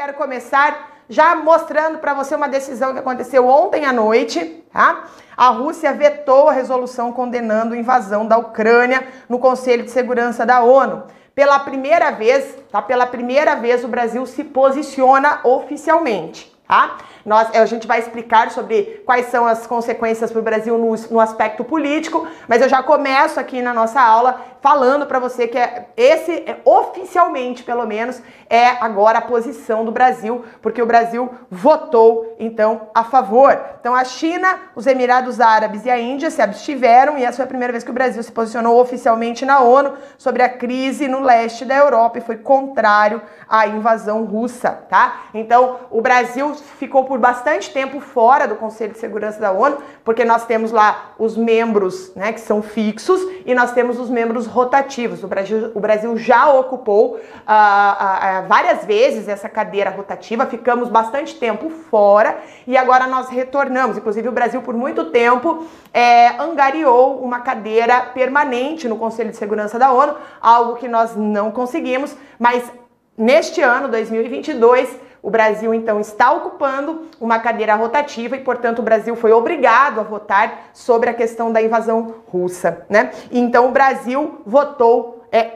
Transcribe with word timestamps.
quero 0.00 0.14
começar 0.14 0.92
já 1.10 1.36
mostrando 1.36 1.98
para 1.98 2.14
você 2.14 2.34
uma 2.34 2.48
decisão 2.48 2.94
que 2.94 3.00
aconteceu 3.00 3.46
ontem 3.46 3.84
à 3.84 3.92
noite, 3.92 4.64
tá? 4.72 5.04
A 5.36 5.50
Rússia 5.50 5.92
vetou 5.92 6.48
a 6.48 6.52
resolução 6.52 7.12
condenando 7.12 7.74
a 7.74 7.76
invasão 7.76 8.26
da 8.26 8.38
Ucrânia 8.38 9.06
no 9.28 9.38
Conselho 9.38 9.82
de 9.82 9.90
Segurança 9.90 10.46
da 10.46 10.62
ONU. 10.62 11.02
Pela 11.34 11.58
primeira 11.58 12.10
vez, 12.12 12.56
tá? 12.72 12.80
Pela 12.80 13.06
primeira 13.06 13.56
vez 13.56 13.84
o 13.84 13.88
Brasil 13.88 14.24
se 14.24 14.42
posiciona 14.42 15.40
oficialmente, 15.44 16.50
tá? 16.70 16.98
Nós, 17.26 17.52
a 17.52 17.66
gente 17.66 17.84
vai 17.84 17.98
explicar 17.98 18.52
sobre 18.52 19.02
quais 19.04 19.26
são 19.26 19.44
as 19.44 19.66
consequências 19.66 20.30
para 20.30 20.38
o 20.38 20.42
Brasil 20.42 20.78
no, 20.78 20.94
no, 21.10 21.18
aspecto 21.18 21.64
político, 21.64 22.28
mas 22.46 22.62
eu 22.62 22.68
já 22.68 22.80
começo 22.80 23.40
aqui 23.40 23.60
na 23.60 23.74
nossa 23.74 24.00
aula 24.00 24.40
falando 24.60 25.06
para 25.06 25.18
você 25.18 25.48
que 25.48 25.58
é, 25.58 25.88
esse, 25.96 26.32
é, 26.32 26.60
oficialmente 26.64 27.62
pelo 27.62 27.84
menos, 27.86 28.22
é 28.48 28.68
agora 28.80 29.18
a 29.18 29.22
posição 29.22 29.84
do 29.84 29.90
Brasil, 29.90 30.44
porque 30.62 30.80
o 30.80 30.86
Brasil 30.86 31.30
votou, 31.50 32.36
então, 32.38 32.88
a 32.94 33.04
favor. 33.04 33.58
Então, 33.80 33.94
a 33.94 34.04
China, 34.04 34.58
os 34.76 34.86
Emirados 34.86 35.40
Árabes 35.40 35.84
e 35.86 35.90
a 35.90 35.98
Índia 35.98 36.30
se 36.30 36.42
abstiveram, 36.42 37.18
e 37.18 37.24
essa 37.24 37.36
foi 37.36 37.44
a 37.46 37.48
primeira 37.48 37.72
vez 37.72 37.82
que 37.82 37.90
o 37.90 37.94
Brasil 37.94 38.22
se 38.22 38.32
posicionou 38.32 38.80
oficialmente 38.80 39.44
na 39.44 39.60
ONU 39.60 39.94
sobre 40.18 40.42
a 40.42 40.48
crise 40.48 41.08
no 41.08 41.20
leste 41.20 41.64
da 41.64 41.76
Europa 41.76 42.18
e 42.18 42.22
foi 42.22 42.36
contrário 42.36 43.22
à 43.48 43.66
invasão 43.66 44.24
russa, 44.24 44.70
tá? 44.88 45.22
Então, 45.32 45.78
o 45.90 46.02
Brasil 46.02 46.54
ficou 46.60 47.04
por 47.04 47.18
bastante 47.18 47.70
tempo 47.70 48.00
fora 48.00 48.46
do 48.46 48.54
Conselho 48.56 48.92
de 48.92 48.98
Segurança 48.98 49.40
da 49.40 49.52
ONU, 49.52 49.78
porque 50.04 50.24
nós 50.24 50.44
temos 50.46 50.70
lá 50.72 51.12
os 51.18 51.36
membros, 51.36 52.14
né, 52.14 52.32
que 52.32 52.40
são 52.40 52.62
fixos, 52.62 53.20
e 53.44 53.54
nós 53.54 53.72
temos 53.72 53.98
os 53.98 54.08
membros 54.08 54.46
rotativos. 54.46 55.22
O 55.24 55.28
Brasil, 55.28 55.72
o 55.74 55.80
Brasil 55.80 56.16
já 56.16 56.52
ocupou 56.52 57.14
uh, 57.14 57.16
uh, 57.16 58.44
uh, 58.44 58.48
várias 58.48 58.84
vezes 58.84 59.28
essa 59.28 59.48
cadeira 59.48 59.90
rotativa, 59.90 60.46
ficamos 60.46 60.88
bastante 60.88 61.34
tempo 61.36 61.70
fora 61.70 62.38
e 62.66 62.76
agora 62.76 63.06
nós 63.06 63.28
retornamos. 63.28 63.98
Inclusive, 63.98 64.28
o 64.28 64.32
Brasil, 64.32 64.62
por 64.62 64.74
muito 64.74 65.06
tempo, 65.06 65.64
é, 65.92 66.28
angariou 66.40 67.22
uma 67.22 67.40
cadeira 67.40 68.00
permanente 68.02 68.88
no 68.88 68.96
Conselho 68.96 69.30
de 69.30 69.36
Segurança 69.36 69.78
da 69.78 69.92
ONU, 69.92 70.14
algo 70.40 70.76
que 70.76 70.88
nós 70.88 71.16
não 71.16 71.50
conseguimos, 71.50 72.16
mas 72.38 72.70
neste 73.16 73.60
ano, 73.60 73.88
2022, 73.88 75.09
o 75.22 75.30
Brasil, 75.30 75.74
então, 75.74 76.00
está 76.00 76.32
ocupando 76.32 77.06
uma 77.20 77.38
cadeira 77.38 77.74
rotativa 77.74 78.36
e, 78.36 78.40
portanto, 78.40 78.78
o 78.78 78.82
Brasil 78.82 79.14
foi 79.14 79.32
obrigado 79.32 80.00
a 80.00 80.02
votar 80.02 80.70
sobre 80.72 81.10
a 81.10 81.14
questão 81.14 81.52
da 81.52 81.60
invasão 81.60 82.16
russa, 82.28 82.86
né? 82.88 83.10
Então, 83.30 83.68
o 83.68 83.72
Brasil 83.72 84.40
votou. 84.46 85.24
É, 85.32 85.38
é, 85.38 85.52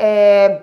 é, 0.00 0.62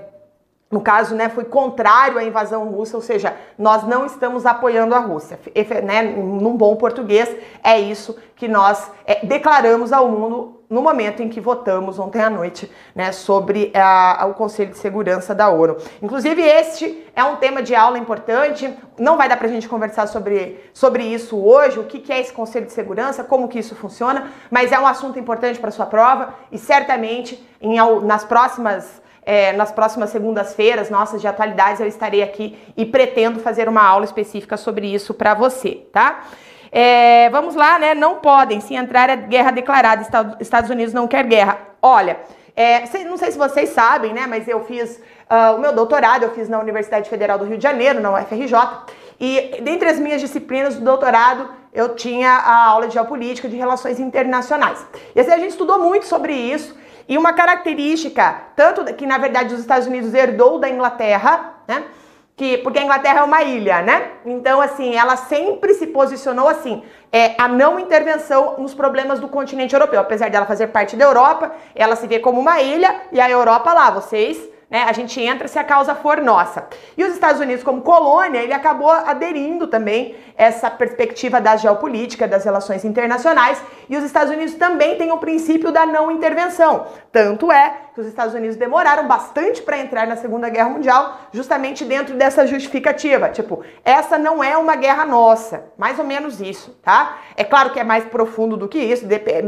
no 0.70 0.82
caso, 0.82 1.14
né, 1.16 1.30
foi 1.30 1.46
contrário 1.46 2.18
à 2.18 2.24
invasão 2.24 2.68
russa, 2.68 2.98
ou 2.98 3.04
seja, 3.04 3.36
nós 3.60 3.84
não 3.84 4.08
estamos 4.08 4.44
apoiando 4.44 4.96
a 4.96 5.00
Rússia. 5.00 5.40
Né, 5.84 6.02
num 6.02 6.58
bom 6.58 6.76
português, 6.76 7.30
é 7.64 7.80
isso 7.80 8.18
que 8.36 8.48
nós 8.48 8.92
é, 9.06 9.24
declaramos 9.24 9.94
ao 9.94 10.10
mundo 10.10 10.63
no 10.74 10.82
momento 10.82 11.22
em 11.22 11.30
que 11.30 11.40
votamos 11.40 12.00
ontem 12.00 12.20
à 12.20 12.32
noite 12.32 12.70
né, 12.96 13.12
sobre 13.12 13.72
a, 13.76 14.24
a, 14.24 14.26
o 14.26 14.34
Conselho 14.34 14.72
de 14.72 14.78
Segurança 14.80 15.36
da 15.36 15.48
ONU. 15.48 15.78
Inclusive, 16.02 16.42
este 16.42 17.06
é 17.16 17.24
um 17.24 17.36
tema 17.36 17.62
de 17.62 17.76
aula 17.76 18.00
importante, 18.00 18.74
não 18.98 19.16
vai 19.16 19.30
dar 19.30 19.38
para 19.38 19.48
a 19.48 19.52
gente 19.52 19.70
conversar 19.70 20.08
sobre, 20.08 20.60
sobre 20.74 21.04
isso 21.04 21.38
hoje, 21.38 21.78
o 21.78 21.84
que, 21.84 22.00
que 22.00 22.12
é 22.12 22.20
esse 22.20 22.34
Conselho 22.34 22.66
de 22.66 22.72
Segurança, 22.72 23.24
como 23.24 23.48
que 23.48 23.60
isso 23.60 23.76
funciona, 23.76 24.32
mas 24.50 24.72
é 24.72 24.80
um 24.80 24.88
assunto 24.88 25.20
importante 25.20 25.60
para 25.60 25.70
sua 25.70 25.86
prova 25.86 26.34
e 26.52 26.58
certamente 26.58 27.48
em, 27.62 27.78
nas 28.04 28.26
próximas 28.26 29.04
é, 29.26 29.54
nas 29.54 29.72
próximas 29.72 30.10
segundas-feiras 30.10 30.90
nossas 30.90 31.22
de 31.22 31.28
atualidades 31.28 31.80
eu 31.80 31.88
estarei 31.88 32.22
aqui 32.22 32.58
e 32.76 32.86
pretendo 32.86 33.40
fazer 33.40 33.70
uma 33.70 33.82
aula 33.82 34.04
específica 34.04 34.58
sobre 34.58 34.94
isso 34.94 35.14
para 35.14 35.34
você, 35.34 35.88
tá? 35.94 36.26
É, 36.76 37.30
vamos 37.30 37.54
lá, 37.54 37.78
né? 37.78 37.94
Não 37.94 38.16
podem 38.16 38.60
se 38.60 38.74
entrar 38.74 39.08
é 39.08 39.16
guerra 39.16 39.52
declarada. 39.52 40.02
Estados 40.40 40.72
Unidos 40.72 40.92
não 40.92 41.08
quer 41.08 41.24
guerra. 41.24 41.60
Olha, 41.80 42.18
é, 42.56 42.84
não 43.06 43.16
sei 43.16 43.32
se 43.32 43.38
vocês 43.38 43.70
sabem, 43.70 44.12
né? 44.12 44.26
Mas 44.26 44.48
eu 44.48 44.64
fiz 44.66 45.00
uh, 45.30 45.56
o 45.56 45.60
meu 45.60 45.72
doutorado, 45.72 46.24
eu 46.24 46.32
fiz 46.32 46.50
na 46.50 46.58
Universidade 46.60 47.08
Federal 47.08 47.38
do 47.38 47.46
Rio 47.46 47.58
de 47.58 47.64
Janeiro, 47.64 48.02
na 48.02 48.12
UFRJ. 48.12 48.56
E 49.20 49.62
dentre 49.62 49.88
as 49.88 50.00
minhas 50.00 50.20
disciplinas 50.20 50.74
do 50.76 50.84
doutorado, 50.84 51.48
eu 51.72 51.96
tinha 51.96 52.32
a 52.32 52.66
aula 52.66 52.88
de 52.88 52.96
geopolítica 52.96 53.48
de 53.48 53.56
relações 53.56 54.00
internacionais. 54.00 54.84
E 55.16 55.20
assim, 55.20 55.32
a 55.32 55.38
gente 55.38 55.52
estudou 55.52 55.78
muito 55.78 56.08
sobre 56.08 56.34
isso. 56.34 56.76
E 57.08 57.20
uma 57.20 57.34
característica, 57.34 58.36
tanto 58.56 58.84
que 58.96 59.06
na 59.06 59.20
verdade 59.20 59.54
os 59.54 59.60
Estados 59.60 59.88
Unidos 59.88 60.12
herdou 60.12 60.58
da 60.58 60.70
Inglaterra, 60.70 61.54
né? 61.68 61.84
Que 62.36 62.58
porque 62.60 62.80
a 62.80 62.84
Inglaterra 62.84 63.20
é 63.20 63.24
uma 63.24 63.44
ilha, 63.44 63.82
né? 63.82 64.12
Então, 64.26 64.60
assim, 64.60 64.96
ela 64.96 65.16
sempre 65.16 65.74
se 65.76 65.88
posicionou 65.88 66.48
assim, 66.48 66.84
é, 67.12 67.36
a 67.38 67.48
não 67.48 67.80
intervenção 67.80 68.56
nos 68.58 68.74
problemas 68.74 69.20
do 69.20 69.28
continente 69.28 69.74
europeu. 69.74 70.00
Apesar 70.00 70.30
dela 70.30 70.46
fazer 70.46 70.68
parte 70.68 70.96
da 70.96 71.06
Europa, 71.06 71.52
ela 71.76 71.96
se 71.96 72.08
vê 72.08 72.20
como 72.20 72.40
uma 72.40 72.62
ilha 72.62 73.02
e 73.12 73.20
a 73.20 73.30
Europa 73.30 73.74
lá, 73.74 73.92
vocês 73.92 74.53
né? 74.74 74.86
A 74.88 74.92
gente 74.92 75.22
entra 75.22 75.48
se 75.48 75.60
a 75.60 75.64
causa 75.64 75.94
for 75.94 76.20
nossa. 76.20 76.68
E 76.98 77.04
os 77.04 77.14
Estados 77.14 77.40
Unidos, 77.40 77.64
como 77.64 77.84
colônia, 77.84 78.40
ele 78.40 78.54
acabou 78.54 78.90
aderindo 78.90 79.68
também 79.68 80.16
essa 80.36 80.68
perspectiva 80.72 81.40
da 81.40 81.56
geopolítica, 81.56 82.28
das 82.28 82.44
relações 82.44 82.84
internacionais. 82.84 83.62
E 83.88 83.96
os 83.96 84.04
Estados 84.04 84.34
Unidos 84.34 84.56
também 84.56 84.98
têm 84.98 85.12
o 85.12 85.20
princípio 85.20 85.72
da 85.72 85.86
não 85.86 86.10
intervenção. 86.10 86.88
Tanto 87.12 87.52
é 87.52 87.78
que 87.94 88.02
os 88.02 88.08
Estados 88.08 88.34
Unidos 88.34 88.56
demoraram 88.56 89.08
bastante 89.08 89.62
para 89.62 89.78
entrar 89.78 90.08
na 90.08 90.16
Segunda 90.16 90.50
Guerra 90.50 90.70
Mundial, 90.70 91.20
justamente 91.32 91.86
dentro 91.86 92.16
dessa 92.16 92.48
justificativa. 92.48 93.30
Tipo, 93.30 93.64
essa 93.86 94.18
não 94.18 94.44
é 94.44 94.58
uma 94.58 94.76
guerra 94.76 95.06
nossa. 95.06 95.66
Mais 95.78 96.00
ou 96.00 96.06
menos 96.06 96.42
isso, 96.42 96.72
tá? 96.82 97.20
É 97.38 97.44
claro 97.44 97.70
que 97.70 97.80
é 97.80 97.84
mais 97.84 98.06
profundo 98.06 98.58
do 98.58 98.68
que 98.68 98.80
isso, 98.80 99.06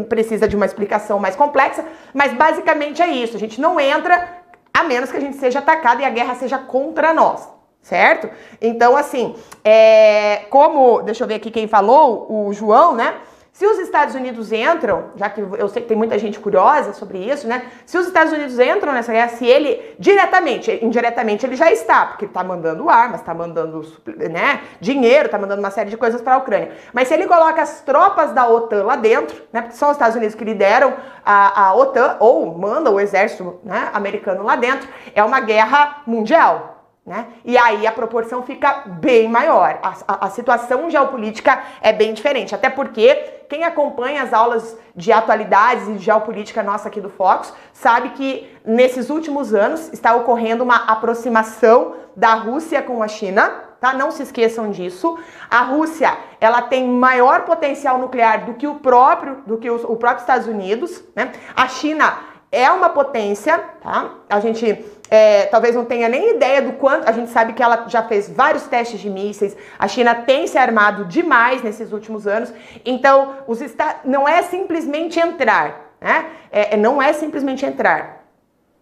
precisa 0.08 0.48
de 0.48 0.56
uma 0.56 0.68
explicação 0.68 1.18
mais 1.18 1.36
complexa, 1.36 1.84
mas 2.14 2.32
basicamente 2.34 3.02
é 3.02 3.08
isso. 3.08 3.36
A 3.36 3.40
gente 3.40 3.60
não 3.60 3.80
entra 3.80 4.45
a 4.76 4.84
menos 4.84 5.10
que 5.10 5.16
a 5.16 5.22
gente 5.22 5.38
seja 5.38 5.60
atacado 5.60 6.02
e 6.02 6.06
a 6.06 6.10
guerra 6.10 6.36
seja 6.36 6.58
contra 6.58 7.14
nós, 7.14 7.48
certo? 7.82 8.30
Então, 8.62 8.98
assim, 8.98 9.34
é, 9.64 10.48
como, 10.50 11.02
deixa 11.02 11.24
eu 11.24 11.28
ver 11.28 11.36
aqui 11.36 11.50
quem 11.50 11.66
falou, 11.66 12.28
o 12.30 12.52
João, 12.52 12.94
né? 12.94 13.16
Se 13.56 13.66
os 13.66 13.80
Estados 13.80 14.14
Unidos 14.14 14.52
entram, 14.52 15.12
já 15.16 15.30
que 15.30 15.40
eu 15.40 15.70
sei 15.70 15.82
que 15.82 15.88
tem 15.88 15.96
muita 15.96 16.20
gente 16.20 16.38
curiosa 16.38 16.92
sobre 16.92 17.20
isso, 17.20 17.48
né? 17.48 17.72
Se 17.86 17.98
os 17.98 18.06
Estados 18.06 18.34
Unidos 18.34 18.60
entram 18.60 18.92
nessa 18.92 19.14
guerra, 19.14 19.30
se 19.30 19.46
ele 19.46 19.96
diretamente, 19.98 20.78
indiretamente 20.84 21.46
ele 21.46 21.56
já 21.56 21.72
está, 21.72 22.06
porque 22.06 22.26
ele 22.26 22.32
está 22.32 22.44
mandando 22.44 22.90
armas, 22.90 23.22
está 23.22 23.34
mandando 23.34 23.82
né, 24.30 24.60
dinheiro, 24.82 25.28
está 25.28 25.40
mandando 25.40 25.62
uma 25.62 25.72
série 25.72 25.90
de 25.90 25.96
coisas 25.96 26.22
para 26.22 26.34
a 26.34 26.38
Ucrânia. 26.40 26.74
Mas 26.92 27.08
se 27.08 27.14
ele 27.14 27.28
coloca 27.28 27.62
as 27.62 27.80
tropas 27.80 28.34
da 28.34 28.46
OTAN 28.46 28.84
lá 28.84 28.98
dentro, 28.98 29.42
né? 29.54 29.62
Porque 29.62 29.78
são 29.78 29.88
os 29.88 29.96
Estados 29.96 30.18
Unidos 30.18 30.36
que 30.36 30.44
lideram 30.44 30.94
a, 31.26 31.68
a 31.68 31.76
OTAN 31.76 32.18
ou 32.20 32.58
manda 32.58 32.92
o 32.92 33.00
exército 33.00 33.62
né, 33.64 33.90
americano 33.94 34.44
lá 34.44 34.58
dentro, 34.58 34.86
é 35.16 35.24
uma 35.24 35.40
guerra 35.40 36.02
mundial. 36.06 36.75
Né? 37.06 37.28
E 37.46 37.56
aí 37.56 37.86
a 37.86 37.92
proporção 37.92 38.42
fica 38.42 38.82
bem 38.88 39.30
maior. 39.30 39.78
A, 39.84 39.94
a, 40.08 40.26
a, 40.26 40.30
situação 40.32 40.90
geopolítica 40.90 41.62
é 41.80 41.94
bem 41.94 42.16
diferente. 42.16 42.56
Até 42.56 42.68
porque 42.68 43.14
quem 43.48 43.64
acompanha 43.64 44.24
as 44.24 44.34
aulas 44.34 44.76
de 44.96 45.12
atualidades 45.12 45.88
e 45.88 45.94
de 45.94 46.00
geopolítica 46.00 46.64
nossa 46.64 46.88
aqui 46.88 47.00
do 47.00 47.10
Fox 47.10 47.54
sabe 47.72 48.10
que 48.10 48.52
nesses 48.66 49.12
últimos 49.12 49.54
anos 49.54 49.94
está 49.94 50.16
ocorrendo 50.16 50.64
uma 50.64 50.78
aproximação 50.78 51.94
da 52.16 52.34
Rússia 52.34 52.82
com 52.82 53.04
a 53.04 53.08
China. 53.08 53.50
Tá? 53.80 53.94
Não 53.94 54.10
se 54.10 54.24
esqueçam 54.24 54.72
disso. 54.72 55.16
A 55.48 55.62
Rússia 55.62 56.18
ela 56.42 56.64
tem 56.64 56.88
maior 56.88 57.42
potencial 57.46 58.00
nuclear 58.00 58.46
do 58.46 58.56
que 58.56 58.66
o 58.66 58.80
próprio, 58.80 59.44
do 59.46 59.60
que 59.60 59.70
o, 59.70 59.76
o 59.92 59.96
próprio 59.96 60.22
Estados 60.22 60.48
Unidos. 60.48 61.04
Né? 61.16 61.32
A 61.56 61.68
China 61.68 62.18
é 62.56 62.72
uma 62.72 62.90
potência, 62.90 63.58
tá? 63.82 64.12
A 64.30 64.40
gente 64.40 64.84
é, 65.10 65.46
talvez 65.46 65.76
não 65.76 65.86
tenha 65.86 66.08
nem 66.08 66.36
ideia 66.36 66.62
do 66.62 66.74
quanto. 66.74 67.08
A 67.08 67.12
gente 67.12 67.30
sabe 67.30 67.54
que 67.54 67.62
ela 67.62 67.86
já 67.88 68.04
fez 68.04 68.30
vários 68.30 68.64
testes 68.64 69.00
de 69.00 69.10
mísseis. 69.10 69.56
A 69.78 69.88
China 69.88 70.16
tem 70.16 70.48
se 70.48 70.58
armado 70.58 71.06
demais 71.06 71.62
nesses 71.62 71.92
últimos 71.92 72.26
anos. 72.26 72.54
Então, 72.86 73.38
os 73.48 73.60
não 74.04 74.28
é 74.28 74.42
simplesmente 74.42 75.20
entrar, 75.20 75.96
né? 76.00 76.26
É, 76.52 76.76
é, 76.76 76.78
não 76.78 77.02
é 77.02 77.14
simplesmente 77.14 77.66
entrar. 77.66 78.24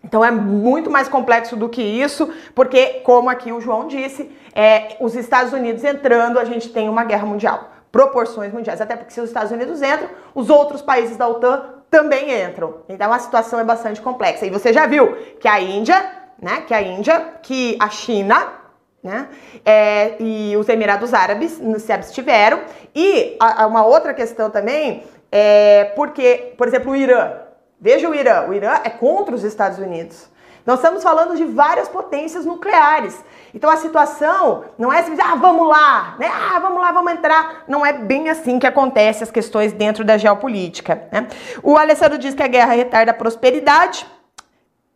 Então 0.04 0.24
é 0.24 0.30
muito 0.30 0.92
mais 0.92 1.08
complexo 1.08 1.56
do 1.56 1.70
que 1.70 1.82
isso, 1.82 2.30
porque, 2.54 3.02
como 3.06 3.30
aqui 3.30 3.54
o 3.54 3.62
João 3.62 3.88
disse, 3.88 4.30
é, 4.54 4.98
os 5.00 5.16
Estados 5.16 5.54
Unidos 5.54 5.82
entrando, 5.84 6.38
a 6.38 6.44
gente 6.44 6.70
tem 6.70 6.90
uma 6.90 7.06
guerra 7.06 7.26
mundial. 7.26 7.73
Proporções 7.94 8.52
mundiais. 8.52 8.82
Até 8.82 8.96
porque 8.96 9.14
se 9.14 9.22
os 9.22 9.30
Estados 9.30 9.52
Unidos 9.52 9.80
entram, 9.84 10.10
os 10.34 10.50
outros 10.50 10.82
países 10.82 11.16
da 11.16 11.28
OTAN 11.28 11.76
também 11.92 12.44
entram. 12.44 12.80
Então 12.90 13.14
a 13.14 13.20
situação 13.20 13.60
é 13.60 13.64
bastante 13.64 14.02
complexa. 14.02 14.48
E 14.48 14.50
você 14.50 14.74
já 14.74 14.88
viu 14.88 15.16
que 15.40 15.48
a 15.48 15.62
Índia, 15.62 16.04
né, 16.42 16.62
que 16.62 16.74
a 16.74 16.82
Índia, 16.82 17.36
que 17.44 17.78
a 17.80 17.88
China, 17.92 18.52
né, 19.04 19.28
é, 19.64 20.16
e 20.20 20.58
os 20.58 20.68
Emirados 20.68 21.14
Árabes 21.14 21.62
se 21.78 21.94
abstiveram. 21.94 22.62
E 22.96 23.38
a, 23.40 23.62
a 23.62 23.68
uma 23.68 23.86
outra 23.86 24.12
questão 24.12 24.50
também 24.50 25.04
é 25.32 25.94
porque, 25.96 26.56
por 26.58 26.68
exemplo, 26.68 26.94
o 26.94 26.96
Irã. 26.96 27.34
Veja 27.80 28.10
o 28.10 28.16
Irã. 28.16 28.48
O 28.48 28.56
Irã 28.56 28.80
é 28.84 28.90
contra 28.90 29.36
os 29.36 29.44
Estados 29.44 29.78
Unidos. 29.78 30.33
Nós 30.66 30.80
estamos 30.80 31.04
falando 31.04 31.36
de 31.36 31.44
várias 31.44 31.90
potências 31.90 32.46
nucleares. 32.46 33.22
Então 33.54 33.70
a 33.70 33.78
situação 33.78 34.64
não 34.78 34.92
é 34.92 35.00
assim, 35.00 35.16
ah, 35.22 35.36
vamos 35.36 35.68
lá, 35.68 36.16
né? 36.18 36.28
Ah, 36.28 36.58
vamos 36.60 36.82
lá, 36.82 36.92
vamos 36.92 37.12
entrar. 37.12 37.64
Não 37.68 37.86
é 37.86 37.92
bem 37.92 38.30
assim 38.30 38.58
que 38.60 38.66
acontece 38.66 39.24
as 39.24 39.30
questões 39.30 39.74
dentro 39.74 40.06
da 40.06 40.18
geopolítica. 40.18 41.04
Né? 41.12 41.28
O 41.62 41.78
Alessandro 41.78 42.18
diz 42.18 42.34
que 42.34 42.42
a 42.42 42.48
guerra 42.48 42.74
retarda 42.74 43.12
a 43.12 43.14
prosperidade. 43.16 44.06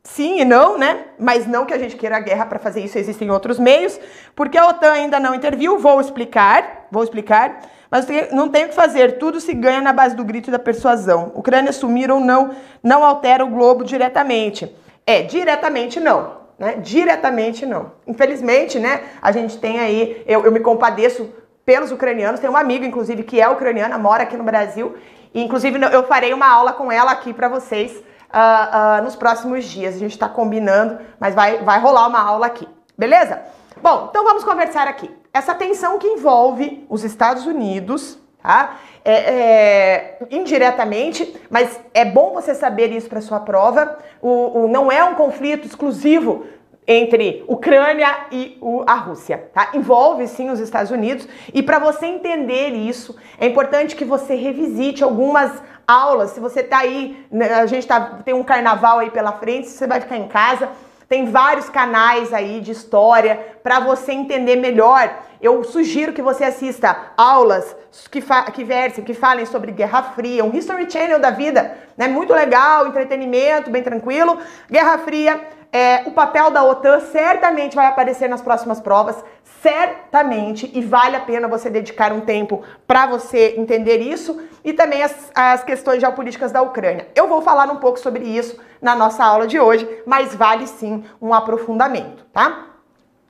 Sim 0.03 0.39
e 0.39 0.45
não, 0.45 0.77
né? 0.77 1.01
Mas 1.19 1.45
não 1.45 1.65
que 1.65 1.73
a 1.73 1.77
gente 1.77 1.97
queira 1.97 2.15
a 2.15 2.21
guerra 2.21 2.45
para 2.45 2.57
fazer 2.57 2.79
isso, 2.79 2.97
existem 2.97 3.29
outros 3.29 3.59
meios, 3.59 3.99
porque 4.33 4.57
a 4.57 4.65
OTAN 4.65 4.93
ainda 4.93 5.19
não 5.19 5.35
interviu, 5.35 5.77
vou 5.77 5.99
explicar, 5.99 6.87
vou 6.89 7.03
explicar, 7.03 7.59
mas 7.91 8.07
não 8.31 8.47
tem 8.47 8.65
o 8.65 8.69
que 8.69 8.73
fazer, 8.73 9.17
tudo 9.17 9.41
se 9.41 9.53
ganha 9.53 9.81
na 9.81 9.91
base 9.91 10.15
do 10.15 10.23
grito 10.23 10.49
e 10.49 10.51
da 10.51 10.57
persuasão. 10.57 11.33
Ucrânia 11.35 11.73
sumir 11.73 12.09
ou 12.09 12.21
não, 12.21 12.55
não 12.81 13.03
altera 13.03 13.43
o 13.43 13.49
globo 13.49 13.83
diretamente. 13.83 14.73
É, 15.07 15.21
diretamente 15.21 16.01
não, 16.01 16.41
né? 16.59 16.75
Diretamente 16.75 17.65
não. 17.65 17.93
Infelizmente, 18.05 18.77
né, 18.77 19.03
a 19.21 19.31
gente 19.31 19.57
tem 19.57 19.79
aí, 19.79 20.21
eu, 20.27 20.43
eu 20.43 20.51
me 20.51 20.59
compadeço 20.59 21.33
pelos 21.65 21.91
ucranianos, 21.91 22.41
tem 22.41 22.49
uma 22.49 22.59
amiga, 22.59 22.85
inclusive, 22.85 23.23
que 23.23 23.39
é 23.39 23.47
ucraniana, 23.47 23.97
mora 23.97 24.23
aqui 24.23 24.35
no 24.35 24.43
Brasil, 24.43 24.95
e 25.33 25.41
inclusive 25.41 25.79
eu 25.93 26.03
farei 26.03 26.33
uma 26.33 26.47
aula 26.47 26.73
com 26.73 26.91
ela 26.91 27.11
aqui 27.11 27.33
para 27.33 27.47
vocês, 27.47 27.91
uh, 27.93 28.99
uh, 28.99 29.03
nos 29.03 29.15
próximos 29.15 29.65
dias. 29.65 29.95
A 29.95 29.99
gente 29.99 30.11
está 30.11 30.27
combinando, 30.27 30.99
mas 31.19 31.33
vai, 31.33 31.59
vai 31.59 31.79
rolar 31.79 32.07
uma 32.07 32.21
aula 32.21 32.45
aqui, 32.45 32.67
beleza? 32.97 33.41
Bom, 33.81 34.07
então 34.09 34.25
vamos 34.25 34.43
conversar 34.43 34.87
aqui. 34.87 35.09
Essa 35.33 35.53
tensão 35.53 35.99
que 35.99 36.07
envolve 36.07 36.85
os 36.89 37.03
Estados 37.03 37.45
Unidos, 37.45 38.19
tá? 38.47 38.77
É, 39.03 39.11
é, 39.11 40.17
indiretamente, 40.31 41.35
mas 41.49 41.81
é 41.93 42.05
bom 42.05 42.33
você 42.33 42.55
saber 42.55 42.93
isso 42.93 43.09
para 43.09 43.19
sua 43.19 43.41
prova. 43.41 43.97
O, 44.21 44.61
o, 44.61 44.67
não 44.69 44.89
é 44.89 45.03
um 45.03 45.15
conflito 45.15 45.67
exclusivo 45.67 46.45
entre 46.87 47.43
Ucrânia 47.45 48.07
e 48.31 48.57
o, 48.61 48.85
a 48.87 48.93
Rússia, 48.93 49.49
tá? 49.53 49.71
Envolve 49.73 50.25
sim 50.29 50.49
os 50.49 50.61
Estados 50.61 50.91
Unidos 50.91 51.27
e 51.53 51.61
para 51.61 51.77
você 51.77 52.05
entender 52.05 52.69
isso 52.69 53.17
é 53.37 53.47
importante 53.47 53.97
que 53.97 54.05
você 54.05 54.33
revisite 54.33 55.03
algumas 55.03 55.51
aulas. 55.85 56.31
Se 56.31 56.39
você 56.39 56.63
tá 56.63 56.77
aí, 56.77 57.21
né, 57.29 57.53
a 57.55 57.65
gente 57.65 57.85
tá, 57.85 57.99
tem 58.23 58.33
um 58.33 58.45
carnaval 58.45 58.99
aí 58.99 59.11
pela 59.11 59.33
frente, 59.33 59.67
você 59.67 59.85
vai 59.85 59.99
ficar 59.99 60.15
em 60.15 60.29
casa, 60.29 60.69
tem 61.07 61.25
vários 61.31 61.69
canais 61.69 62.33
aí 62.33 62.59
de 62.59 62.71
história 62.71 63.57
para 63.63 63.79
você 63.79 64.11
entender 64.11 64.57
melhor. 64.57 65.09
Eu 65.41 65.63
sugiro 65.63 66.13
que 66.13 66.21
você 66.21 66.43
assista 66.43 67.13
aulas 67.15 67.75
que, 68.11 68.21
que 68.53 68.63
versem, 68.63 69.03
que 69.03 69.13
falem 69.13 69.45
sobre 69.45 69.71
Guerra 69.71 70.03
Fria, 70.03 70.43
um 70.43 70.53
History 70.53 70.89
Channel 70.89 71.19
da 71.19 71.31
vida, 71.31 71.77
né? 71.95 72.07
Muito 72.07 72.33
legal, 72.33 72.87
entretenimento, 72.87 73.71
bem 73.71 73.83
tranquilo. 73.83 74.37
Guerra 74.69 74.97
Fria, 74.97 75.47
é, 75.71 76.03
o 76.05 76.11
papel 76.11 76.49
da 76.51 76.63
OTAN 76.63 76.99
certamente 76.99 77.75
vai 77.75 77.85
aparecer 77.85 78.27
nas 78.27 78.41
próximas 78.41 78.79
provas, 78.79 79.23
certamente, 79.67 80.71
e 80.73 80.81
vale 80.81 81.17
a 81.17 81.19
pena 81.19 81.45
você 81.45 81.69
dedicar 81.69 82.13
um 82.13 82.21
tempo 82.21 82.63
para 82.87 83.05
você 83.05 83.55
entender 83.57 83.97
isso 83.97 84.41
e 84.63 84.71
também 84.71 85.03
as, 85.03 85.29
as 85.35 85.61
questões 85.61 85.99
geopolíticas 85.99 86.53
da 86.53 86.61
Ucrânia. 86.61 87.09
Eu 87.13 87.27
vou 87.27 87.41
falar 87.41 87.69
um 87.69 87.75
pouco 87.75 87.99
sobre 87.99 88.23
isso 88.23 88.57
na 88.81 88.95
nossa 88.95 89.25
aula 89.25 89.45
de 89.45 89.59
hoje, 89.59 89.85
mas 90.05 90.33
vale 90.33 90.65
sim 90.67 91.03
um 91.21 91.33
aprofundamento, 91.33 92.23
tá? 92.31 92.67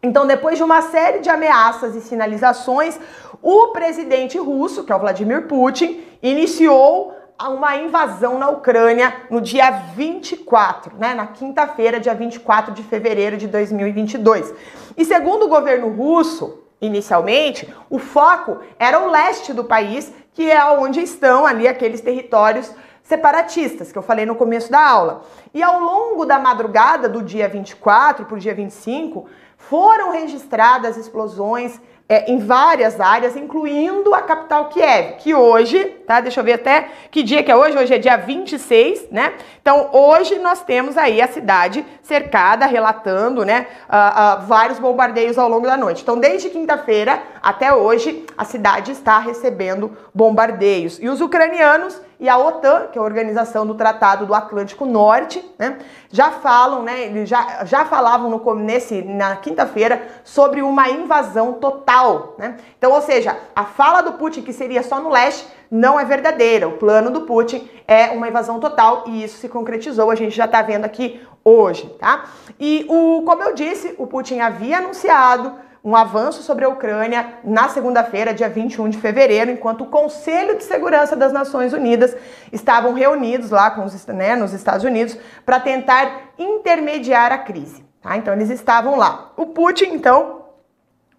Então, 0.03 0.27
depois 0.27 0.57
de 0.59 0.63
uma 0.63 0.83
série 0.83 1.19
de 1.19 1.29
ameaças 1.29 1.95
e 1.95 2.01
sinalizações, 2.01 2.99
o 3.41 3.69
presidente 3.69 4.37
russo, 4.37 4.83
que 4.83 4.91
é 4.91 4.95
o 4.95 4.99
Vladimir 4.99 5.47
Putin, 5.47 6.03
iniciou 6.21 7.16
uma 7.45 7.75
invasão 7.75 8.39
na 8.39 8.49
Ucrânia 8.49 9.13
no 9.29 9.39
dia 9.39 9.69
24, 9.69 10.95
né, 10.97 11.13
na 11.13 11.27
quinta-feira, 11.27 11.99
dia 11.99 12.15
24 12.15 12.73
de 12.73 12.81
fevereiro 12.81 13.37
de 13.37 13.47
2022. 13.47 14.53
E 14.95 15.05
segundo 15.05 15.45
o 15.45 15.49
governo 15.49 15.89
russo, 15.89 16.63
inicialmente, 16.81 17.71
o 17.89 17.99
foco 17.99 18.59
era 18.79 18.99
o 18.99 19.11
leste 19.11 19.53
do 19.53 19.63
país, 19.63 20.11
que 20.33 20.49
é 20.49 20.63
onde 20.65 20.99
estão 21.01 21.45
ali 21.45 21.67
aqueles 21.67 22.01
territórios 22.01 22.71
separatistas, 23.03 23.91
que 23.91 23.97
eu 23.97 24.03
falei 24.03 24.25
no 24.25 24.35
começo 24.35 24.71
da 24.71 24.85
aula. 24.85 25.21
E 25.53 25.63
ao 25.63 25.79
longo 25.79 26.25
da 26.25 26.39
madrugada 26.39 27.07
do 27.07 27.23
dia 27.23 27.47
24 27.47 28.25
para 28.25 28.35
o 28.35 28.39
dia 28.39 28.53
25, 28.53 29.27
foram 29.57 30.11
registradas 30.11 30.97
explosões 30.97 31.79
é, 32.09 32.31
em 32.31 32.39
várias 32.39 33.01
áreas, 33.01 33.35
incluindo 33.35 34.15
a 34.15 34.21
capital 34.21 34.69
Kiev, 34.69 35.17
que 35.17 35.33
hoje, 35.33 35.83
tá? 36.07 36.21
Deixa 36.21 36.39
eu 36.39 36.43
ver 36.43 36.53
até 36.53 36.87
que 37.11 37.21
dia 37.21 37.43
que 37.43 37.51
é 37.51 37.55
hoje, 37.55 37.77
hoje 37.77 37.93
é 37.93 37.97
dia 37.97 38.15
26, 38.15 39.07
né? 39.11 39.33
Então, 39.61 39.89
hoje 39.91 40.39
nós 40.39 40.63
temos 40.63 40.97
aí 40.97 41.21
a 41.21 41.27
cidade 41.27 41.85
cercada, 42.01 42.65
relatando, 42.65 43.43
né, 43.43 43.67
uh, 43.89 44.43
uh, 44.43 44.45
vários 44.47 44.79
bombardeios 44.79 45.37
ao 45.37 45.49
longo 45.49 45.67
da 45.67 45.75
noite. 45.75 46.01
Então, 46.01 46.17
desde 46.17 46.49
quinta-feira 46.49 47.21
até 47.41 47.73
hoje, 47.73 48.25
a 48.37 48.45
cidade 48.45 48.93
está 48.93 49.19
recebendo 49.19 49.91
bombardeios. 50.13 50.99
E 51.01 51.09
os 51.09 51.19
ucranianos 51.19 51.99
e 52.19 52.27
a 52.27 52.37
OTAN, 52.37 52.87
que 52.91 52.97
é 52.97 53.01
a 53.01 53.03
Organização 53.03 53.65
do 53.65 53.75
Tratado 53.75 54.25
do 54.25 54.33
Atlântico 54.33 54.85
Norte, 54.85 55.43
né, 55.57 55.77
já 56.09 56.31
falam, 56.31 56.81
né, 56.81 57.05
eles 57.05 57.29
já, 57.29 57.63
já 57.63 57.85
falavam 57.85 58.29
no, 58.29 58.55
nesse, 58.55 59.03
na 59.03 59.35
quinta-feira 59.35 60.01
sobre 60.23 60.63
uma 60.63 60.89
invasão 60.89 61.53
total. 61.53 62.33
Né? 62.37 62.57
Então, 62.77 62.91
ou 62.91 63.01
seja, 63.01 63.37
a 63.55 63.65
fala 63.65 64.01
do 64.01 64.13
Putin 64.13 64.41
que 64.41 64.51
seria 64.51 64.81
só 64.81 64.99
no 64.99 65.09
leste 65.09 65.47
não 65.69 65.99
é 65.99 66.05
verdadeira. 66.05 66.67
O 66.67 66.77
plano 66.77 67.11
do 67.11 67.21
Putin 67.21 67.69
é 67.87 68.07
uma 68.09 68.27
invasão 68.27 68.59
total 68.59 69.03
e 69.05 69.23
isso 69.23 69.37
se 69.37 69.47
concretizou, 69.47 70.09
a 70.09 70.15
gente 70.15 70.35
já 70.35 70.45
está 70.45 70.61
vendo 70.61 70.85
aqui 70.85 71.21
hoje, 71.43 71.85
tá? 71.99 72.25
E 72.59 72.85
o, 72.89 73.21
como 73.23 73.43
eu 73.43 73.53
disse, 73.53 73.93
o 73.97 74.07
Putin 74.07 74.39
havia 74.39 74.79
anunciado 74.79 75.66
um 75.87 75.95
avanço 75.95 76.43
sobre 76.43 76.65
a 76.65 76.69
Ucrânia 76.69 77.35
na 77.45 77.69
segunda-feira, 77.69 78.33
dia 78.33 78.49
21 78.49 78.89
de 78.89 78.97
fevereiro, 78.97 79.49
enquanto 79.49 79.85
o 79.85 79.87
Conselho 79.87 80.57
de 80.57 80.65
Segurança 80.65 81.15
das 81.15 81.31
Nações 81.31 81.71
Unidas 81.71 82.13
estavam 82.51 82.91
reunidos 82.91 83.51
lá 83.51 83.71
com 83.71 83.85
os, 83.85 84.05
né, 84.07 84.35
nos 84.35 84.51
Estados 84.51 84.83
Unidos 84.83 85.17
para 85.45 85.61
tentar 85.61 86.33
intermediar 86.37 87.31
a 87.31 87.37
crise. 87.37 87.85
Tá? 88.01 88.17
Então 88.17 88.33
eles 88.33 88.49
estavam 88.49 88.97
lá. 88.97 89.31
O 89.37 89.45
Putin, 89.45 89.93
então, 89.93 90.47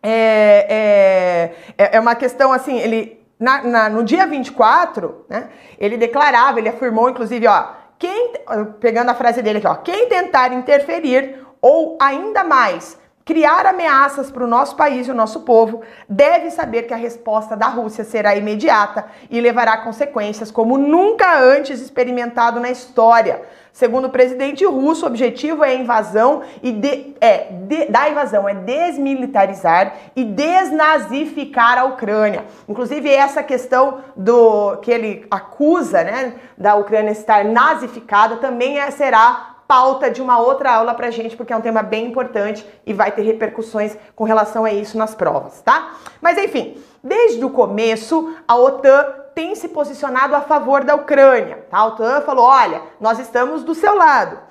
é, 0.03 1.55
é, 1.79 1.97
é 1.97 1.99
uma 1.99 2.15
questão 2.15 2.53
assim, 2.53 2.79
ele 2.79 3.27
na, 3.41 3.63
na, 3.63 3.89
no 3.89 4.05
dia 4.05 4.27
24, 4.27 5.25
né, 5.31 5.49
ele 5.79 5.97
declarava, 5.97 6.59
ele 6.59 6.69
afirmou, 6.69 7.09
inclusive, 7.09 7.47
ó, 7.47 7.69
quem, 7.99 8.35
pegando 8.81 9.09
a 9.11 9.15
frase 9.15 9.41
dele 9.41 9.61
aqui, 9.61 9.67
ó, 9.67 9.77
quem 9.77 10.11
tentar 10.11 10.53
interferir 10.53 11.43
ou 11.59 11.97
ainda 11.99 12.45
mais 12.45 12.99
criar 13.29 13.67
ameaças 13.67 14.31
para 14.31 14.43
o 14.43 14.47
nosso 14.47 14.75
país 14.75 15.07
e 15.07 15.11
o 15.11 15.15
nosso 15.15 15.41
povo, 15.41 15.83
deve 16.09 16.51
saber 16.51 16.85
que 16.85 16.95
a 16.95 16.97
resposta 16.97 17.55
da 17.55 17.67
Rússia 17.67 18.03
será 18.03 18.35
imediata 18.35 19.05
e 19.31 19.39
levará 19.39 19.77
consequências 19.77 20.51
como 20.51 20.79
nunca 20.79 21.39
antes 21.39 21.79
experimentado 21.79 22.59
na 22.59 22.71
história. 22.71 23.43
Segundo 23.71 24.07
o 24.07 24.11
presidente 24.11 24.65
russo, 24.65 25.05
o 25.05 25.09
objetivo 25.09 25.63
é 25.63 25.75
invasão 25.75 26.41
e 26.63 26.73
de, 26.73 27.15
é, 27.21 27.49
de, 27.53 27.85
da 27.91 28.09
invasão 28.09 28.49
é 28.49 28.55
desmilitarizar 28.55 29.93
e 30.17 30.25
desnazificar 30.25 31.77
a 31.77 31.85
Ucrânia. 31.85 32.47
Inclusive 32.67 33.13
essa 33.13 33.43
questão 33.43 33.99
do 34.17 34.79
que 34.79 34.91
ele 34.91 35.27
acusa, 35.31 36.03
né, 36.03 36.33
da 36.57 36.77
Ucrânia 36.77 37.11
estar 37.11 37.45
nazificada 37.45 38.39
também 38.39 38.81
é, 38.81 38.91
será 38.91 39.58
pauta 39.69 40.11
de 40.11 40.23
uma 40.23 40.41
outra 40.41 40.73
aula 40.73 40.95
pra 40.95 41.11
gente, 41.11 41.37
porque 41.37 41.53
é 41.53 41.57
um 41.57 41.61
tema 41.61 41.83
bem 41.83 42.07
importante 42.07 42.67
e 42.87 42.95
vai 42.95 43.13
ter 43.13 43.21
repercussões 43.21 43.95
com 44.17 44.25
relação 44.25 44.65
a 44.65 44.73
isso 44.73 44.97
nas 44.97 45.15
provas, 45.15 45.61
tá? 45.61 45.93
Mas 46.23 46.39
enfim, 46.39 46.83
desde 47.05 47.45
o 47.45 47.51
começo, 47.51 48.35
a 48.49 48.57
OTAN 48.57 49.05
tem 49.35 49.55
se 49.55 49.69
posicionado 49.69 50.35
a 50.35 50.41
favor 50.41 50.83
da 50.83 50.95
Ucrânia, 50.95 51.67
tá? 51.71 51.79
A 51.79 51.87
OTAN 51.87 52.23
falou: 52.23 52.47
olha, 52.47 52.81
nós 52.99 53.19
estamos 53.19 53.63
do 53.63 53.75
seu 53.75 53.95
lado. 53.95 54.48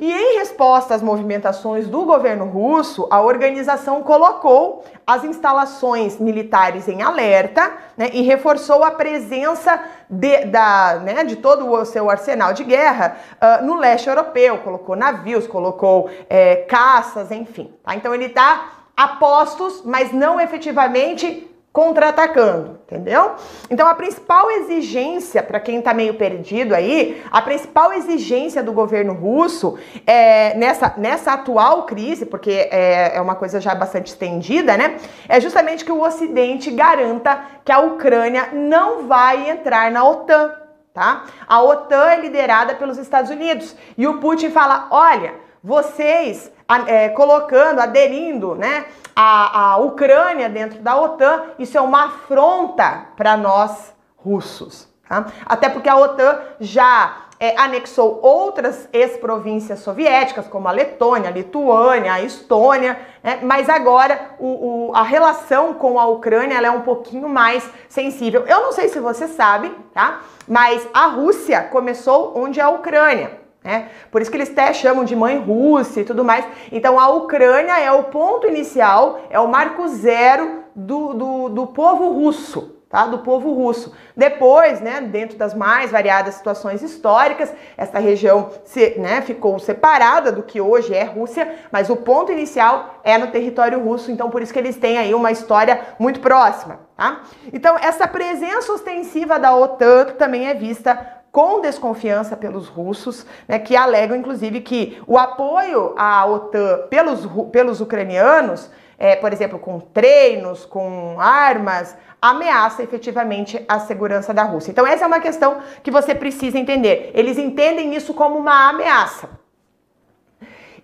E 0.00 0.10
em 0.10 0.38
resposta 0.38 0.94
às 0.94 1.02
movimentações 1.02 1.86
do 1.86 2.06
governo 2.06 2.46
russo, 2.46 3.06
a 3.10 3.20
organização 3.20 4.02
colocou 4.02 4.82
as 5.06 5.24
instalações 5.24 6.18
militares 6.18 6.88
em 6.88 7.02
alerta 7.02 7.70
né, 7.98 8.08
e 8.14 8.22
reforçou 8.22 8.82
a 8.82 8.92
presença 8.92 9.78
de, 10.08 10.46
da, 10.46 10.98
né, 11.04 11.22
de 11.22 11.36
todo 11.36 11.70
o 11.70 11.84
seu 11.84 12.08
arsenal 12.08 12.54
de 12.54 12.64
guerra 12.64 13.18
uh, 13.34 13.62
no 13.62 13.74
leste 13.74 14.08
europeu. 14.08 14.56
Colocou 14.58 14.96
navios, 14.96 15.46
colocou 15.46 16.08
é, 16.30 16.56
caças, 16.56 17.30
enfim. 17.30 17.70
Tá? 17.84 17.94
Então 17.94 18.14
ele 18.14 18.24
está 18.24 18.70
a 18.96 19.06
postos, 19.08 19.82
mas 19.84 20.12
não 20.12 20.40
efetivamente 20.40 21.49
contra-atacando, 21.72 22.80
entendeu? 22.84 23.36
Então 23.70 23.86
a 23.86 23.94
principal 23.94 24.50
exigência, 24.50 25.40
para 25.40 25.60
quem 25.60 25.80
tá 25.80 25.94
meio 25.94 26.14
perdido 26.14 26.74
aí, 26.74 27.22
a 27.30 27.40
principal 27.40 27.92
exigência 27.92 28.60
do 28.60 28.72
governo 28.72 29.14
russo 29.14 29.78
é, 30.04 30.54
nessa, 30.56 30.92
nessa 30.96 31.32
atual 31.34 31.84
crise, 31.84 32.26
porque 32.26 32.68
é, 32.70 33.16
é 33.16 33.20
uma 33.20 33.36
coisa 33.36 33.60
já 33.60 33.72
bastante 33.72 34.08
estendida, 34.08 34.76
né? 34.76 34.96
É 35.28 35.40
justamente 35.40 35.84
que 35.84 35.92
o 35.92 36.02
Ocidente 36.02 36.72
garanta 36.72 37.40
que 37.64 37.70
a 37.70 37.78
Ucrânia 37.78 38.48
não 38.52 39.06
vai 39.06 39.48
entrar 39.48 39.92
na 39.92 40.02
OTAN, 40.04 40.52
tá? 40.92 41.24
A 41.46 41.62
OTAN 41.62 42.10
é 42.10 42.20
liderada 42.20 42.74
pelos 42.74 42.98
Estados 42.98 43.30
Unidos 43.30 43.76
e 43.96 44.08
o 44.08 44.18
Putin 44.18 44.50
fala: 44.50 44.88
olha 44.90 45.34
vocês 45.62 46.50
é, 46.86 47.08
colocando, 47.10 47.80
aderindo, 47.80 48.54
né, 48.54 48.86
a, 49.14 49.72
a 49.72 49.76
Ucrânia 49.78 50.48
dentro 50.48 50.80
da 50.80 50.98
OTAN, 51.00 51.42
isso 51.58 51.76
é 51.76 51.80
uma 51.80 52.06
afronta 52.06 53.06
para 53.16 53.36
nós 53.36 53.92
russos. 54.16 54.88
Tá? 55.08 55.26
Até 55.44 55.68
porque 55.68 55.88
a 55.88 55.96
OTAN 55.96 56.38
já 56.60 57.26
é, 57.40 57.58
anexou 57.58 58.20
outras 58.22 58.86
ex-províncias 58.92 59.80
soviéticas, 59.80 60.46
como 60.46 60.68
a 60.68 60.72
Letônia, 60.72 61.30
a 61.30 61.32
Lituânia, 61.32 62.12
a 62.12 62.20
Estônia, 62.20 63.00
né? 63.22 63.40
mas 63.42 63.70
agora 63.70 64.32
o, 64.38 64.90
o, 64.90 64.94
a 64.94 65.02
relação 65.02 65.72
com 65.72 65.98
a 65.98 66.06
Ucrânia 66.06 66.58
é 66.58 66.70
um 66.70 66.82
pouquinho 66.82 67.30
mais 67.30 67.68
sensível. 67.88 68.44
Eu 68.46 68.60
não 68.60 68.72
sei 68.72 68.90
se 68.90 69.00
você 69.00 69.26
sabe, 69.26 69.74
tá? 69.94 70.20
Mas 70.46 70.86
a 70.92 71.06
Rússia 71.06 71.62
começou 71.62 72.32
onde 72.36 72.60
é 72.60 72.62
a 72.62 72.68
Ucrânia. 72.68 73.39
Né? 73.62 73.88
Por 74.10 74.22
isso 74.22 74.30
que 74.30 74.36
eles 74.36 74.50
até 74.50 74.72
chamam 74.72 75.04
de 75.04 75.14
mãe 75.14 75.38
Rússia 75.38 76.00
e 76.00 76.04
tudo 76.04 76.24
mais. 76.24 76.44
Então 76.72 76.98
a 76.98 77.08
Ucrânia 77.10 77.78
é 77.78 77.92
o 77.92 78.04
ponto 78.04 78.46
inicial, 78.46 79.20
é 79.28 79.38
o 79.38 79.48
marco 79.48 79.86
zero 79.88 80.64
do, 80.74 81.12
do, 81.12 81.48
do 81.50 81.66
povo 81.66 82.10
russo 82.12 82.80
tá? 82.90 83.06
do 83.06 83.18
povo 83.20 83.54
russo. 83.54 83.94
Depois, 84.14 84.80
né, 84.80 85.00
dentro 85.00 85.38
das 85.38 85.54
mais 85.54 85.92
variadas 85.92 86.34
situações 86.34 86.82
históricas, 86.82 87.54
essa 87.76 87.98
região 88.00 88.50
se, 88.64 88.98
né, 88.98 89.22
ficou 89.22 89.58
separada 89.58 90.30
do 90.32 90.42
que 90.42 90.60
hoje 90.60 90.92
é 90.92 91.04
Rússia, 91.04 91.54
mas 91.70 91.88
o 91.88 91.96
ponto 91.96 92.32
inicial 92.32 93.00
é 93.04 93.16
no 93.16 93.28
território 93.28 93.80
russo, 93.80 94.10
então 94.10 94.28
por 94.28 94.42
isso 94.42 94.52
que 94.52 94.58
eles 94.58 94.76
têm 94.76 94.98
aí 94.98 95.14
uma 95.14 95.30
história 95.30 95.80
muito 95.98 96.20
próxima. 96.20 96.80
Tá? 96.96 97.22
Então, 97.52 97.78
essa 97.80 98.06
presença 98.06 98.72
ostensiva 98.72 99.38
da 99.38 99.54
OTAN 99.54 100.06
também 100.18 100.48
é 100.48 100.54
vista 100.54 101.19
com 101.32 101.60
desconfiança 101.60 102.36
pelos 102.36 102.68
russos, 102.68 103.24
né, 103.46 103.58
que 103.58 103.76
alegam 103.76 104.16
inclusive 104.16 104.60
que 104.60 105.00
o 105.06 105.16
apoio 105.16 105.94
à 105.96 106.26
OTAN 106.26 106.86
pelos, 106.88 107.26
pelos 107.52 107.80
ucranianos, 107.80 108.70
é, 108.98 109.16
por 109.16 109.32
exemplo, 109.32 109.58
com 109.58 109.80
treinos, 109.80 110.66
com 110.66 111.16
armas, 111.18 111.96
ameaça 112.20 112.82
efetivamente 112.82 113.64
a 113.66 113.78
segurança 113.78 114.34
da 114.34 114.42
Rússia. 114.42 114.70
Então, 114.70 114.86
essa 114.86 115.04
é 115.04 115.06
uma 115.06 115.20
questão 115.20 115.58
que 115.82 115.90
você 115.90 116.14
precisa 116.14 116.58
entender. 116.58 117.10
Eles 117.14 117.38
entendem 117.38 117.94
isso 117.94 118.12
como 118.12 118.38
uma 118.38 118.68
ameaça. 118.68 119.40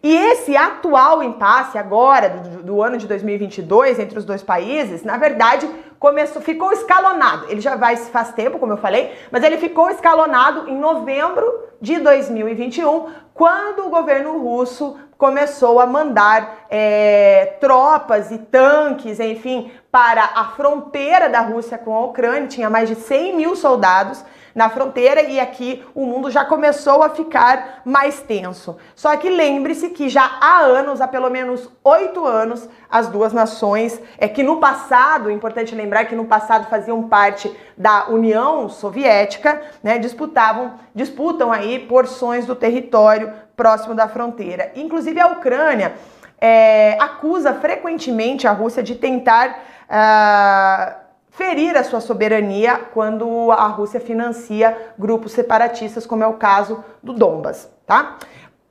E 0.02 0.14
esse 0.14 0.56
atual 0.56 1.22
impasse 1.22 1.76
agora, 1.76 2.28
do, 2.28 2.62
do, 2.62 2.82
ano 2.82 2.96
de 2.96 3.06
2022, 3.06 3.98
entre 3.98 4.18
os 4.18 4.24
dois 4.24 4.42
países, 4.42 5.02
na 5.02 5.16
verdade, 5.16 5.68
começou, 5.98 6.42
ficou 6.42 6.72
escalonado. 6.72 7.46
Ele 7.48 7.60
já 7.60 7.76
vai 7.76 7.96
faz 7.96 8.32
tempo, 8.32 8.58
como 8.58 8.72
eu 8.72 8.76
falei, 8.76 9.12
mas 9.30 9.42
ele 9.42 9.56
ficou 9.56 9.90
escalonado 9.90 10.68
em 10.68 10.76
novembro 10.76 11.66
de 11.80 11.98
2021, 11.98 13.10
quando 13.34 13.86
o 13.86 13.90
governo 13.90 14.38
russo 14.38 14.96
começou 15.18 15.80
a 15.80 15.86
mandar 15.86 16.66
é, 16.70 17.56
tropas 17.60 18.30
e 18.30 18.38
tanques, 18.38 19.18
enfim, 19.18 19.70
para 19.90 20.22
a 20.34 20.44
fronteira 20.56 21.28
da 21.28 21.40
Rússia 21.40 21.78
com 21.78 21.94
a 21.94 22.04
Ucrânia. 22.04 22.48
Tinha 22.48 22.68
mais 22.68 22.88
de 22.88 22.94
100 22.94 23.36
mil 23.36 23.56
soldados 23.56 24.24
na 24.56 24.70
fronteira 24.70 25.20
e 25.22 25.38
aqui 25.38 25.84
o 25.94 26.06
mundo 26.06 26.30
já 26.30 26.42
começou 26.42 27.02
a 27.02 27.10
ficar 27.10 27.82
mais 27.84 28.22
tenso. 28.22 28.78
Só 28.94 29.14
que 29.18 29.28
lembre-se 29.28 29.90
que 29.90 30.08
já 30.08 30.38
há 30.40 30.60
anos, 30.60 31.02
há 31.02 31.06
pelo 31.06 31.28
menos 31.28 31.70
oito 31.84 32.24
anos, 32.24 32.66
as 32.90 33.06
duas 33.08 33.34
nações, 33.34 34.00
é 34.16 34.26
que 34.26 34.42
no 34.42 34.56
passado, 34.56 35.30
importante 35.30 35.74
lembrar 35.74 36.06
que 36.06 36.16
no 36.16 36.24
passado 36.24 36.70
faziam 36.70 37.06
parte 37.06 37.54
da 37.76 38.08
União 38.08 38.66
Soviética, 38.70 39.60
né, 39.82 39.98
disputavam, 39.98 40.72
disputam 40.94 41.52
aí 41.52 41.78
porções 41.80 42.46
do 42.46 42.56
território 42.56 43.34
próximo 43.54 43.94
da 43.94 44.08
fronteira. 44.08 44.72
Inclusive 44.74 45.20
a 45.20 45.28
Ucrânia 45.28 45.92
é, 46.40 46.96
acusa 46.98 47.52
frequentemente 47.52 48.46
a 48.46 48.52
Rússia 48.52 48.82
de 48.82 48.94
tentar 48.94 49.62
uh, 49.86 51.05
ferir 51.36 51.76
a 51.76 51.84
sua 51.84 52.00
soberania 52.00 52.80
quando 52.92 53.52
a 53.52 53.66
Rússia 53.66 54.00
financia 54.00 54.94
grupos 54.98 55.32
separatistas, 55.32 56.06
como 56.06 56.24
é 56.24 56.26
o 56.26 56.34
caso 56.34 56.82
do 57.02 57.12
Donbas, 57.12 57.70
tá? 57.86 58.16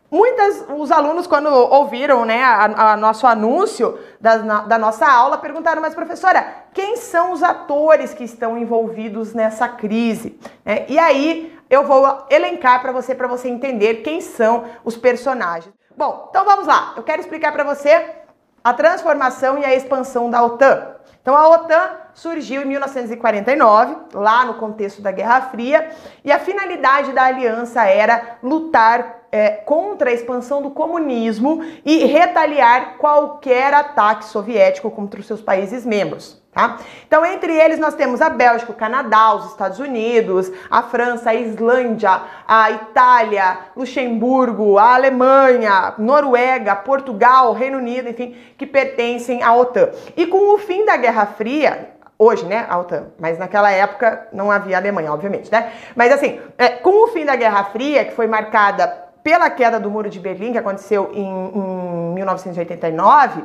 Muitas, 0.10 0.66
os 0.70 0.92
alunos, 0.92 1.28
quando 1.28 1.48
ouviram 1.48 2.26
né, 2.26 2.44
a, 2.44 2.94
a 2.94 2.98
nosso 2.98 3.28
anúncio 3.28 4.00
da, 4.20 4.38
na, 4.38 4.62
da 4.62 4.78
nossa 4.78 5.06
aula, 5.06 5.38
perguntaram, 5.38 5.82
mas 5.82 5.94
professora, 5.94 6.46
quem 6.74 6.96
são 6.96 7.34
os 7.34 7.44
atores 7.44 8.14
que 8.14 8.24
estão 8.24 8.58
envolvidos 8.58 9.34
nessa 9.34 9.68
crise? 9.68 10.40
É, 10.66 10.86
e 10.90 10.98
aí 10.98 11.58
eu 11.70 11.84
vou 11.84 12.26
elencar 12.30 12.82
para 12.82 12.92
você, 12.92 13.14
para 13.14 13.28
você 13.28 13.48
entender 13.48 13.96
quem 13.96 14.22
são 14.22 14.66
os 14.84 14.96
personagens. 14.96 15.74
Bom, 15.98 16.28
então 16.30 16.46
vamos 16.46 16.66
lá. 16.66 16.94
Eu 16.96 17.04
quero 17.04 17.22
explicar 17.22 17.52
para 17.52 17.64
você 17.64 18.16
a 18.64 18.74
transformação 18.74 19.58
e 19.60 19.66
a 19.66 19.76
expansão 19.76 20.30
da 20.30 20.44
OTAN. 20.44 20.95
Então 21.22 21.36
a 21.36 21.50
OTAN 21.50 21.90
surgiu 22.14 22.62
em 22.62 22.66
1949, 22.66 23.96
lá 24.14 24.46
no 24.46 24.56
contexto 24.56 25.02
da 25.02 25.12
Guerra 25.12 25.42
Fria, 25.50 25.90
e 26.24 26.32
a 26.32 26.40
finalidade 26.40 27.12
da 27.14 27.24
aliança 27.24 27.84
era 27.84 28.38
lutar 28.44 29.24
é, 29.32 29.50
contra 29.50 30.12
a 30.12 30.14
expansão 30.14 30.62
do 30.62 30.70
comunismo 30.70 31.62
e 31.84 32.06
retaliar 32.06 32.98
qualquer 32.98 33.74
ataque 33.74 34.26
soviético 34.26 34.90
contra 34.92 35.20
os 35.20 35.26
seus 35.26 35.42
países 35.42 35.86
membros. 35.86 36.45
Tá? 36.56 36.78
Então, 37.06 37.26
entre 37.26 37.54
eles, 37.54 37.78
nós 37.80 37.96
temos 37.96 38.22
a 38.22 38.30
Bélgica, 38.30 38.72
o 38.72 38.76
Canadá, 38.76 39.34
os 39.34 39.48
Estados 39.48 39.78
Unidos, 39.78 40.50
a 40.72 40.82
França, 40.82 41.32
a 41.32 41.36
Islândia, 41.36 42.22
a 42.48 42.72
Itália, 42.72 43.58
Luxemburgo, 43.76 44.78
a 44.78 44.96
Alemanha, 44.96 45.96
Noruega, 45.98 46.74
Portugal, 46.74 47.52
Reino 47.52 47.78
Unido, 47.78 48.08
enfim, 48.08 48.38
que 48.58 48.66
pertencem 48.66 49.44
à 49.44 49.54
OTAN. 49.54 49.90
E 50.16 50.26
com 50.28 50.56
o 50.56 50.58
fim 50.58 50.86
da 50.86 50.96
Guerra 50.96 51.26
Fria, 51.26 51.90
hoje, 52.18 52.46
né, 52.46 52.66
a 52.70 52.80
OTAN, 52.80 53.08
mas 53.20 53.38
naquela 53.38 53.70
época 53.70 54.30
não 54.32 54.50
havia 54.50 54.78
Alemanha, 54.78 55.12
obviamente, 55.12 55.52
né? 55.52 55.74
Mas 55.94 56.10
assim, 56.14 56.40
é, 56.58 56.70
com 56.70 57.04
o 57.04 57.08
fim 57.08 57.26
da 57.26 57.36
Guerra 57.36 57.66
Fria, 57.66 58.06
que 58.06 58.14
foi 58.14 58.28
marcada 58.28 59.05
pela 59.26 59.50
queda 59.50 59.80
do 59.80 59.90
Muro 59.90 60.08
de 60.08 60.20
Berlim, 60.20 60.52
que 60.52 60.60
aconteceu 60.60 61.10
em, 61.12 61.26
em 61.26 62.14
1989, 62.14 63.44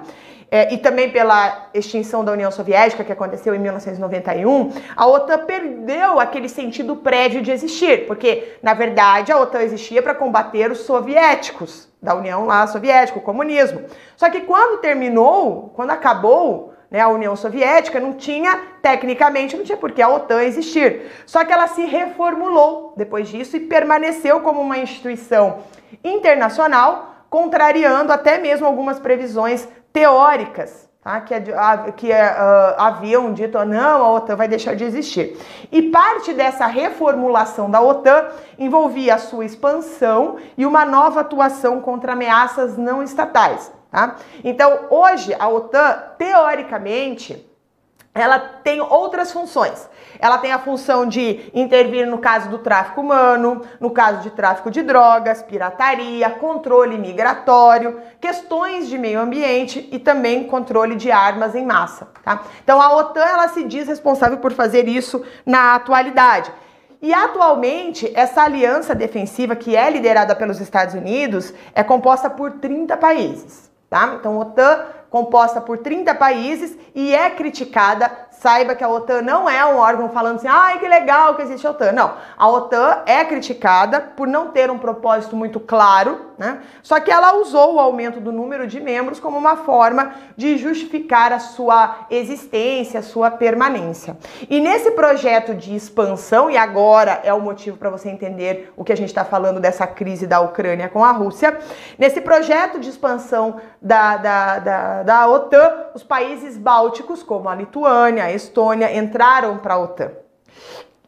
é, 0.51 0.75
e 0.75 0.77
também 0.77 1.11
pela 1.11 1.71
extinção 1.73 2.23
da 2.23 2.33
União 2.33 2.51
Soviética, 2.51 3.03
que 3.03 3.11
aconteceu 3.11 3.55
em 3.55 3.59
1991, 3.59 4.75
a 4.95 5.07
OTAN 5.07 5.47
perdeu 5.47 6.21
aquele 6.21 6.51
sentido 6.51 6.97
prévio 6.97 7.41
de 7.41 7.51
existir, 7.51 8.07
porque, 8.07 8.59
na 8.63 8.75
verdade, 8.75 9.33
a 9.33 9.41
OTAN 9.41 9.63
existia 9.63 10.03
para 10.03 10.15
combater 10.15 10.71
os 10.71 10.81
soviéticos, 10.81 11.89
da 12.03 12.15
União 12.15 12.45
lá 12.45 12.67
Soviética, 12.67 13.19
o 13.19 13.23
comunismo. 13.23 13.83
Só 14.19 14.29
que 14.29 14.43
quando 14.43 14.83
terminou, 14.83 15.73
quando 15.75 15.93
acabou 15.93 16.70
né, 16.91 17.01
a 17.01 17.09
União 17.09 17.37
Soviética, 17.37 18.01
não 18.01 18.15
tinha, 18.15 18.61
tecnicamente, 18.83 19.57
não 19.57 19.65
tinha 19.65 19.79
por 19.79 19.93
que 19.93 20.03
a 20.03 20.09
OTAN 20.09 20.43
existir. 20.43 21.03
Só 21.25 21.45
que 21.45 21.53
ela 21.53 21.69
se 21.69 21.85
reformulou 21.85 22.93
depois 22.97 23.29
disso 23.29 23.57
e 23.57 23.61
permaneceu 23.61 24.41
como 24.41 24.61
uma 24.61 24.79
instituição 24.79 25.59
internacional, 26.03 27.15
contrariando 27.31 28.13
até 28.13 28.39
mesmo 28.39 28.67
algumas 28.67 28.99
previsões 28.99 29.69
teóricas 29.93 30.89
tá? 31.03 31.21
que, 31.21 31.35
que 31.97 32.11
uh, 32.11 32.75
haviam 32.77 33.33
dito 33.33 33.63
não, 33.65 34.05
a 34.05 34.13
OTAN 34.13 34.37
vai 34.37 34.49
deixar 34.49 34.75
de 34.75 34.85
existir. 34.85 35.39
E 35.71 35.83
parte 35.83 36.33
dessa 36.33 36.67
reformulação 36.67 37.71
da 37.71 37.81
OTAN 37.81 38.27
envolvia 38.59 39.15
a 39.15 39.19
sua 39.19 39.45
expansão 39.45 40.37
e 40.57 40.67
uma 40.67 40.85
nova 40.85 41.21
atuação 41.21 41.81
contra 41.81 42.13
ameaças 42.13 42.77
não 42.77 43.03
estatais. 43.03 43.73
Tá? 43.91 44.17
Então, 44.45 44.87
hoje, 44.91 45.35
a 45.39 45.49
OTAN, 45.49 46.03
teoricamente, 46.17 47.47
ela 48.15 48.39
tem 48.39 48.81
outras 48.81 49.33
funções. 49.33 49.89
Ela 50.19 50.39
tem 50.39 50.53
a 50.53 50.59
função 50.59 51.07
de 51.07 51.51
intervir 51.55 52.07
no 52.07 52.19
caso 52.19 52.49
do 52.49 52.59
tráfico 52.59 53.01
humano, 53.01 53.63
no 53.79 53.91
caso 53.91 54.21
de 54.21 54.31
tráfico 54.31 54.71
de 54.71 54.83
drogas, 54.83 55.43
pirataria, 55.43 56.29
controle 56.29 56.99
migratório, 56.99 58.01
questões 58.21 58.89
de 58.89 58.99
meio 58.99 59.21
ambiente 59.21 59.89
e 59.93 59.99
também 59.99 60.45
controle 60.45 60.97
de 60.97 61.11
armas 61.11 61.55
em 61.55 61.65
massa. 61.65 62.09
Tá? 62.25 62.43
Então 62.63 62.83
a 62.83 62.97
OTAN 62.97 63.25
ela 63.25 63.49
se 63.49 63.63
diz 63.65 63.87
responsável 63.87 64.39
por 64.39 64.53
fazer 64.53 64.89
isso 64.89 65.25
na 65.47 65.77
atualidade. 65.77 66.53
E 67.01 67.15
atualmente, 67.15 68.13
essa 68.15 68.43
aliança 68.43 68.95
defensiva 68.95 69.57
que 69.57 69.75
é 69.75 69.89
liderada 69.89 70.35
pelos 70.35 70.61
Estados 70.61 70.95
Unidos 70.95 71.55
é 71.75 71.83
composta 71.83 72.29
por 72.29 72.53
30 72.59 72.95
países. 72.99 73.70
Tá? 73.91 74.15
Então, 74.19 74.39
OTAN 74.39 74.87
composta 75.11 75.61
por 75.61 75.79
30 75.79 76.15
países 76.15 76.79
e 76.95 77.13
é 77.13 77.29
criticada 77.29 78.09
saiba 78.41 78.75
que 78.75 78.83
a 78.83 78.89
OTAN 78.89 79.21
não 79.21 79.49
é 79.49 79.65
um 79.67 79.77
órgão 79.77 80.09
falando 80.09 80.37
assim, 80.37 80.49
ai 80.49 80.79
que 80.79 80.89
legal 80.89 81.35
que 81.35 81.43
existe 81.43 81.67
a 81.67 81.71
OTAN. 81.71 81.93
Não, 81.93 82.15
a 82.39 82.49
OTAN 82.49 83.03
é 83.05 83.23
criticada 83.23 84.01
por 84.01 84.27
não 84.27 84.49
ter 84.49 84.71
um 84.71 84.79
propósito 84.79 85.37
muito 85.37 85.61
claro, 85.61 86.31
né? 86.39 86.61
Só 86.83 86.99
que 86.99 87.11
ela 87.11 87.37
usou 87.37 87.75
o 87.75 87.79
aumento 87.79 88.19
do 88.19 88.33
número 88.33 88.67
de 88.67 88.81
membros 88.81 89.21
como 89.21 89.37
uma 89.37 89.57
forma 89.57 90.15
de 90.39 90.57
justificar 90.57 91.35
a 91.35 91.39
sua 91.39 92.07
existência, 92.11 93.01
a 93.01 93.03
sua 93.03 93.31
permanência. 93.31 94.17
E 94.49 94.59
nesse 94.59 94.93
projeto 94.93 95.55
de 95.55 95.77
expansão, 95.77 96.51
e 96.51 96.57
agora 96.57 97.21
é 97.23 97.35
o 97.35 97.41
motivo 97.43 97.77
para 97.77 97.91
você 97.91 98.09
entender 98.09 98.73
o 98.75 98.83
que 98.83 98.93
a 98.93 98.97
gente 98.97 99.11
está 99.11 99.23
falando 99.23 99.61
dessa 99.61 99.87
crise 99.87 100.27
da 100.27 100.41
Ucrânia 100.41 100.89
com 100.89 101.05
a 101.05 101.13
Rússia, 101.13 101.59
nesse 101.99 102.23
projeto 102.23 102.81
de 102.81 102.89
expansão 102.89 103.61
da, 103.83 104.17
da, 104.17 104.59
da, 104.59 105.03
da 105.03 105.29
OTAN, 105.29 105.91
os 105.95 106.03
países 106.03 106.57
bálticos, 106.57 107.23
como 107.23 107.51
a 107.51 107.55
Lituânia, 107.55 108.30
Estônia, 108.35 108.97
entraram 108.97 109.59
para 109.59 109.75
a 109.75 109.79
OTAN. 109.79 110.11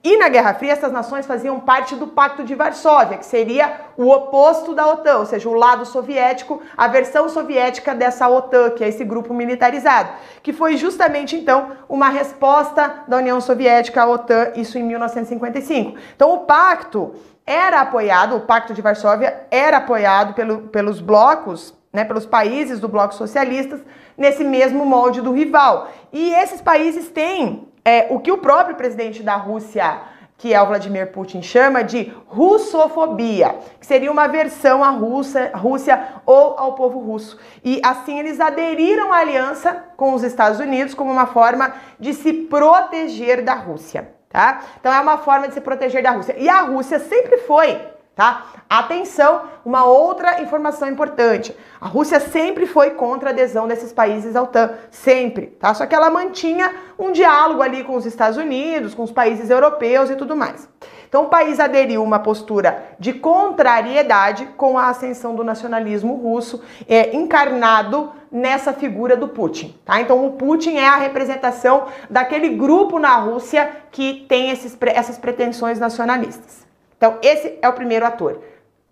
E 0.04 0.16
na 0.16 0.28
Guerra 0.28 0.54
Fria, 0.54 0.72
essas 0.72 0.90
nações 0.90 1.26
faziam 1.26 1.60
parte 1.60 1.94
do 1.94 2.08
Pacto 2.08 2.42
de 2.42 2.56
Varsóvia, 2.56 3.18
que 3.18 3.24
seria 3.24 3.82
o 3.96 4.10
oposto 4.10 4.74
da 4.74 4.84
OTAN, 4.88 5.18
ou 5.18 5.26
seja, 5.26 5.48
o 5.48 5.54
lado 5.54 5.86
soviético, 5.86 6.60
a 6.76 6.88
versão 6.88 7.28
soviética 7.28 7.94
dessa 7.94 8.28
OTAN, 8.28 8.70
que 8.70 8.82
é 8.82 8.88
esse 8.88 9.04
grupo 9.04 9.32
militarizado, 9.32 10.10
que 10.42 10.52
foi 10.52 10.76
justamente 10.76 11.36
então 11.36 11.70
uma 11.88 12.08
resposta 12.08 13.04
da 13.06 13.18
União 13.18 13.40
Soviética 13.40 14.02
à 14.02 14.06
OTAN, 14.08 14.50
isso 14.56 14.76
em 14.76 14.82
1955. 14.82 15.96
Então 16.16 16.34
o 16.34 16.38
pacto 16.38 17.14
era 17.46 17.80
apoiado, 17.80 18.36
o 18.36 18.40
Pacto 18.40 18.74
de 18.74 18.82
Varsóvia 18.82 19.46
era 19.52 19.76
apoiado 19.76 20.34
pelo, 20.34 20.62
pelos 20.62 21.00
blocos, 21.00 21.72
né, 21.92 22.04
pelos 22.04 22.24
países 22.24 22.80
do 22.80 22.88
bloco 22.88 23.14
socialistas, 23.14 23.80
nesse 24.16 24.42
mesmo 24.42 24.86
molde 24.86 25.20
do 25.20 25.32
rival. 25.32 25.90
E 26.12 26.32
esses 26.34 26.60
países 26.60 27.08
têm 27.08 27.68
é, 27.84 28.06
o 28.10 28.18
que 28.18 28.32
o 28.32 28.38
próprio 28.38 28.76
presidente 28.76 29.22
da 29.22 29.36
Rússia, 29.36 30.00
que 30.38 30.54
é 30.54 30.60
o 30.60 30.66
Vladimir 30.66 31.12
Putin, 31.12 31.42
chama 31.42 31.84
de 31.84 32.12
russofobia, 32.26 33.56
que 33.78 33.86
seria 33.86 34.10
uma 34.10 34.26
versão 34.26 34.82
à 34.82 34.90
Rússia, 34.90 35.52
Rússia 35.54 36.08
ou 36.24 36.58
ao 36.58 36.74
povo 36.74 36.98
russo. 36.98 37.38
E 37.62 37.80
assim 37.84 38.18
eles 38.18 38.40
aderiram 38.40 39.12
à 39.12 39.18
aliança 39.18 39.84
com 39.96 40.14
os 40.14 40.22
Estados 40.22 40.58
Unidos 40.58 40.94
como 40.94 41.12
uma 41.12 41.26
forma 41.26 41.74
de 42.00 42.14
se 42.14 42.32
proteger 42.32 43.44
da 43.44 43.54
Rússia. 43.54 44.08
Tá? 44.28 44.62
Então 44.80 44.90
é 44.90 44.98
uma 44.98 45.18
forma 45.18 45.46
de 45.46 45.52
se 45.52 45.60
proteger 45.60 46.02
da 46.02 46.10
Rússia. 46.10 46.34
E 46.38 46.48
a 46.48 46.62
Rússia 46.62 46.98
sempre 46.98 47.36
foi 47.38 47.78
tá? 48.14 48.46
Atenção, 48.68 49.42
uma 49.64 49.84
outra 49.84 50.42
informação 50.42 50.88
importante. 50.88 51.56
A 51.80 51.86
Rússia 51.88 52.20
sempre 52.20 52.66
foi 52.66 52.90
contra 52.90 53.30
a 53.30 53.32
adesão 53.32 53.66
desses 53.66 53.92
países 53.92 54.36
à 54.36 54.42
OTAN, 54.42 54.72
sempre, 54.90 55.46
tá? 55.46 55.72
Só 55.74 55.86
que 55.86 55.94
ela 55.94 56.10
mantinha 56.10 56.72
um 56.98 57.12
diálogo 57.12 57.62
ali 57.62 57.84
com 57.84 57.96
os 57.96 58.06
Estados 58.06 58.36
Unidos, 58.36 58.94
com 58.94 59.02
os 59.02 59.12
países 59.12 59.50
europeus 59.50 60.10
e 60.10 60.16
tudo 60.16 60.36
mais. 60.36 60.68
Então 61.08 61.24
o 61.24 61.28
país 61.28 61.60
aderiu 61.60 62.02
uma 62.02 62.18
postura 62.18 62.84
de 62.98 63.12
contrariedade 63.12 64.46
com 64.56 64.78
a 64.78 64.88
ascensão 64.88 65.34
do 65.34 65.44
nacionalismo 65.44 66.14
russo, 66.14 66.62
é, 66.88 67.14
encarnado 67.14 68.10
nessa 68.30 68.72
figura 68.72 69.14
do 69.14 69.28
Putin, 69.28 69.78
tá? 69.84 70.00
Então 70.00 70.24
o 70.24 70.32
Putin 70.32 70.76
é 70.76 70.88
a 70.88 70.96
representação 70.96 71.84
daquele 72.08 72.48
grupo 72.50 72.98
na 72.98 73.14
Rússia 73.16 73.70
que 73.90 74.24
tem 74.26 74.50
esses, 74.50 74.74
essas 74.80 75.18
pretensões 75.18 75.78
nacionalistas. 75.78 76.61
Então, 77.02 77.18
esse 77.20 77.58
é 77.60 77.68
o 77.68 77.72
primeiro 77.72 78.06
ator, 78.06 78.40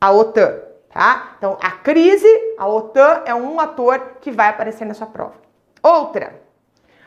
a 0.00 0.10
OTAN, 0.10 0.58
tá? 0.92 1.34
Então, 1.38 1.56
a 1.62 1.70
crise, 1.70 2.26
a 2.58 2.66
OTAN 2.66 3.22
é 3.24 3.32
um 3.32 3.60
ator 3.60 4.16
que 4.20 4.32
vai 4.32 4.48
aparecer 4.48 4.84
na 4.84 4.94
sua 4.94 5.06
prova. 5.06 5.34
Outra, 5.80 6.42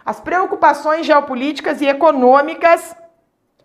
as 0.06 0.22
preocupações 0.22 1.06
geopolíticas 1.06 1.82
e 1.82 1.88
econômicas 1.88 2.96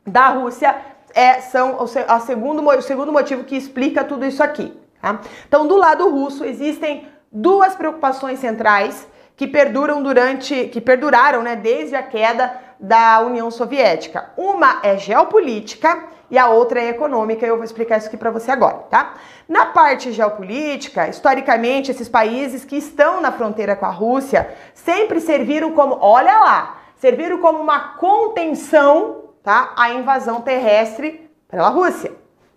da 0.05 0.31
Rússia 0.31 0.75
é, 1.15 1.35
são 1.35 1.81
o, 1.81 1.87
segundo, 1.87 2.61
o 2.61 2.83
segundo 2.83 3.13
motivo 3.13 3.45
que 3.45 3.57
explica 3.57 4.03
tudo 4.03 4.27
isso 4.27 4.43
aqui. 4.43 4.77
Tá? 5.01 5.21
Então, 5.47 5.65
do 5.65 5.77
lado 5.77 6.11
russo, 6.11 6.45
existem 6.45 7.07
duas 7.31 7.77
preocupações 7.77 8.41
centrais 8.41 9.07
que 9.37 9.47
perduram 9.47 10.03
durante, 10.03 10.65
que 10.71 10.81
perduraram 10.81 11.41
né, 11.41 11.55
desde 11.55 11.95
a 11.95 12.03
queda 12.03 12.68
da 12.79 13.21
União 13.21 13.51
Soviética. 13.51 14.31
Uma 14.37 14.81
é 14.83 14.97
geopolítica 14.97 16.05
e 16.31 16.39
a 16.39 16.49
outra 16.49 16.81
é 16.81 16.89
econômica, 16.89 17.47
eu 17.47 17.57
vou 17.57 17.65
explicar 17.65 17.97
isso 17.97 18.09
aqui 18.09 18.17
para 18.17 18.31
você 18.31 18.51
agora, 18.51 18.77
tá? 18.91 19.15
Na 19.49 19.67
parte 19.67 20.13
geopolítica, 20.13 21.09
historicamente, 21.09 21.91
esses 21.91 22.09
países 22.09 22.65
que 22.65 22.77
estão 22.77 23.21
na 23.21 23.33
fronteira 23.33 23.75
com 23.75 23.87
a 23.87 23.91
Rússia 23.91 24.55
sempre 24.75 25.21
serviram 25.21 25.73
como, 25.73 25.97
olha 26.01 26.39
lá, 26.39 26.81
serviram 26.97 27.39
como 27.39 27.59
uma 27.59 27.95
contenção, 27.97 29.25
tá? 29.43 29.73
À 29.77 29.91
invasão 29.91 30.43
terrestre 30.43 31.31
pela 31.49 31.71
Rússia, 31.71 32.13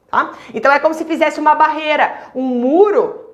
tá? 0.10 0.32
Então 0.54 0.72
é 0.72 0.80
como 0.80 0.94
se 0.94 1.06
fizesse 1.06 1.40
uma 1.40 1.56
barreira, 1.56 2.30
um 2.36 2.42
muro 2.42 3.31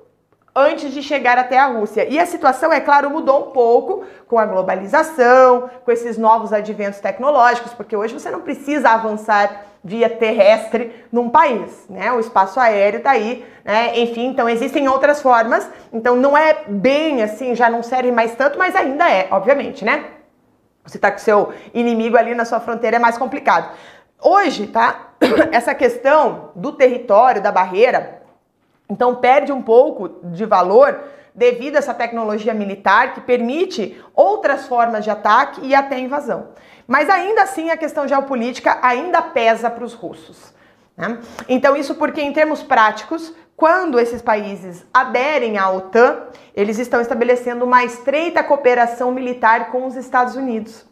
antes 0.54 0.92
de 0.92 1.02
chegar 1.02 1.38
até 1.38 1.58
a 1.58 1.66
Rússia. 1.66 2.06
E 2.08 2.18
a 2.18 2.26
situação, 2.26 2.72
é 2.72 2.80
claro, 2.80 3.10
mudou 3.10 3.48
um 3.48 3.50
pouco 3.50 4.04
com 4.26 4.38
a 4.38 4.46
globalização, 4.46 5.70
com 5.84 5.92
esses 5.92 6.18
novos 6.18 6.52
adventos 6.52 7.00
tecnológicos, 7.00 7.72
porque 7.72 7.96
hoje 7.96 8.14
você 8.14 8.30
não 8.30 8.40
precisa 8.40 8.90
avançar 8.90 9.66
via 9.82 10.10
terrestre 10.10 11.04
num 11.12 11.30
país, 11.30 11.86
né? 11.88 12.12
O 12.12 12.20
espaço 12.20 12.58
aéreo 12.58 13.00
tá 13.00 13.12
aí, 13.12 13.46
né? 13.64 13.98
Enfim, 13.98 14.26
então 14.26 14.48
existem 14.48 14.88
outras 14.88 15.22
formas. 15.22 15.68
Então 15.92 16.16
não 16.16 16.36
é 16.36 16.64
bem 16.66 17.22
assim, 17.22 17.54
já 17.54 17.70
não 17.70 17.82
serve 17.82 18.10
mais 18.10 18.34
tanto, 18.34 18.58
mas 18.58 18.74
ainda 18.74 19.08
é, 19.08 19.28
obviamente, 19.30 19.84
né? 19.84 20.04
Você 20.84 20.98
tá 20.98 21.10
com 21.10 21.18
seu 21.18 21.52
inimigo 21.74 22.16
ali 22.16 22.34
na 22.34 22.44
sua 22.44 22.60
fronteira 22.60 22.96
é 22.96 23.00
mais 23.00 23.16
complicado. 23.18 23.70
Hoje, 24.20 24.66
tá? 24.66 25.12
Essa 25.52 25.74
questão 25.74 26.50
do 26.56 26.72
território, 26.72 27.42
da 27.42 27.52
barreira, 27.52 28.17
então 28.88 29.14
perde 29.16 29.52
um 29.52 29.62
pouco 29.62 30.08
de 30.24 30.44
valor 30.44 30.98
devido 31.34 31.76
a 31.76 31.78
essa 31.78 31.94
tecnologia 31.94 32.52
militar 32.52 33.14
que 33.14 33.20
permite 33.20 34.02
outras 34.14 34.66
formas 34.66 35.04
de 35.04 35.10
ataque 35.10 35.60
e 35.64 35.74
até 35.74 35.98
invasão. 35.98 36.48
Mas 36.86 37.08
ainda 37.08 37.42
assim 37.42 37.70
a 37.70 37.76
questão 37.76 38.08
geopolítica 38.08 38.78
ainda 38.82 39.22
pesa 39.22 39.70
para 39.70 39.84
os 39.84 39.92
russos. 39.92 40.52
Né? 40.96 41.18
Então 41.48 41.76
isso 41.76 41.94
porque 41.94 42.20
em 42.20 42.32
termos 42.32 42.62
práticos, 42.62 43.32
quando 43.54 44.00
esses 44.00 44.22
países 44.22 44.84
aderem 44.92 45.58
à 45.58 45.70
OTAN, 45.70 46.22
eles 46.54 46.78
estão 46.78 47.00
estabelecendo 47.00 47.64
uma 47.64 47.84
estreita 47.84 48.42
cooperação 48.42 49.12
militar 49.12 49.70
com 49.70 49.86
os 49.86 49.96
Estados 49.96 50.34
Unidos. 50.34 50.87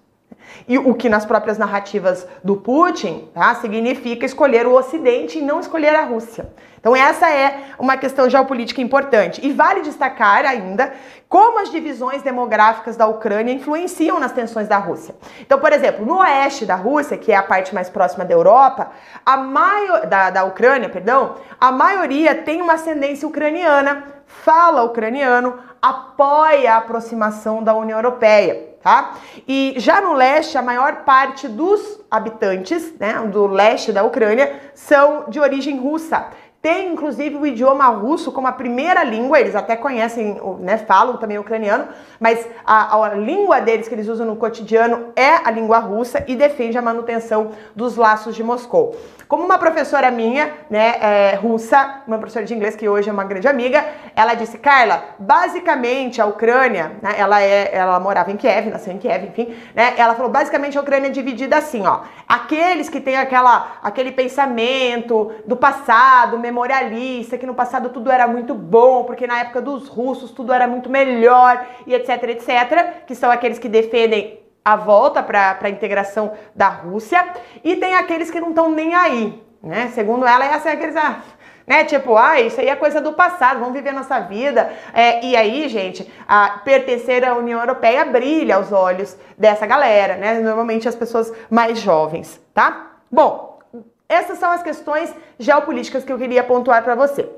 E 0.69 0.79
o 0.79 0.95
que 0.95 1.09
nas 1.09 1.25
próprias 1.25 1.59
narrativas 1.59 2.27
do 2.43 2.57
Putin 2.57 3.29
tá, 3.33 3.55
significa 3.57 4.27
escolher 4.27 4.67
o 4.67 4.75
Ocidente 4.75 5.39
e 5.39 5.43
não 5.43 5.61
escolher 5.61 5.95
a 5.95 6.05
Rússia. 6.05 6.49
Então, 6.79 6.95
essa 6.95 7.29
é 7.29 7.65
uma 7.81 7.97
questão 7.97 8.31
geopolítica 8.31 8.81
importante. 8.81 9.45
E 9.45 9.53
vale 9.53 9.81
destacar 9.81 10.45
ainda 10.45 10.93
como 11.29 11.59
as 11.59 11.71
divisões 11.71 12.23
demográficas 12.23 12.97
da 12.97 13.09
Ucrânia 13.09 13.53
influenciam 13.53 14.21
nas 14.21 14.31
tensões 14.31 14.69
da 14.69 14.79
Rússia. 14.79 15.15
Então, 15.41 15.59
por 15.59 15.73
exemplo, 15.73 16.07
no 16.07 16.19
oeste 16.19 16.65
da 16.65 16.77
Rússia, 16.77 17.17
que 17.17 17.33
é 17.33 17.37
a 17.37 17.43
parte 17.43 17.75
mais 17.75 17.91
próxima 17.91 18.25
da 18.25 18.33
Europa, 18.33 18.93
a 19.25 19.37
maior, 19.37 20.07
da, 20.07 20.31
da 20.31 20.45
Ucrânia, 20.45 20.89
perdão, 20.89 21.35
a 21.61 21.73
maioria 21.73 22.37
tem 22.37 22.63
uma 22.63 22.75
ascendência 22.75 23.27
ucraniana, 23.27 24.05
fala 24.25 24.85
ucraniano, 24.85 25.59
apoia 25.83 26.75
a 26.75 26.77
aproximação 26.77 27.65
da 27.65 27.75
União 27.75 27.99
Europeia 27.99 28.66
tá? 28.87 29.17
E 29.49 29.75
já 29.79 30.01
no 30.01 30.13
leste, 30.13 30.57
a 30.57 30.63
maior 30.63 30.99
parte 30.99 31.49
dos 31.49 32.01
habitantes, 32.09 32.95
né, 33.01 33.15
do 33.33 33.49
leste 33.49 33.91
da 33.91 34.05
Ucrânia, 34.05 34.61
são 34.75 35.25
de 35.27 35.41
origem 35.41 35.77
russa. 35.77 36.29
Tem 36.63 36.93
inclusive 36.93 37.35
o 37.35 37.45
idioma 37.45 37.89
russo 37.89 38.31
como 38.31 38.47
a 38.47 38.53
primeira 38.53 39.03
língua, 39.03 39.41
eles 39.41 39.57
até 39.57 39.75
conhecem, 39.75 40.41
né, 40.61 40.79
falam 40.79 41.17
também 41.17 41.37
ucraniano, 41.37 41.89
mas 42.21 42.49
a, 42.65 42.97
a, 42.97 43.15
língua 43.15 43.61
deles 43.61 43.89
que 43.89 43.95
eles 43.95 44.07
usam 44.07 44.25
no 44.25 44.37
cotidiano 44.37 45.13
é 45.17 45.35
a 45.45 45.51
língua 45.51 45.79
russa 45.81 46.25
e 46.29 46.37
defende 46.37 46.79
a 46.79 46.83
manutenção 46.83 47.51
dos 47.75 47.97
laços 47.97 48.37
de 48.37 48.45
Moscou. 48.45 48.97
Como 49.29 49.45
uma 49.45 49.59
professora 49.59 50.09
minha, 50.09 50.53
né, 50.71 50.95
é, 51.01 51.35
russa, 51.35 52.03
uma 52.07 52.17
professora 52.17 52.45
de 52.45 52.55
inglês 52.55 52.77
que 52.77 52.89
hoje 52.89 53.09
é 53.09 53.13
uma 53.13 53.25
grande 53.25 53.49
amiga, 53.49 53.85
ela 54.15 54.35
disse, 54.35 54.57
Carla, 54.57 55.03
basicamente 55.19 56.21
a 56.21 56.27
Ucrânia, 56.27 56.93
né, 57.03 57.15
ela 57.19 57.43
é, 57.43 57.75
ela 57.75 57.99
morava 57.99 58.31
em 58.31 58.37
Kiev, 58.37 58.71
nasceu 58.71 58.93
em 58.93 58.99
Kiev, 58.99 59.27
enfim, 59.27 59.53
né, 59.75 59.95
ela 59.97 60.15
falou, 60.15 60.31
basicamente 60.31 60.79
a 60.79 60.81
Ucrânia 60.81 61.09
é 61.09 61.11
dividida 61.11 61.57
assim, 61.57 61.85
ó, 61.85 62.03
aqueles 62.29 62.89
que 62.89 63.01
têm 63.01 63.17
aquela, 63.17 63.79
aquele 63.83 64.13
pensamento 64.13 65.33
do 65.45 65.57
passado, 65.57 66.39
memorialista, 66.39 67.37
que 67.37 67.47
no 67.47 67.55
passado 67.55 67.89
tudo 67.89 68.13
era 68.13 68.29
muito 68.29 68.55
bom, 68.55 69.03
porque 69.03 69.27
na 69.27 69.41
época 69.41 69.61
dos 69.61 69.89
russos 69.89 70.31
tudo 70.31 70.53
era 70.53 70.69
muito 70.69 70.89
melhor, 70.89 71.67
e 71.85 71.95
etc, 71.95 72.23
etc, 72.29 73.05
que 73.05 73.15
são 73.17 73.29
aqueles 73.29 73.59
que 73.59 73.69
defendem 73.69 74.46
a 74.67 74.75
volta 74.75 75.23
para 75.23 75.57
a 75.63 75.69
integração 75.69 76.33
da 76.53 76.67
Rússia, 76.67 77.25
e 77.63 77.77
tem 77.77 77.95
aqueles 77.95 78.33
que 78.33 78.41
não 78.41 78.49
estão 78.49 78.69
nem 78.69 78.97
aí, 78.97 79.41
né? 79.63 79.93
Segundo 79.95 80.27
ela, 80.27 80.45
é 80.45 80.55
aqueles, 80.55 80.97
ah, 80.97 81.21
né? 81.65 81.85
Tipo, 81.85 82.17
ah, 82.17 82.41
isso 82.41 82.61
aí 82.61 82.69
é 82.69 82.75
coisa 82.75 83.01
do 83.01 83.13
passado, 83.13 83.61
vamos 83.61 83.75
viver 83.75 83.93
nossa 83.93 84.19
vida. 84.19 84.73
É, 84.93 85.25
e 85.25 85.37
aí, 85.37 85.69
gente, 85.69 86.13
a 86.27 86.63
pertencer 86.65 87.25
à 87.25 87.37
União 87.37 87.61
Europeia 87.61 88.05
brilha 88.07 88.57
aos 88.57 88.73
olhos 88.73 89.17
dessa 89.39 89.65
galera, 89.67 90.17
né? 90.17 90.41
Normalmente 90.41 90.89
as 90.89 90.97
pessoas 90.97 91.33
mais 91.49 91.79
jovens, 91.79 92.41
tá? 92.53 92.91
Bom, 93.09 93.61
essas 94.09 94.37
são 94.37 94.51
as 94.51 94.65
questões 94.65 95.15
geopolíticas 95.39 96.03
que 96.03 96.13
eu 96.13 96.19
queria 96.19 96.43
pontuar 96.43 96.83
para 96.83 96.97
você. 96.97 97.31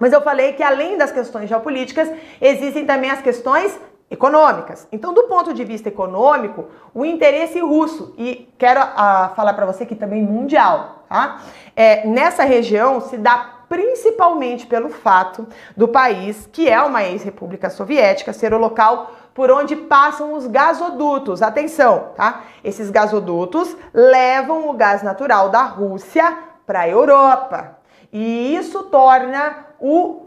Mas 0.00 0.12
eu 0.12 0.20
falei 0.20 0.54
que 0.54 0.64
além 0.64 0.98
das 0.98 1.12
questões 1.12 1.48
geopolíticas, 1.48 2.10
existem 2.40 2.84
também 2.84 3.12
as 3.12 3.22
questões 3.22 3.78
econômicas. 4.10 4.86
Então, 4.92 5.12
do 5.12 5.24
ponto 5.24 5.52
de 5.52 5.64
vista 5.64 5.88
econômico, 5.88 6.66
o 6.94 7.04
interesse 7.04 7.58
russo, 7.60 8.14
e 8.16 8.48
quero 8.56 8.80
uh, 8.80 9.34
falar 9.34 9.54
para 9.54 9.66
você 9.66 9.84
que 9.84 9.94
também 9.94 10.22
mundial, 10.22 11.04
tá? 11.08 11.40
É, 11.74 12.06
nessa 12.06 12.44
região 12.44 13.00
se 13.00 13.16
dá 13.16 13.52
principalmente 13.68 14.66
pelo 14.66 14.88
fato 14.90 15.46
do 15.76 15.88
país, 15.88 16.48
que 16.52 16.68
é 16.68 16.80
uma 16.80 17.02
ex-república 17.02 17.68
soviética, 17.68 18.32
ser 18.32 18.54
o 18.54 18.58
local 18.58 19.10
por 19.34 19.50
onde 19.50 19.76
passam 19.76 20.32
os 20.32 20.46
gasodutos. 20.46 21.42
Atenção, 21.42 22.10
tá? 22.16 22.44
Esses 22.64 22.90
gasodutos 22.90 23.76
levam 23.92 24.68
o 24.68 24.72
gás 24.72 25.02
natural 25.02 25.50
da 25.50 25.62
Rússia 25.62 26.38
para 26.64 26.80
a 26.80 26.88
Europa. 26.88 27.76
E 28.12 28.56
isso 28.56 28.84
torna 28.84 29.66
o 29.80 30.25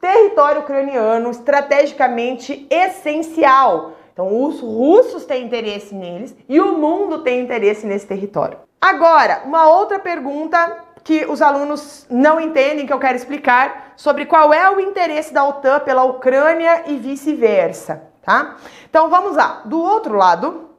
território 0.00 0.62
ucraniano 0.62 1.30
estrategicamente 1.30 2.66
essencial. 2.70 3.92
Então, 4.12 4.44
os 4.44 4.60
russos 4.60 5.24
têm 5.24 5.44
interesse 5.44 5.94
neles 5.94 6.34
e 6.48 6.60
o 6.60 6.76
mundo 6.76 7.18
tem 7.18 7.40
interesse 7.40 7.86
nesse 7.86 8.06
território. 8.06 8.58
Agora, 8.80 9.42
uma 9.44 9.68
outra 9.68 9.98
pergunta 9.98 10.84
que 11.04 11.24
os 11.26 11.40
alunos 11.40 12.06
não 12.10 12.40
entendem, 12.40 12.86
que 12.86 12.92
eu 12.92 12.98
quero 12.98 13.16
explicar, 13.16 13.92
sobre 13.96 14.26
qual 14.26 14.52
é 14.52 14.70
o 14.70 14.80
interesse 14.80 15.32
da 15.32 15.46
OTAN 15.46 15.80
pela 15.80 16.04
Ucrânia 16.04 16.84
e 16.86 16.96
vice-versa, 16.96 18.02
tá? 18.22 18.56
Então, 18.88 19.08
vamos 19.08 19.36
lá. 19.36 19.62
Do 19.64 19.80
outro 19.80 20.14
lado, 20.16 20.70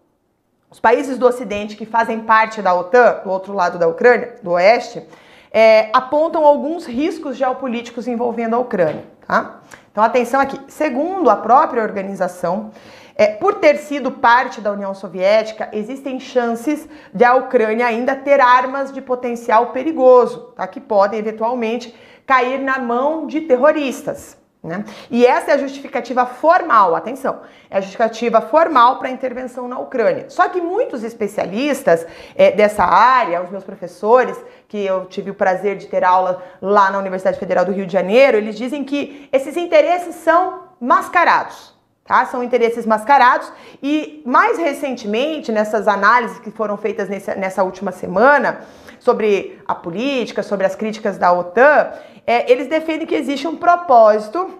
os 0.69 0.79
países 0.79 1.17
do 1.17 1.27
Ocidente 1.27 1.75
que 1.75 1.85
fazem 1.85 2.21
parte 2.21 2.61
da 2.61 2.73
OTAN, 2.73 3.21
do 3.23 3.29
outro 3.29 3.53
lado 3.53 3.77
da 3.77 3.87
Ucrânia, 3.87 4.35
do 4.41 4.51
Oeste, 4.51 5.05
é, 5.51 5.89
apontam 5.93 6.45
alguns 6.45 6.85
riscos 6.85 7.35
geopolíticos 7.35 8.07
envolvendo 8.07 8.55
a 8.55 8.59
Ucrânia. 8.59 9.03
Tá? 9.31 9.61
Então, 9.89 10.03
atenção 10.03 10.41
aqui. 10.41 10.59
Segundo 10.67 11.29
a 11.29 11.37
própria 11.37 11.81
organização, 11.81 12.69
é, 13.15 13.27
por 13.27 13.53
ter 13.55 13.77
sido 13.77 14.11
parte 14.11 14.59
da 14.59 14.73
União 14.73 14.93
Soviética, 14.93 15.69
existem 15.71 16.19
chances 16.19 16.85
de 17.13 17.23
a 17.23 17.35
Ucrânia 17.35 17.87
ainda 17.87 18.13
ter 18.13 18.41
armas 18.41 18.91
de 18.91 19.01
potencial 19.01 19.67
perigoso, 19.67 20.51
tá? 20.53 20.67
que 20.67 20.81
podem 20.81 21.17
eventualmente 21.17 21.95
cair 22.25 22.59
na 22.59 22.77
mão 22.77 23.25
de 23.25 23.39
terroristas. 23.39 24.37
Né? 24.63 24.85
E 25.09 25.25
essa 25.25 25.51
é 25.51 25.53
a 25.55 25.57
justificativa 25.57 26.23
formal, 26.23 26.95
atenção, 26.95 27.41
é 27.67 27.77
a 27.77 27.81
justificativa 27.81 28.39
formal 28.41 28.99
para 28.99 29.07
a 29.07 29.11
intervenção 29.11 29.67
na 29.67 29.79
Ucrânia. 29.79 30.29
Só 30.29 30.47
que 30.49 30.61
muitos 30.61 31.03
especialistas 31.03 32.05
é, 32.35 32.51
dessa 32.51 32.83
área, 32.83 33.41
os 33.41 33.49
meus 33.49 33.63
professores, 33.63 34.37
que 34.67 34.85
eu 34.85 35.05
tive 35.05 35.31
o 35.31 35.33
prazer 35.33 35.77
de 35.77 35.87
ter 35.87 36.03
aula 36.03 36.43
lá 36.61 36.91
na 36.91 36.99
Universidade 36.99 37.39
Federal 37.39 37.65
do 37.65 37.71
Rio 37.71 37.87
de 37.87 37.93
Janeiro, 37.93 38.37
eles 38.37 38.55
dizem 38.55 38.83
que 38.83 39.27
esses 39.33 39.57
interesses 39.57 40.15
são 40.15 40.65
mascarados. 40.79 41.73
Tá? 42.05 42.25
São 42.27 42.43
interesses 42.43 42.85
mascarados 42.85 43.51
e 43.81 44.21
mais 44.25 44.59
recentemente, 44.59 45.51
nessas 45.51 45.87
análises 45.87 46.37
que 46.37 46.51
foram 46.51 46.77
feitas 46.77 47.09
nessa, 47.09 47.33
nessa 47.33 47.63
última 47.63 47.91
semana 47.91 48.61
sobre 49.01 49.59
a 49.67 49.73
política, 49.73 50.43
sobre 50.43 50.65
as 50.65 50.75
críticas 50.75 51.17
da 51.17 51.33
OTAN, 51.33 51.91
é, 52.25 52.49
eles 52.51 52.67
defendem 52.67 53.07
que 53.07 53.15
existe 53.15 53.47
um 53.47 53.55
propósito 53.55 54.59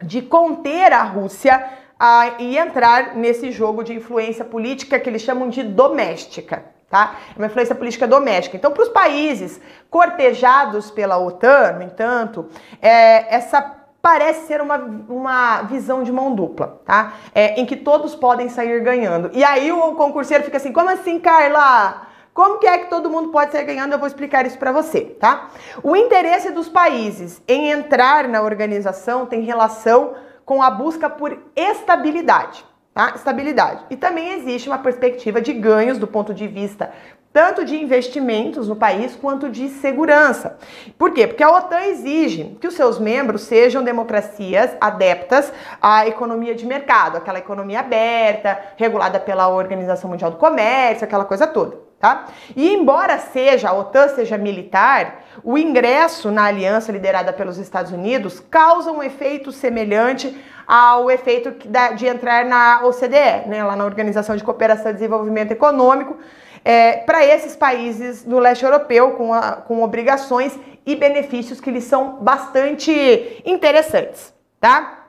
de 0.00 0.22
conter 0.22 0.92
a 0.92 1.02
Rússia 1.02 1.68
a, 1.98 2.34
e 2.38 2.56
entrar 2.56 3.16
nesse 3.16 3.50
jogo 3.50 3.82
de 3.82 3.92
influência 3.92 4.44
política 4.44 5.00
que 5.00 5.10
eles 5.10 5.22
chamam 5.22 5.48
de 5.48 5.64
doméstica. 5.64 6.64
Tá? 6.88 7.16
É 7.34 7.38
uma 7.38 7.46
influência 7.46 7.74
política 7.74 8.06
doméstica. 8.06 8.56
Então, 8.56 8.70
para 8.70 8.84
os 8.84 8.88
países 8.88 9.60
cortejados 9.90 10.92
pela 10.92 11.18
OTAN, 11.18 11.72
no 11.72 11.82
entanto, 11.82 12.48
é, 12.80 13.34
essa 13.34 13.60
parece 14.00 14.46
ser 14.46 14.60
uma, 14.60 14.76
uma 14.76 15.62
visão 15.62 16.04
de 16.04 16.12
mão 16.12 16.32
dupla, 16.32 16.80
tá? 16.86 17.14
É, 17.34 17.60
em 17.60 17.66
que 17.66 17.74
todos 17.74 18.14
podem 18.14 18.48
sair 18.48 18.80
ganhando. 18.80 19.30
E 19.32 19.42
aí 19.42 19.72
o 19.72 19.96
concurseiro 19.96 20.44
fica 20.44 20.58
assim: 20.58 20.72
como 20.72 20.88
assim, 20.88 21.18
Carla? 21.18 22.05
Como 22.36 22.58
que 22.58 22.66
é 22.66 22.76
que 22.76 22.90
todo 22.90 23.08
mundo 23.08 23.30
pode 23.30 23.50
sair 23.50 23.64
ganhando? 23.64 23.92
Eu 23.92 23.98
vou 23.98 24.06
explicar 24.06 24.44
isso 24.44 24.58
para 24.58 24.70
você, 24.70 25.00
tá? 25.00 25.48
O 25.82 25.96
interesse 25.96 26.50
dos 26.50 26.68
países 26.68 27.40
em 27.48 27.70
entrar 27.70 28.28
na 28.28 28.42
organização 28.42 29.24
tem 29.24 29.40
relação 29.40 30.12
com 30.44 30.62
a 30.62 30.68
busca 30.68 31.08
por 31.08 31.34
estabilidade, 31.56 32.62
tá? 32.92 33.14
Estabilidade. 33.16 33.86
E 33.88 33.96
também 33.96 34.34
existe 34.34 34.68
uma 34.68 34.76
perspectiva 34.76 35.40
de 35.40 35.54
ganhos 35.54 35.96
do 35.96 36.06
ponto 36.06 36.34
de 36.34 36.46
vista 36.46 36.92
tanto 37.32 37.64
de 37.64 37.82
investimentos 37.82 38.68
no 38.68 38.76
país 38.76 39.16
quanto 39.16 39.48
de 39.48 39.70
segurança. 39.70 40.58
Por 40.98 41.12
quê? 41.12 41.26
Porque 41.26 41.42
a 41.42 41.50
OTAN 41.50 41.84
exige 41.84 42.56
que 42.60 42.68
os 42.68 42.74
seus 42.74 42.98
membros 42.98 43.42
sejam 43.42 43.82
democracias 43.82 44.76
adeptas 44.78 45.50
à 45.80 46.06
economia 46.06 46.54
de 46.54 46.66
mercado, 46.66 47.16
aquela 47.16 47.38
economia 47.38 47.80
aberta, 47.80 48.58
regulada 48.76 49.18
pela 49.18 49.48
Organização 49.48 50.10
Mundial 50.10 50.30
do 50.30 50.36
Comércio, 50.36 51.04
aquela 51.04 51.24
coisa 51.24 51.46
toda 51.46 51.85
tá? 51.98 52.26
E 52.54 52.72
embora 52.72 53.18
seja 53.18 53.70
a 53.70 53.74
OTAN 53.74 54.08
seja 54.08 54.36
militar, 54.36 55.24
o 55.42 55.56
ingresso 55.56 56.30
na 56.30 56.44
aliança 56.44 56.92
liderada 56.92 57.32
pelos 57.32 57.58
Estados 57.58 57.92
Unidos 57.92 58.40
causa 58.40 58.92
um 58.92 59.02
efeito 59.02 59.50
semelhante 59.50 60.36
ao 60.66 61.10
efeito 61.10 61.54
de 61.94 62.06
entrar 62.06 62.44
na 62.44 62.84
OCDE, 62.84 63.48
né, 63.48 63.62
lá 63.62 63.76
na 63.76 63.84
Organização 63.84 64.36
de 64.36 64.42
Cooperação 64.42 64.90
e 64.90 64.94
Desenvolvimento 64.94 65.52
Econômico, 65.52 66.18
é, 66.64 66.96
para 66.98 67.24
esses 67.24 67.54
países 67.54 68.24
do 68.24 68.40
leste 68.40 68.64
europeu 68.64 69.12
com, 69.12 69.32
a, 69.32 69.52
com 69.52 69.82
obrigações 69.82 70.58
e 70.84 70.96
benefícios 70.96 71.60
que 71.60 71.70
lhes 71.70 71.84
são 71.84 72.16
bastante 72.16 73.40
interessantes, 73.44 74.34
tá? 74.60 75.06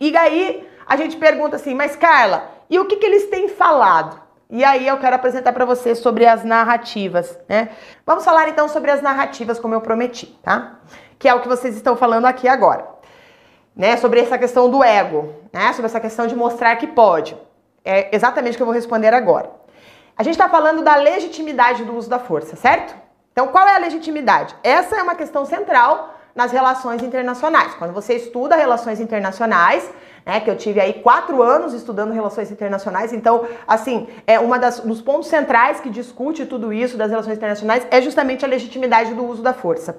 E 0.00 0.16
aí 0.16 0.68
a 0.84 0.96
gente 0.96 1.16
pergunta 1.16 1.54
assim, 1.54 1.74
mas 1.74 1.94
Carla, 1.94 2.50
e 2.68 2.76
o 2.78 2.86
que, 2.86 2.96
que 2.96 3.06
eles 3.06 3.28
têm 3.28 3.48
falado? 3.48 4.20
E 4.52 4.62
aí 4.62 4.86
eu 4.86 4.98
quero 4.98 5.16
apresentar 5.16 5.50
para 5.54 5.64
você 5.64 5.94
sobre 5.94 6.26
as 6.26 6.44
narrativas, 6.44 7.38
né? 7.48 7.70
Vamos 8.04 8.22
falar 8.22 8.50
então 8.50 8.68
sobre 8.68 8.90
as 8.90 9.00
narrativas, 9.00 9.58
como 9.58 9.72
eu 9.72 9.80
prometi, 9.80 10.26
tá? 10.42 10.74
Que 11.18 11.26
é 11.26 11.32
o 11.32 11.40
que 11.40 11.48
vocês 11.48 11.74
estão 11.74 11.96
falando 11.96 12.26
aqui 12.26 12.46
agora, 12.46 12.86
né? 13.74 13.96
Sobre 13.96 14.20
essa 14.20 14.36
questão 14.36 14.70
do 14.70 14.84
ego, 14.84 15.32
né? 15.50 15.72
Sobre 15.72 15.86
essa 15.86 15.98
questão 15.98 16.26
de 16.26 16.36
mostrar 16.36 16.76
que 16.76 16.86
pode. 16.86 17.34
É 17.82 18.14
exatamente 18.14 18.52
o 18.52 18.56
que 18.58 18.62
eu 18.62 18.66
vou 18.66 18.74
responder 18.74 19.14
agora. 19.14 19.50
A 20.18 20.22
gente 20.22 20.34
está 20.34 20.50
falando 20.50 20.82
da 20.82 20.96
legitimidade 20.96 21.82
do 21.86 21.96
uso 21.96 22.10
da 22.10 22.18
força, 22.18 22.54
certo? 22.54 22.94
Então, 23.32 23.48
qual 23.48 23.66
é 23.66 23.76
a 23.76 23.78
legitimidade? 23.78 24.54
Essa 24.62 24.96
é 24.96 25.02
uma 25.02 25.14
questão 25.14 25.46
central 25.46 26.11
nas 26.34 26.52
relações 26.52 27.02
internacionais. 27.02 27.74
Quando 27.74 27.92
você 27.92 28.14
estuda 28.14 28.56
relações 28.56 29.00
internacionais, 29.00 29.88
né? 30.24 30.40
Que 30.40 30.50
eu 30.50 30.56
tive 30.56 30.80
aí 30.80 30.94
quatro 30.94 31.42
anos 31.42 31.72
estudando 31.72 32.12
relações 32.12 32.50
internacionais. 32.50 33.12
Então, 33.12 33.46
assim, 33.66 34.08
é 34.26 34.38
das, 34.58 34.80
dos 34.80 35.00
pontos 35.00 35.28
centrais 35.28 35.80
que 35.80 35.90
discute 35.90 36.46
tudo 36.46 36.72
isso 36.72 36.96
das 36.96 37.10
relações 37.10 37.36
internacionais 37.36 37.86
é 37.90 38.00
justamente 38.00 38.44
a 38.44 38.48
legitimidade 38.48 39.14
do 39.14 39.24
uso 39.24 39.42
da 39.42 39.52
força. 39.52 39.98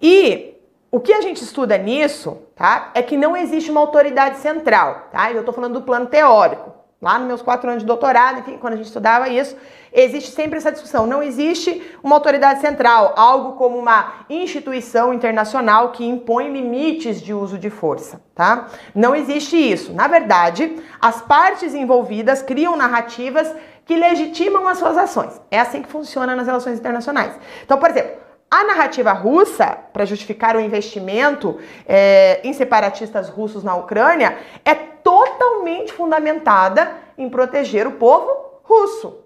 E 0.00 0.54
o 0.90 0.98
que 0.98 1.12
a 1.12 1.20
gente 1.20 1.42
estuda 1.42 1.76
nisso, 1.78 2.38
tá? 2.56 2.90
É 2.94 3.02
que 3.02 3.16
não 3.16 3.36
existe 3.36 3.70
uma 3.70 3.80
autoridade 3.80 4.38
central, 4.38 5.08
tá? 5.12 5.30
Eu 5.30 5.40
estou 5.40 5.54
falando 5.54 5.74
do 5.74 5.82
plano 5.82 6.06
teórico. 6.06 6.74
Lá 7.00 7.18
nos 7.18 7.28
meus 7.28 7.42
quatro 7.42 7.70
anos 7.70 7.82
de 7.82 7.86
doutorado, 7.86 8.40
enfim, 8.40 8.58
quando 8.58 8.74
a 8.74 8.76
gente 8.76 8.86
estudava 8.86 9.28
isso, 9.28 9.56
existe 9.92 10.30
sempre 10.30 10.58
essa 10.58 10.72
discussão. 10.72 11.06
Não 11.06 11.22
existe 11.22 11.82
uma 12.02 12.16
autoridade 12.16 12.60
central, 12.60 13.14
algo 13.16 13.52
como 13.52 13.78
uma 13.78 14.24
instituição 14.28 15.12
internacional 15.12 15.90
que 15.90 16.04
impõe 16.04 16.52
limites 16.52 17.20
de 17.20 17.34
uso 17.34 17.58
de 17.58 17.70
força, 17.70 18.22
tá? 18.34 18.68
Não 18.94 19.14
existe 19.14 19.56
isso. 19.56 19.92
Na 19.92 20.08
verdade, 20.08 20.76
as 21.00 21.20
partes 21.20 21.74
envolvidas 21.74 22.42
criam 22.42 22.76
narrativas 22.76 23.52
que 23.84 23.96
legitimam 23.96 24.68
as 24.68 24.78
suas 24.78 24.96
ações. 24.96 25.40
É 25.50 25.58
assim 25.58 25.82
que 25.82 25.88
funciona 25.88 26.36
nas 26.36 26.46
relações 26.46 26.78
internacionais. 26.78 27.32
Então, 27.64 27.78
por 27.78 27.90
exemplo, 27.90 28.12
a 28.50 28.64
narrativa 28.64 29.12
russa, 29.12 29.78
para 29.92 30.04
justificar 30.04 30.56
o 30.56 30.60
investimento 30.60 31.58
é, 31.86 32.40
em 32.42 32.52
separatistas 32.52 33.28
russos 33.28 33.62
na 33.62 33.76
Ucrânia, 33.76 34.38
é 34.64 34.74
totalmente 34.74 35.92
fundamentada 35.92 36.92
em 37.16 37.28
proteger 37.28 37.86
o 37.86 37.92
povo 37.92 38.60
russo. 38.64 39.24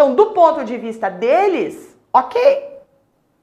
Então, 0.00 0.14
do 0.14 0.28
ponto 0.28 0.64
de 0.64 0.78
vista 0.78 1.10
deles, 1.10 1.94
ok, 2.10 2.40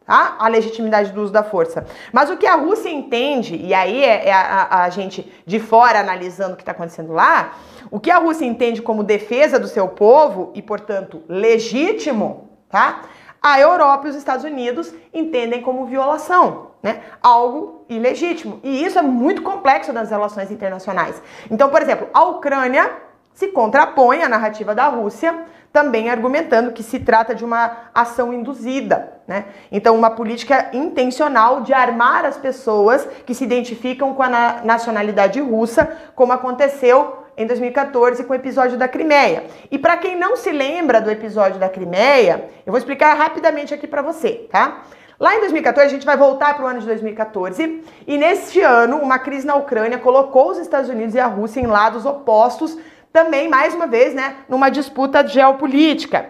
tá? 0.03 0.37
a 0.39 0.47
legitimidade 0.47 1.11
do 1.11 1.21
uso 1.21 1.31
da 1.31 1.43
força. 1.43 1.85
Mas 2.11 2.31
o 2.31 2.35
que 2.35 2.47
a 2.47 2.55
Rússia 2.55 2.89
entende, 2.89 3.55
e 3.55 3.75
aí 3.75 4.03
é, 4.03 4.29
é 4.29 4.33
a, 4.33 4.85
a, 4.85 4.89
gente 4.89 5.31
de 5.45 5.59
fora 5.59 5.99
analisando 5.99 6.53
o 6.53 6.55
que 6.55 6.63
está 6.63 6.71
acontecendo 6.71 7.13
lá, 7.13 7.53
o 7.91 7.99
que 7.99 8.09
a 8.09 8.17
Rússia 8.17 8.43
entende 8.43 8.81
como 8.81 9.03
defesa 9.03 9.59
do 9.59 9.67
seu 9.67 9.87
povo 9.89 10.51
e, 10.55 10.63
portanto, 10.63 11.21
legítimo, 11.29 12.49
tá? 12.67 13.03
A 13.39 13.59
Europa 13.59 14.07
e 14.07 14.09
os 14.09 14.15
Estados 14.15 14.43
Unidos 14.43 14.91
entendem 15.13 15.61
como 15.61 15.85
violação, 15.85 16.71
né? 16.81 17.03
Algo 17.21 17.85
ilegítimo. 17.87 18.59
E 18.63 18.83
isso 18.83 18.97
é 18.97 19.03
muito 19.03 19.43
complexo 19.43 19.93
nas 19.93 20.09
relações 20.09 20.49
internacionais. 20.49 21.21
Então, 21.51 21.69
por 21.69 21.83
exemplo, 21.83 22.09
a 22.11 22.23
Ucrânia 22.23 23.05
se 23.37 23.49
contrapõe 23.49 24.23
à 24.23 24.27
narrativa 24.27 24.73
da 24.73 24.87
Rússia, 24.87 25.43
também 25.71 26.09
argumentando 26.09 26.71
que 26.71 26.81
se 26.81 26.99
trata 26.99 27.35
de 27.35 27.45
uma 27.45 27.89
ação 27.93 28.33
induzida, 28.33 29.13
né? 29.27 29.45
Então, 29.71 29.95
uma 29.95 30.09
política 30.09 30.69
intencional 30.73 31.61
de 31.61 31.71
armar 31.71 32.25
as 32.25 32.35
pessoas 32.35 33.07
que 33.27 33.35
se 33.35 33.43
identificam 33.43 34.15
com 34.15 34.23
a 34.23 34.61
nacionalidade 34.63 35.39
russa, 35.39 35.87
como 36.15 36.33
aconteceu 36.33 37.27
em 37.37 37.45
2014 37.45 38.23
com 38.23 38.33
o 38.33 38.35
episódio 38.35 38.75
da 38.75 38.87
Crimeia. 38.87 39.43
E 39.69 39.77
para 39.77 39.97
quem 39.97 40.17
não 40.17 40.35
se 40.35 40.51
lembra 40.51 40.99
do 40.99 41.11
episódio 41.11 41.59
da 41.59 41.69
Crimeia, 41.69 42.49
eu 42.65 42.71
vou 42.71 42.79
explicar 42.79 43.13
rapidamente 43.13 43.71
aqui 43.71 43.85
para 43.85 44.01
você, 44.01 44.47
tá? 44.49 44.81
Lá 45.19 45.35
em 45.35 45.41
2014, 45.41 45.87
a 45.87 45.91
gente 45.91 46.05
vai 46.07 46.17
voltar 46.17 46.55
para 46.55 46.65
o 46.65 46.67
ano 46.67 46.79
de 46.79 46.87
2014, 46.87 47.83
e 48.07 48.17
neste 48.17 48.61
ano, 48.61 48.97
uma 48.97 49.19
crise 49.19 49.45
na 49.45 49.55
Ucrânia 49.55 49.99
colocou 49.99 50.49
os 50.49 50.57
Estados 50.57 50.89
Unidos 50.89 51.13
e 51.13 51.19
a 51.19 51.27
Rússia 51.27 51.59
em 51.59 51.67
lados 51.67 52.03
opostos, 52.03 52.77
também, 53.17 53.47
mais 53.49 53.73
uma 53.73 53.87
vez, 53.87 54.13
né, 54.13 54.35
numa 54.47 54.69
disputa 54.69 55.27
geopolítica. 55.27 56.29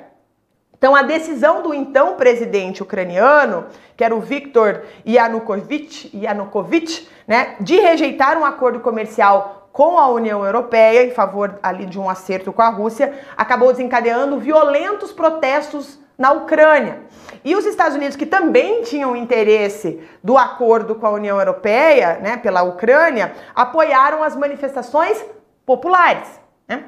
Então, 0.78 0.96
a 0.96 1.02
decisão 1.02 1.62
do 1.62 1.74
então 1.74 2.16
presidente 2.16 2.82
ucraniano, 2.82 3.66
que 3.98 4.06
era 4.06 4.16
o 4.16 4.22
Viktor 4.22 4.84
Yanukovych, 5.06 6.10
Yanukovych 6.16 7.10
né, 7.28 7.58
de 7.60 7.78
rejeitar 7.78 8.38
um 8.38 8.46
acordo 8.46 8.80
comercial 8.80 9.70
com 9.74 10.00
a 10.00 10.08
União 10.08 10.46
Europeia 10.46 11.04
em 11.04 11.12
favor 11.12 11.60
ali 11.62 11.86
de 11.86 12.00
um 12.00 12.10
acerto 12.10 12.54
com 12.54 12.62
a 12.62 12.70
Rússia, 12.70 13.14
acabou 13.36 13.70
desencadeando 13.74 14.40
violentos 14.40 15.12
protestos 15.12 16.00
na 16.18 16.32
Ucrânia. 16.32 17.02
E 17.44 17.54
os 17.54 17.66
Estados 17.66 17.98
Unidos, 17.98 18.16
que 18.16 18.26
também 18.26 18.82
tinham 18.84 19.14
interesse 19.14 20.02
do 20.24 20.38
acordo 20.38 20.96
com 20.96 21.06
a 21.06 21.12
União 21.12 21.38
Europeia, 21.38 22.18
né, 22.22 22.38
pela 22.38 22.64
Ucrânia, 22.64 23.34
apoiaram 23.54 24.24
as 24.24 24.38
manifestações 24.38 25.22
populares. 25.66 26.47
Né? 26.68 26.84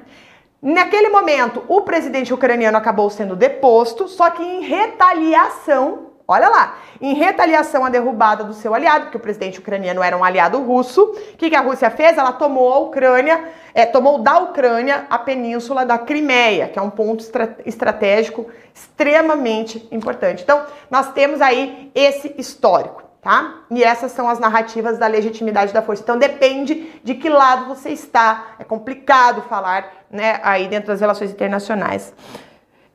Naquele 0.62 1.10
momento, 1.10 1.64
o 1.68 1.82
presidente 1.82 2.34
ucraniano 2.34 2.78
acabou 2.78 3.10
sendo 3.10 3.36
deposto, 3.36 4.08
só 4.08 4.30
que 4.30 4.44
em 4.44 4.62
retaliação 4.62 6.10
Olha 6.32 6.48
lá, 6.48 6.78
em 7.02 7.16
retaliação 7.16 7.84
à 7.84 7.90
derrubada 7.90 8.44
do 8.44 8.54
seu 8.54 8.76
aliado, 8.76 9.06
porque 9.06 9.18
o 9.18 9.20
presidente 9.20 9.58
ucraniano 9.58 10.04
era 10.04 10.16
um 10.16 10.24
aliado 10.24 10.62
russo, 10.62 11.02
o 11.02 11.36
que, 11.36 11.50
que 11.50 11.56
a 11.56 11.60
Rússia 11.60 11.90
fez? 11.90 12.20
Ela 12.20 12.32
tomou 12.32 12.72
a 12.72 12.78
Ucrânia, 12.78 13.46
é, 13.74 13.84
tomou 13.84 14.20
da 14.20 14.38
Ucrânia 14.38 15.08
a 15.10 15.18
península 15.18 15.84
da 15.88 15.98
Crimeia, 15.98 16.68
que 16.68 16.78
é 16.78 16.82
um 16.84 16.92
ponto 16.92 17.22
estra 17.22 17.58
estratégico 17.66 18.46
extremamente 18.72 19.88
importante. 19.92 20.44
Então, 20.44 20.64
nós 20.92 21.12
temos 21.14 21.42
aí 21.42 21.92
esse 21.96 22.36
histórico, 22.38 23.02
tá? 23.22 23.62
E 23.70 23.84
essas 23.84 24.12
são 24.12 24.30
as 24.30 24.40
narrativas 24.40 24.98
da 24.98 25.08
legitimidade 25.08 25.74
da 25.74 25.82
força. 25.82 26.04
Então, 26.04 26.18
depende 26.18 27.00
de 27.04 27.16
que 27.16 27.30
lado 27.30 27.66
você 27.66 27.90
está. 27.90 28.56
É 28.60 28.64
complicado 28.64 29.42
falar, 29.44 29.88
né, 30.10 30.40
aí 30.44 30.68
dentro 30.68 30.88
das 30.88 31.02
relações 31.02 31.32
internacionais. 31.32 32.14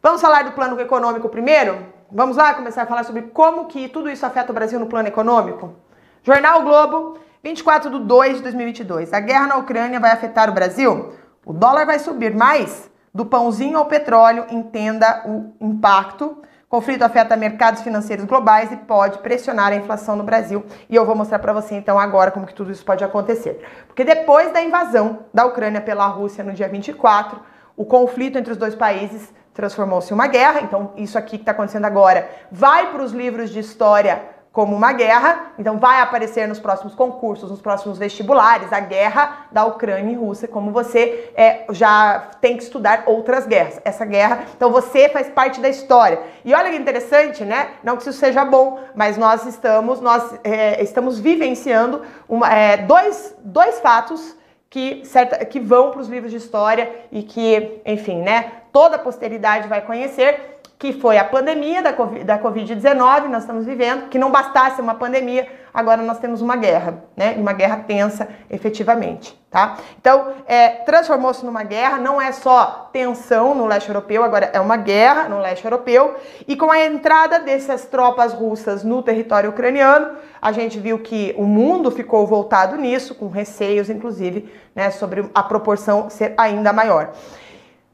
Vamos 0.02 0.20
falar 0.20 0.44
do 0.44 0.52
plano 0.52 0.78
econômico 0.80 1.28
primeiro? 1.28 1.78
Vamos 2.10 2.36
lá 2.36 2.54
começar 2.54 2.82
a 2.82 2.86
falar 2.86 3.04
sobre 3.04 3.22
como 3.22 3.66
que 3.66 3.88
tudo 3.88 4.10
isso 4.10 4.24
afeta 4.24 4.52
o 4.52 4.54
Brasil 4.54 4.78
no 4.78 4.86
plano 4.86 5.08
econômico? 5.08 5.74
Jornal 6.22 6.62
Globo, 6.62 7.18
24 7.42 7.90
de 7.90 7.98
2 7.98 8.36
de 8.36 8.42
2022. 8.42 9.12
A 9.12 9.20
guerra 9.20 9.46
na 9.46 9.56
Ucrânia 9.56 10.00
vai 10.00 10.10
afetar 10.10 10.48
o 10.48 10.52
Brasil? 10.52 11.14
O 11.44 11.52
dólar 11.52 11.84
vai 11.86 11.98
subir 11.98 12.34
mais? 12.34 12.90
Do 13.12 13.26
pãozinho 13.26 13.78
ao 13.78 13.86
petróleo, 13.86 14.46
entenda 14.50 15.22
o 15.26 15.52
impacto. 15.60 16.38
Conflito 16.74 17.02
afeta 17.02 17.36
mercados 17.36 17.82
financeiros 17.82 18.24
globais 18.24 18.72
e 18.72 18.76
pode 18.76 19.18
pressionar 19.18 19.70
a 19.70 19.76
inflação 19.76 20.16
no 20.16 20.24
Brasil. 20.24 20.66
E 20.90 20.96
eu 20.96 21.06
vou 21.06 21.14
mostrar 21.14 21.38
para 21.38 21.52
você 21.52 21.76
então 21.76 22.00
agora 22.00 22.32
como 22.32 22.48
que 22.48 22.52
tudo 22.52 22.72
isso 22.72 22.84
pode 22.84 23.04
acontecer. 23.04 23.64
Porque 23.86 24.02
depois 24.02 24.52
da 24.52 24.60
invasão 24.60 25.20
da 25.32 25.46
Ucrânia 25.46 25.80
pela 25.80 26.04
Rússia 26.08 26.42
no 26.42 26.52
dia 26.52 26.68
24, 26.68 27.38
o 27.76 27.84
conflito 27.84 28.38
entre 28.38 28.50
os 28.50 28.58
dois 28.58 28.74
países 28.74 29.32
transformou-se 29.54 30.10
em 30.10 30.14
uma 30.14 30.26
guerra. 30.26 30.62
Então, 30.62 30.90
isso 30.96 31.16
aqui 31.16 31.36
que 31.36 31.42
está 31.42 31.52
acontecendo 31.52 31.84
agora 31.84 32.28
vai 32.50 32.90
para 32.90 33.04
os 33.04 33.12
livros 33.12 33.50
de 33.50 33.60
história 33.60 34.33
como 34.54 34.76
uma 34.76 34.92
guerra, 34.92 35.50
então 35.58 35.78
vai 35.78 36.00
aparecer 36.00 36.46
nos 36.46 36.60
próximos 36.60 36.94
concursos, 36.94 37.50
nos 37.50 37.60
próximos 37.60 37.98
vestibulares, 37.98 38.72
a 38.72 38.78
guerra 38.78 39.46
da 39.50 39.66
Ucrânia 39.66 40.12
e 40.12 40.14
Rússia, 40.14 40.46
como 40.46 40.70
você 40.70 41.32
é, 41.34 41.64
já 41.70 42.30
tem 42.40 42.56
que 42.56 42.62
estudar 42.62 43.02
outras 43.06 43.48
guerras. 43.48 43.80
Essa 43.84 44.04
guerra, 44.04 44.44
então 44.56 44.70
você 44.70 45.08
faz 45.08 45.28
parte 45.28 45.60
da 45.60 45.68
história. 45.68 46.20
E 46.44 46.54
olha 46.54 46.70
que 46.70 46.76
interessante, 46.76 47.44
né? 47.44 47.70
Não 47.82 47.96
que 47.96 48.02
isso 48.02 48.12
seja 48.12 48.44
bom, 48.44 48.78
mas 48.94 49.18
nós 49.18 49.44
estamos, 49.44 50.00
nós 50.00 50.38
é, 50.44 50.80
estamos 50.80 51.18
vivenciando 51.18 52.02
uma, 52.28 52.48
é, 52.48 52.76
dois, 52.76 53.34
dois 53.42 53.80
fatos 53.80 54.36
que, 54.70 55.04
certa, 55.04 55.44
que 55.44 55.58
vão 55.58 55.90
para 55.90 56.00
os 56.00 56.08
livros 56.08 56.30
de 56.30 56.36
história 56.36 56.92
e 57.10 57.24
que, 57.24 57.80
enfim, 57.84 58.22
né, 58.22 58.52
toda 58.72 58.94
a 58.94 59.00
posteridade 59.00 59.66
vai 59.66 59.80
conhecer, 59.80 60.53
que 60.84 60.92
foi 60.92 61.16
a 61.16 61.24
pandemia 61.24 61.80
da 61.80 62.38
Covid-19, 62.38 63.28
nós 63.28 63.44
estamos 63.44 63.64
vivendo, 63.64 64.10
que 64.10 64.18
não 64.18 64.30
bastasse 64.30 64.82
uma 64.82 64.94
pandemia, 64.94 65.48
agora 65.72 66.02
nós 66.02 66.18
temos 66.18 66.42
uma 66.42 66.56
guerra, 66.56 67.02
né? 67.16 67.34
Uma 67.38 67.54
guerra 67.54 67.78
tensa, 67.88 68.28
efetivamente, 68.50 69.34
tá? 69.50 69.78
Então, 69.98 70.34
é, 70.46 70.68
transformou-se 70.84 71.42
numa 71.42 71.62
guerra, 71.62 71.96
não 71.96 72.20
é 72.20 72.32
só 72.32 72.90
tensão 72.92 73.54
no 73.54 73.64
leste 73.64 73.88
europeu, 73.88 74.22
agora 74.22 74.50
é 74.52 74.60
uma 74.60 74.76
guerra 74.76 75.26
no 75.26 75.38
leste 75.38 75.64
europeu, 75.64 76.16
e 76.46 76.54
com 76.54 76.70
a 76.70 76.78
entrada 76.84 77.38
dessas 77.38 77.86
tropas 77.86 78.34
russas 78.34 78.84
no 78.84 79.02
território 79.02 79.48
ucraniano, 79.48 80.18
a 80.42 80.52
gente 80.52 80.78
viu 80.78 80.98
que 80.98 81.34
o 81.38 81.44
mundo 81.44 81.90
ficou 81.90 82.26
voltado 82.26 82.76
nisso, 82.76 83.14
com 83.14 83.28
receios, 83.28 83.88
inclusive, 83.88 84.52
né, 84.74 84.90
sobre 84.90 85.30
a 85.34 85.42
proporção 85.42 86.10
ser 86.10 86.34
ainda 86.36 86.74
maior. 86.74 87.12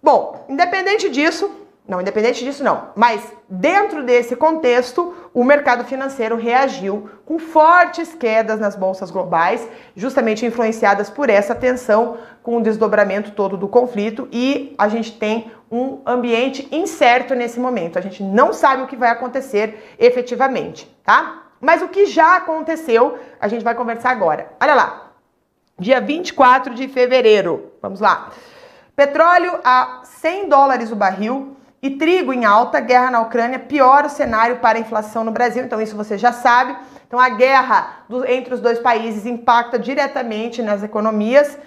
Bom, 0.03 0.45
independente 0.49 1.09
disso, 1.09 1.60
não, 1.91 2.01
independente 2.01 2.45
disso 2.45 2.63
não. 2.63 2.91
Mas 2.95 3.21
dentro 3.49 4.05
desse 4.05 4.37
contexto, 4.37 5.13
o 5.35 5.43
mercado 5.43 5.83
financeiro 5.83 6.37
reagiu 6.37 7.11
com 7.27 7.37
fortes 7.37 8.15
quedas 8.15 8.61
nas 8.61 8.77
bolsas 8.77 9.11
globais, 9.11 9.69
justamente 9.97 10.47
influenciadas 10.47 11.11
por 11.11 11.29
essa 11.29 11.53
tensão 11.53 12.19
com 12.45 12.59
o 12.59 12.63
desdobramento 12.63 13.33
todo 13.33 13.57
do 13.57 13.67
conflito 13.67 14.29
e 14.31 14.73
a 14.79 14.87
gente 14.87 15.19
tem 15.19 15.51
um 15.69 15.99
ambiente 16.07 16.69
incerto 16.71 17.35
nesse 17.35 17.59
momento. 17.59 17.99
A 17.99 18.03
gente 18.03 18.23
não 18.23 18.53
sabe 18.53 18.85
o 18.85 18.87
que 18.87 18.95
vai 18.95 19.11
acontecer 19.11 19.97
efetivamente, 19.99 20.87
tá? 21.05 21.43
Mas 21.61 21.83
o 21.83 21.89
que 21.89 22.07
já 22.07 22.37
aconteceu, 22.37 23.19
a 23.41 23.49
gente 23.49 23.65
vai 23.65 23.75
conversar 23.75 24.11
agora. 24.11 24.53
Olha 24.61 24.75
lá. 24.75 25.11
Dia 25.77 26.01
24 26.01 26.73
de 26.73 26.87
fevereiro. 26.87 27.73
Vamos 27.83 28.01
lá. 28.01 28.31
Petróleo 28.95 29.59
a 29.65 30.03
100 30.05 30.49
dólares 30.49 30.93
o 30.93 30.97
barril 30.97 31.57
e 31.83 31.91
trigo 31.91 32.33
em 32.33 32.45
alta, 32.45 32.79
guerra 32.79 33.11
na 33.11 33.21
Ucrânia, 33.21 33.59
piora 33.59 34.07
o 34.07 34.11
cenário 34.11 34.57
para 34.57 34.77
a 34.79 34.81
inflação 34.81 35.25
no 35.25 35.31
Brasil. 35.31 35.65
Então, 35.65 35.81
isso 35.81 35.97
você 35.97 36.19
já 36.19 36.33
sabe. 36.33 36.77
Então, 37.07 37.19
a 37.19 37.31
guerra 37.31 38.05
do, 38.09 38.29
entre 38.29 38.53
os 38.53 38.61
dois 38.61 38.79
países 38.79 39.25
impacta 39.25 39.79
diretamente 39.79 40.63
nas 40.63 40.83
economias, 40.83 41.59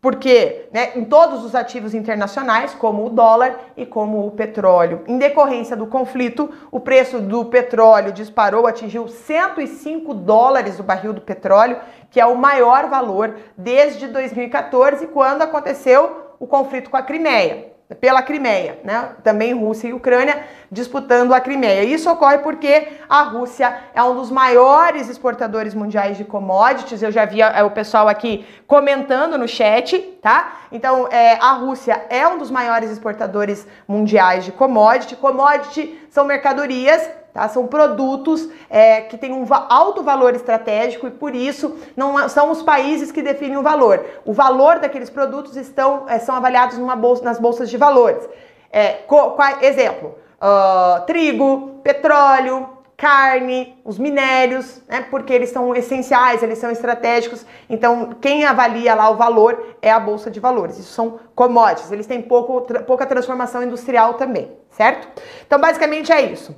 porque 0.00 0.66
né, 0.72 0.92
em 0.96 1.04
todos 1.04 1.44
os 1.44 1.54
ativos 1.54 1.94
internacionais, 1.94 2.74
como 2.74 3.06
o 3.06 3.10
dólar 3.10 3.54
e 3.76 3.86
como 3.86 4.26
o 4.26 4.30
petróleo. 4.32 5.04
Em 5.06 5.18
decorrência 5.18 5.76
do 5.76 5.86
conflito, 5.86 6.50
o 6.72 6.80
preço 6.80 7.20
do 7.20 7.44
petróleo 7.44 8.10
disparou, 8.10 8.66
atingiu 8.66 9.06
105 9.06 10.12
dólares 10.14 10.80
o 10.80 10.82
barril 10.82 11.12
do 11.12 11.20
petróleo, 11.20 11.78
que 12.10 12.18
é 12.18 12.26
o 12.26 12.36
maior 12.36 12.88
valor 12.88 13.36
desde 13.56 14.08
2014, 14.08 15.06
quando 15.08 15.42
aconteceu 15.42 16.34
o 16.40 16.46
conflito 16.46 16.90
com 16.90 16.96
a 16.96 17.02
Crimeia 17.02 17.69
pela 17.98 18.22
Crimeia, 18.22 18.78
né? 18.84 19.10
Também 19.24 19.52
Rússia 19.52 19.88
e 19.88 19.92
Ucrânia 19.92 20.44
disputando 20.70 21.34
a 21.34 21.40
Crimeia. 21.40 21.82
Isso 21.82 22.08
ocorre 22.08 22.38
porque 22.38 22.86
a 23.08 23.22
Rússia 23.22 23.74
é 23.92 24.02
um 24.02 24.14
dos 24.14 24.30
maiores 24.30 25.08
exportadores 25.08 25.74
mundiais 25.74 26.16
de 26.16 26.24
commodities. 26.24 27.02
Eu 27.02 27.10
já 27.10 27.24
vi 27.24 27.42
é, 27.42 27.62
o 27.64 27.70
pessoal 27.70 28.06
aqui 28.08 28.46
comentando 28.66 29.36
no 29.36 29.48
chat, 29.48 29.98
tá? 30.22 30.60
Então, 30.70 31.08
é, 31.08 31.34
a 31.40 31.52
Rússia 31.52 32.04
é 32.08 32.26
um 32.28 32.38
dos 32.38 32.50
maiores 32.50 32.90
exportadores 32.90 33.66
mundiais 33.88 34.44
de 34.44 34.52
commodity. 34.52 35.16
Commodity 35.16 36.00
são 36.10 36.24
mercadorias 36.24 37.10
Tá? 37.32 37.48
São 37.48 37.66
produtos 37.66 38.48
é, 38.68 39.02
que 39.02 39.16
têm 39.16 39.32
um 39.32 39.46
alto 39.68 40.02
valor 40.02 40.34
estratégico 40.34 41.06
e 41.06 41.10
por 41.10 41.34
isso 41.34 41.76
não 41.96 42.28
são 42.28 42.50
os 42.50 42.62
países 42.62 43.12
que 43.12 43.22
definem 43.22 43.56
o 43.56 43.62
valor. 43.62 44.04
O 44.24 44.32
valor 44.32 44.80
daqueles 44.80 45.08
produtos 45.08 45.56
estão, 45.56 46.06
é, 46.08 46.18
são 46.18 46.34
avaliados 46.34 46.76
bolsa, 46.98 47.24
nas 47.24 47.38
bolsas 47.38 47.70
de 47.70 47.76
valores. 47.76 48.28
É, 48.72 48.94
co, 49.06 49.36
exemplo, 49.62 50.16
uh, 50.40 51.04
trigo, 51.06 51.80
petróleo, 51.82 52.68
carne, 52.96 53.80
os 53.84 53.98
minérios, 53.98 54.82
né, 54.86 55.06
porque 55.10 55.32
eles 55.32 55.50
são 55.50 55.74
essenciais, 55.74 56.42
eles 56.42 56.58
são 56.58 56.70
estratégicos. 56.70 57.46
Então, 57.68 58.10
quem 58.20 58.44
avalia 58.44 58.94
lá 58.94 59.08
o 59.08 59.16
valor 59.16 59.76
é 59.80 59.90
a 59.90 59.98
bolsa 59.98 60.30
de 60.30 60.38
valores. 60.38 60.78
Isso 60.78 60.92
são 60.92 61.18
commodities, 61.34 61.90
eles 61.90 62.06
têm 62.06 62.20
pouco, 62.20 62.60
pouca 62.86 63.06
transformação 63.06 63.62
industrial 63.62 64.14
também, 64.14 64.52
certo? 64.70 65.08
Então, 65.46 65.58
basicamente 65.58 66.12
é 66.12 66.20
isso. 66.20 66.54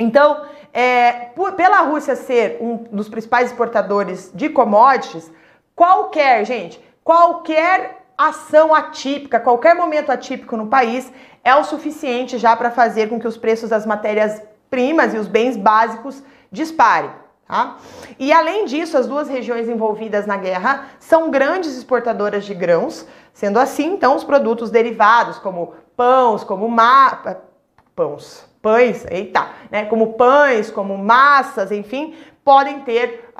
Então, 0.00 0.42
é, 0.72 1.12
por, 1.36 1.52
pela 1.52 1.82
Rússia 1.82 2.16
ser 2.16 2.58
um 2.60 2.76
dos 2.90 3.08
principais 3.08 3.50
exportadores 3.50 4.30
de 4.34 4.48
commodities, 4.48 5.30
qualquer, 5.76 6.44
gente, 6.46 6.82
qualquer 7.04 8.04
ação 8.16 8.74
atípica, 8.74 9.38
qualquer 9.38 9.74
momento 9.74 10.10
atípico 10.10 10.56
no 10.56 10.66
país 10.66 11.12
é 11.44 11.54
o 11.54 11.64
suficiente 11.64 12.38
já 12.38 12.56
para 12.56 12.70
fazer 12.70 13.08
com 13.08 13.18
que 13.18 13.28
os 13.28 13.36
preços 13.36 13.70
das 13.70 13.86
matérias-primas 13.86 15.14
e 15.14 15.18
os 15.18 15.26
bens 15.26 15.56
básicos 15.56 16.22
disparem. 16.50 17.10
Tá? 17.46 17.76
E 18.18 18.32
além 18.32 18.64
disso, 18.64 18.96
as 18.96 19.06
duas 19.06 19.28
regiões 19.28 19.68
envolvidas 19.68 20.26
na 20.26 20.36
guerra 20.36 20.86
são 20.98 21.30
grandes 21.30 21.76
exportadoras 21.76 22.44
de 22.44 22.54
grãos, 22.54 23.06
sendo 23.32 23.58
assim, 23.58 23.94
então, 23.94 24.14
os 24.14 24.22
produtos 24.22 24.70
derivados, 24.70 25.38
como 25.38 25.74
pães, 25.96 26.44
como 26.44 26.68
ma... 26.68 27.38
pães, 27.96 28.49
pães, 28.62 29.06
eita, 29.10 29.46
né? 29.70 29.84
Como 29.86 30.14
pães, 30.14 30.70
como 30.70 30.96
massas, 30.98 31.72
enfim, 31.72 32.14
podem 32.44 32.80
ter 32.80 33.32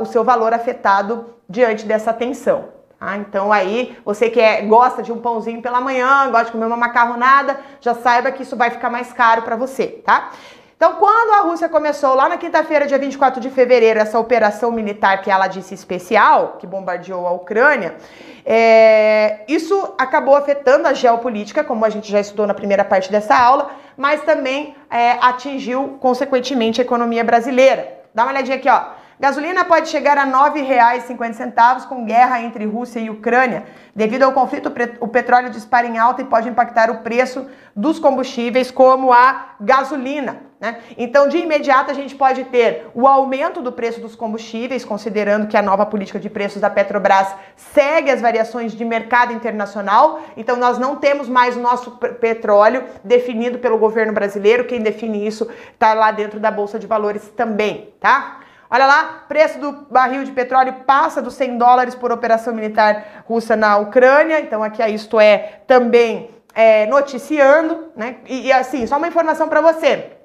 o 0.00 0.04
seu 0.06 0.24
valor 0.24 0.52
afetado 0.54 1.34
diante 1.48 1.84
dessa 1.84 2.12
tensão. 2.12 2.76
Ah, 3.00 3.16
então 3.16 3.52
aí, 3.52 3.96
você 4.04 4.28
que 4.28 4.40
é, 4.40 4.62
gosta 4.62 5.02
de 5.02 5.12
um 5.12 5.20
pãozinho 5.20 5.62
pela 5.62 5.80
manhã, 5.80 6.28
gosta 6.30 6.46
de 6.46 6.52
comer 6.52 6.66
uma 6.66 6.76
macarronada, 6.76 7.60
já 7.80 7.94
saiba 7.94 8.32
que 8.32 8.42
isso 8.42 8.56
vai 8.56 8.70
ficar 8.70 8.90
mais 8.90 9.12
caro 9.12 9.42
para 9.42 9.54
você, 9.54 9.86
tá? 9.86 10.30
Então, 10.76 10.94
quando 10.94 11.32
a 11.32 11.40
Rússia 11.40 11.68
começou 11.68 12.14
lá 12.14 12.28
na 12.28 12.36
quinta-feira, 12.36 12.86
dia 12.86 12.98
24 12.98 13.40
de 13.40 13.50
fevereiro, 13.50 13.98
essa 13.98 14.18
operação 14.18 14.70
militar 14.70 15.22
que 15.22 15.30
ela 15.30 15.48
disse 15.48 15.74
especial, 15.74 16.56
que 16.58 16.68
bombardeou 16.68 17.26
a 17.26 17.32
Ucrânia, 17.32 17.96
é, 18.44 19.40
isso 19.48 19.94
acabou 19.98 20.36
afetando 20.36 20.86
a 20.86 20.92
geopolítica, 20.92 21.64
como 21.64 21.84
a 21.84 21.90
gente 21.90 22.10
já 22.10 22.20
estudou 22.20 22.46
na 22.46 22.54
primeira 22.54 22.84
parte 22.84 23.10
dessa 23.10 23.36
aula, 23.36 23.70
mas 23.98 24.22
também 24.22 24.76
é, 24.88 25.18
atingiu, 25.20 25.98
consequentemente, 26.00 26.80
a 26.80 26.84
economia 26.84 27.24
brasileira. 27.24 27.98
Dá 28.14 28.22
uma 28.22 28.30
olhadinha 28.30 28.56
aqui, 28.56 28.70
ó. 28.70 28.96
Gasolina 29.20 29.64
pode 29.64 29.88
chegar 29.88 30.16
a 30.16 30.22
R$ 30.22 30.30
9,50 30.30 31.88
com 31.88 32.04
guerra 32.04 32.40
entre 32.40 32.64
Rússia 32.64 33.00
e 33.00 33.10
Ucrânia. 33.10 33.64
Devido 33.92 34.22
ao 34.22 34.32
conflito, 34.32 34.72
o 35.00 35.08
petróleo 35.08 35.50
dispara 35.50 35.88
em 35.88 35.98
alta 35.98 36.22
e 36.22 36.26
pode 36.26 36.48
impactar 36.48 36.88
o 36.88 36.98
preço 36.98 37.44
dos 37.74 37.98
combustíveis, 37.98 38.70
como 38.70 39.12
a 39.12 39.56
gasolina. 39.60 40.47
Né? 40.60 40.80
Então, 40.96 41.28
de 41.28 41.38
imediato, 41.38 41.90
a 41.90 41.94
gente 41.94 42.16
pode 42.16 42.44
ter 42.44 42.88
o 42.92 43.06
aumento 43.06 43.62
do 43.62 43.70
preço 43.70 44.00
dos 44.00 44.16
combustíveis, 44.16 44.84
considerando 44.84 45.46
que 45.46 45.56
a 45.56 45.62
nova 45.62 45.86
política 45.86 46.18
de 46.18 46.28
preços 46.28 46.60
da 46.60 46.68
Petrobras 46.68 47.32
segue 47.56 48.10
as 48.10 48.20
variações 48.20 48.72
de 48.72 48.84
mercado 48.84 49.32
internacional. 49.32 50.20
Então, 50.36 50.56
nós 50.56 50.76
não 50.76 50.96
temos 50.96 51.28
mais 51.28 51.56
o 51.56 51.60
nosso 51.60 51.92
petróleo 51.92 52.84
definido 53.04 53.60
pelo 53.60 53.78
governo 53.78 54.12
brasileiro. 54.12 54.64
Quem 54.64 54.80
define 54.80 55.24
isso 55.24 55.48
está 55.72 55.94
lá 55.94 56.10
dentro 56.10 56.40
da 56.40 56.50
Bolsa 56.50 56.76
de 56.76 56.88
Valores 56.88 57.28
também, 57.36 57.94
tá? 58.00 58.40
Olha 58.70 58.84
lá, 58.84 59.24
preço 59.28 59.58
do 59.58 59.72
barril 59.90 60.24
de 60.24 60.32
petróleo 60.32 60.74
passa 60.86 61.22
dos 61.22 61.34
100 61.34 61.56
dólares 61.56 61.94
por 61.94 62.12
operação 62.12 62.52
militar 62.52 63.24
russa 63.26 63.56
na 63.56 63.78
Ucrânia. 63.78 64.40
Então 64.40 64.62
aqui 64.62 64.82
a 64.82 64.90
Isto 64.90 65.18
É 65.18 65.62
também 65.66 66.30
é, 66.54 66.84
noticiando, 66.84 67.90
né? 67.96 68.16
E, 68.26 68.48
e 68.48 68.52
assim, 68.52 68.86
só 68.86 68.98
uma 68.98 69.08
informação 69.08 69.48
para 69.48 69.62
você. 69.62 70.17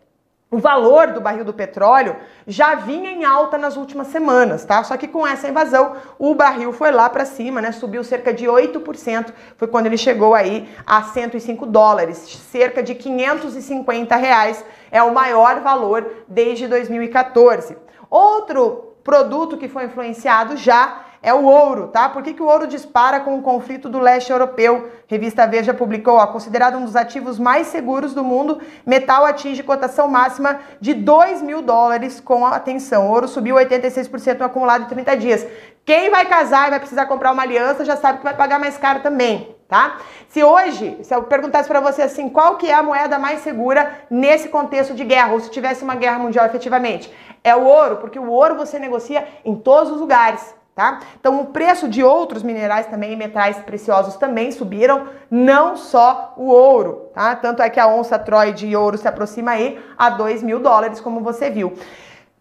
O 0.54 0.60
valor 0.60 1.08
do 1.08 1.20
barril 1.20 1.44
do 1.44 1.52
petróleo 1.52 2.16
já 2.46 2.76
vinha 2.76 3.10
em 3.10 3.26
alta 3.26 3.58
nas 3.58 3.76
últimas 3.76 4.10
semanas, 4.10 4.64
tá? 4.64 4.84
Só 4.84 4.96
que 4.96 5.08
com 5.08 5.26
essa 5.26 5.48
invasão, 5.48 5.96
o 6.20 6.36
barril 6.36 6.72
foi 6.72 6.92
lá 6.92 7.10
para 7.10 7.26
cima, 7.26 7.60
né? 7.60 7.72
Subiu 7.72 8.04
cerca 8.04 8.32
de 8.32 8.46
8%, 8.46 9.34
foi 9.58 9.68
quando 9.68 9.88
ele 9.88 9.98
chegou 9.98 10.36
aí 10.36 10.70
a 10.86 11.02
105 11.02 11.66
dólares, 11.66 12.20
cerca 12.52 12.84
de 12.84 12.94
550 12.94 14.16
reais, 14.16 14.64
é 14.92 15.02
o 15.02 15.12
maior 15.12 15.60
valor 15.62 16.24
desde 16.28 16.68
2014. 16.68 17.76
Outro 18.08 18.94
produto 19.04 19.58
que 19.58 19.68
foi 19.68 19.86
influenciado 19.86 20.56
já 20.56 21.04
é 21.24 21.34
o 21.34 21.46
ouro, 21.46 21.88
tá? 21.88 22.10
Por 22.10 22.22
que, 22.22 22.34
que 22.34 22.44
o 22.44 22.48
ouro 22.48 22.68
dispara 22.68 23.22
com 23.22 23.38
o 23.38 23.42
conflito 23.42 23.88
do 23.88 23.98
leste 23.98 24.30
europeu? 24.30 24.92
Revista 25.08 25.48
Veja 25.48 25.74
publicou, 25.74 26.16
ó, 26.16 26.28
considerado 26.28 26.78
um 26.78 26.84
dos 26.84 26.98
ativos 26.98 27.40
mais 27.40 27.68
seguros 27.68 28.14
do 28.14 28.26
mundo, 28.26 28.60
metal 28.86 29.26
atinge 29.26 29.64
cotação 29.64 30.10
máxima 30.10 30.60
de 30.82 30.94
2 30.94 31.42
mil 31.42 31.62
dólares 31.62 32.20
com 32.20 32.46
atenção. 32.46 33.08
O 33.08 33.12
ouro 33.12 33.30
subiu 33.30 33.56
86% 33.56 34.38
no 34.38 34.46
acumulado 34.46 34.84
em 34.84 34.88
30 34.88 35.16
dias. 35.16 35.48
Quem 35.86 36.10
vai 36.10 36.26
casar 36.26 36.68
e 36.68 36.72
vai 36.72 36.80
precisar 36.80 37.06
comprar 37.06 37.32
uma 37.32 37.44
aliança 37.44 37.86
já 37.86 37.96
sabe 37.96 38.18
que 38.18 38.26
vai 38.26 38.36
pagar 38.36 38.60
mais 38.60 38.78
caro 38.78 39.00
também, 39.00 39.56
tá? 39.70 40.00
Se 40.28 40.44
hoje, 40.44 40.98
se 41.04 41.16
eu 41.16 41.24
perguntasse 41.24 41.70
para 41.70 41.80
você 41.80 42.02
assim, 42.02 42.28
qual 42.28 42.58
que 42.58 42.70
é 42.70 42.74
a 42.74 42.84
moeda 42.84 43.18
mais 43.18 43.40
segura 43.40 44.00
nesse 44.10 44.50
contexto 44.50 44.94
de 44.94 45.06
guerra, 45.06 45.32
ou 45.32 45.40
se 45.40 45.50
tivesse 45.50 45.86
uma 45.86 45.96
guerra 45.96 46.20
mundial 46.20 46.46
efetivamente, 46.46 47.10
é 47.42 47.56
o 47.56 47.64
ouro, 47.64 47.98
porque 47.98 48.20
o 48.20 48.30
ouro 48.30 48.56
você 48.56 48.78
negocia 48.78 49.26
em 49.46 49.56
todos 49.56 49.90
os 49.94 50.02
lugares. 50.02 50.63
Tá? 50.76 51.02
Então, 51.20 51.40
o 51.40 51.46
preço 51.48 51.88
de 51.88 52.04
outros 52.04 52.42
minerais 52.42 52.88
também, 52.88 53.16
metais 53.16 53.58
preciosos 53.58 54.16
também 54.16 54.52
subiram, 54.52 55.08
não 55.30 55.78
só 55.78 56.34
o 56.36 56.48
ouro, 56.48 57.12
tá? 57.14 57.36
Tanto 57.36 57.62
é 57.62 57.70
que 57.70 57.80
a 57.80 57.88
onça 57.88 58.18
Troy 58.18 58.52
de 58.52 58.76
ouro 58.76 58.98
se 58.98 59.08
aproxima 59.08 59.52
aí 59.52 59.80
a 59.96 60.10
2 60.10 60.42
mil 60.42 60.60
dólares, 60.60 61.00
como 61.00 61.20
você 61.20 61.52
viu. 61.52 61.74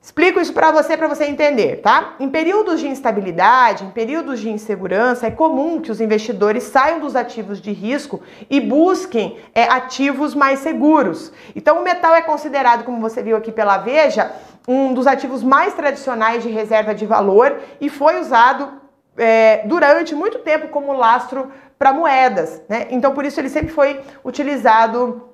Explico 0.03 0.41
isso 0.41 0.53
para 0.53 0.73
você, 0.73 0.97
para 0.97 1.07
você 1.07 1.27
entender, 1.27 1.77
tá? 1.81 2.17
Em 2.19 2.29
períodos 2.29 2.81
de 2.81 2.89
instabilidade, 2.89 3.85
em 3.85 3.91
períodos 3.91 4.41
de 4.41 4.51
insegurança, 4.51 5.29
é 5.29 5.31
comum 5.31 5.81
que 5.81 5.93
os 5.93 6.01
investidores 6.01 6.65
saiam 6.65 6.99
dos 6.99 7.15
ativos 7.15 7.61
de 7.61 7.71
risco 7.71 8.21
e 8.51 8.61
busquem 8.61 9.39
é, 9.55 9.63
ativos 9.63 10.35
mais 10.35 10.59
seguros. 10.59 11.33
Então, 11.55 11.79
o 11.79 11.85
metal 11.85 12.17
é 12.17 12.21
considerado, 12.21 12.83
como 12.83 13.01
você 13.01 13.23
viu 13.23 13.37
aqui 13.37 13.53
pela 13.53 13.79
Veja, 13.79 14.33
um 14.67 14.93
dos 14.93 15.07
ativos 15.07 15.41
mais 15.41 15.73
tradicionais 15.75 16.43
de 16.43 16.49
reserva 16.49 16.93
de 16.93 17.07
valor 17.07 17.61
e 17.81 17.89
foi 17.89 18.19
usado 18.19 18.73
é, 19.17 19.63
durante 19.67 20.17
muito 20.17 20.41
tempo 20.41 20.67
como 20.67 20.93
lastro 20.93 21.53
para 21.79 21.93
moedas, 21.93 22.61
né? 22.69 22.89
Então, 22.91 23.15
por 23.15 23.25
isso 23.25 23.39
ele 23.41 23.49
sempre 23.49 23.73
foi 23.73 24.01
utilizado 24.25 25.32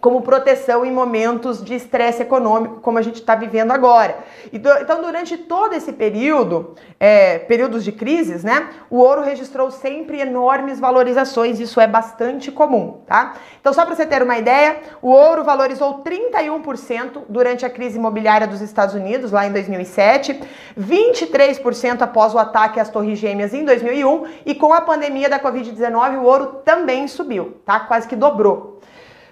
como 0.00 0.22
proteção 0.22 0.84
em 0.84 0.92
momentos 0.92 1.62
de 1.62 1.74
estresse 1.74 2.22
econômico, 2.22 2.80
como 2.80 2.98
a 2.98 3.02
gente 3.02 3.16
está 3.16 3.34
vivendo 3.34 3.72
agora. 3.72 4.18
Então, 4.52 5.02
durante 5.02 5.36
todo 5.36 5.74
esse 5.74 5.92
período, 5.92 6.74
é, 7.00 7.38
períodos 7.38 7.84
de 7.84 7.92
crises, 7.92 8.44
né, 8.44 8.68
o 8.90 8.98
ouro 8.98 9.22
registrou 9.22 9.70
sempre 9.70 10.20
enormes 10.20 10.78
valorizações, 10.78 11.58
isso 11.58 11.80
é 11.80 11.86
bastante 11.86 12.52
comum, 12.52 13.00
tá? 13.06 13.34
Então, 13.60 13.72
só 13.72 13.84
para 13.84 13.94
você 13.94 14.06
ter 14.06 14.22
uma 14.22 14.38
ideia, 14.38 14.78
o 15.02 15.10
ouro 15.10 15.44
valorizou 15.44 16.02
31% 16.02 17.22
durante 17.28 17.66
a 17.66 17.70
crise 17.70 17.98
imobiliária 17.98 18.46
dos 18.46 18.60
Estados 18.60 18.94
Unidos, 18.94 19.32
lá 19.32 19.46
em 19.46 19.52
2007, 19.52 20.40
23% 20.78 22.02
após 22.02 22.34
o 22.34 22.38
ataque 22.38 22.80
às 22.80 22.88
Torres 22.88 23.18
Gêmeas 23.18 23.52
em 23.52 23.64
2001, 23.64 24.26
e 24.46 24.54
com 24.54 24.72
a 24.72 24.80
pandemia 24.80 25.28
da 25.28 25.40
Covid-19, 25.40 26.18
o 26.18 26.24
ouro 26.24 26.46
também 26.64 27.08
subiu, 27.08 27.56
tá? 27.64 27.80
Quase 27.80 28.06
que 28.06 28.16
dobrou. 28.16 28.78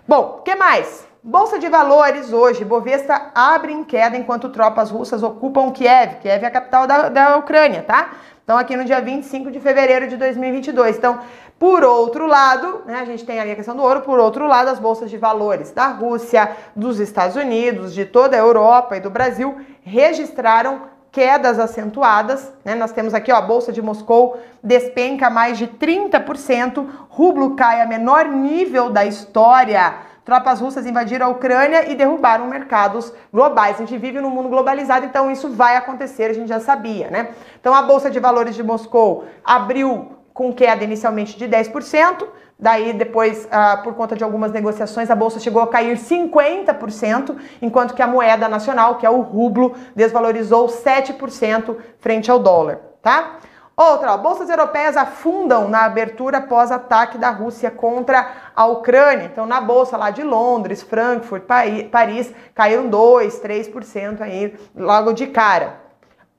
Bom, 0.08 0.38
o 0.38 0.42
que 0.42 0.54
mais? 0.54 1.04
Bolsa 1.20 1.58
de 1.58 1.68
valores 1.68 2.32
hoje, 2.32 2.64
Bovespa 2.64 3.32
abre 3.34 3.72
em 3.72 3.82
queda 3.82 4.16
enquanto 4.16 4.50
tropas 4.50 4.88
russas 4.88 5.20
ocupam 5.20 5.72
Kiev. 5.72 6.20
Kiev 6.20 6.44
é 6.44 6.46
a 6.46 6.50
capital 6.50 6.86
da, 6.86 7.08
da 7.08 7.36
Ucrânia, 7.36 7.82
tá? 7.82 8.12
Então, 8.44 8.56
aqui 8.56 8.76
no 8.76 8.84
dia 8.84 9.00
25 9.00 9.50
de 9.50 9.58
fevereiro 9.58 10.06
de 10.06 10.16
2022. 10.16 10.96
Então, 10.96 11.18
por 11.58 11.82
outro 11.82 12.24
lado, 12.24 12.82
né, 12.86 13.00
a 13.00 13.04
gente 13.04 13.24
tem 13.24 13.40
ali 13.40 13.50
a 13.50 13.56
questão 13.56 13.74
do 13.74 13.82
ouro, 13.82 14.02
por 14.02 14.20
outro 14.20 14.46
lado, 14.46 14.68
as 14.68 14.78
bolsas 14.78 15.10
de 15.10 15.18
valores 15.18 15.72
da 15.72 15.88
Rússia, 15.88 16.52
dos 16.76 17.00
Estados 17.00 17.34
Unidos, 17.34 17.92
de 17.92 18.04
toda 18.04 18.36
a 18.36 18.38
Europa 18.38 18.96
e 18.96 19.00
do 19.00 19.10
Brasil 19.10 19.58
registraram 19.82 20.82
quedas 21.16 21.58
acentuadas, 21.58 22.52
né? 22.62 22.74
Nós 22.74 22.92
temos 22.92 23.14
aqui, 23.14 23.32
ó, 23.32 23.36
a 23.36 23.40
bolsa 23.40 23.72
de 23.72 23.80
Moscou 23.80 24.38
despenca 24.62 25.30
mais 25.30 25.56
de 25.56 25.66
30%, 25.66 26.86
rublo 27.08 27.56
cai 27.56 27.80
a 27.80 27.86
menor 27.86 28.26
nível 28.26 28.90
da 28.90 29.02
história. 29.02 29.94
Tropas 30.26 30.60
russas 30.60 30.84
invadiram 30.84 31.28
a 31.28 31.30
Ucrânia 31.30 31.90
e 31.90 31.94
derrubaram 31.94 32.46
mercados 32.48 33.10
globais. 33.32 33.76
A 33.76 33.78
gente 33.78 33.96
vive 33.96 34.20
num 34.20 34.28
mundo 34.28 34.50
globalizado, 34.50 35.06
então 35.06 35.30
isso 35.30 35.48
vai 35.48 35.74
acontecer, 35.74 36.24
a 36.24 36.34
gente 36.34 36.48
já 36.48 36.60
sabia, 36.60 37.08
né? 37.08 37.30
Então 37.58 37.74
a 37.74 37.80
bolsa 37.80 38.10
de 38.10 38.20
valores 38.20 38.54
de 38.54 38.62
Moscou 38.62 39.24
abriu 39.42 40.18
com 40.34 40.52
queda 40.52 40.84
inicialmente 40.84 41.38
de 41.38 41.48
10%, 41.48 42.26
Daí, 42.58 42.94
depois, 42.94 43.46
ah, 43.50 43.76
por 43.84 43.94
conta 43.94 44.16
de 44.16 44.24
algumas 44.24 44.50
negociações, 44.50 45.10
a 45.10 45.14
bolsa 45.14 45.38
chegou 45.38 45.60
a 45.60 45.68
cair 45.68 45.98
50%, 45.98 47.36
enquanto 47.60 47.94
que 47.94 48.00
a 48.00 48.06
moeda 48.06 48.48
nacional, 48.48 48.94
que 48.94 49.04
é 49.04 49.10
o 49.10 49.20
rublo, 49.20 49.74
desvalorizou 49.94 50.66
7% 50.66 51.76
frente 51.98 52.30
ao 52.30 52.38
dólar, 52.38 52.80
tá? 53.02 53.36
Outra, 53.76 54.14
ó, 54.14 54.16
bolsas 54.16 54.48
europeias 54.48 54.96
afundam 54.96 55.68
na 55.68 55.84
abertura 55.84 56.38
após 56.38 56.72
ataque 56.72 57.18
da 57.18 57.28
Rússia 57.28 57.70
contra 57.70 58.26
a 58.56 58.64
Ucrânia. 58.64 59.26
Então, 59.26 59.44
na 59.44 59.60
bolsa 59.60 59.98
lá 59.98 60.08
de 60.08 60.22
Londres, 60.22 60.80
Frankfurt, 60.80 61.42
Paris, 61.90 62.32
caíram 62.54 62.88
2, 62.88 63.38
3% 63.38 64.22
aí 64.22 64.58
logo 64.74 65.12
de 65.12 65.26
cara. 65.26 65.78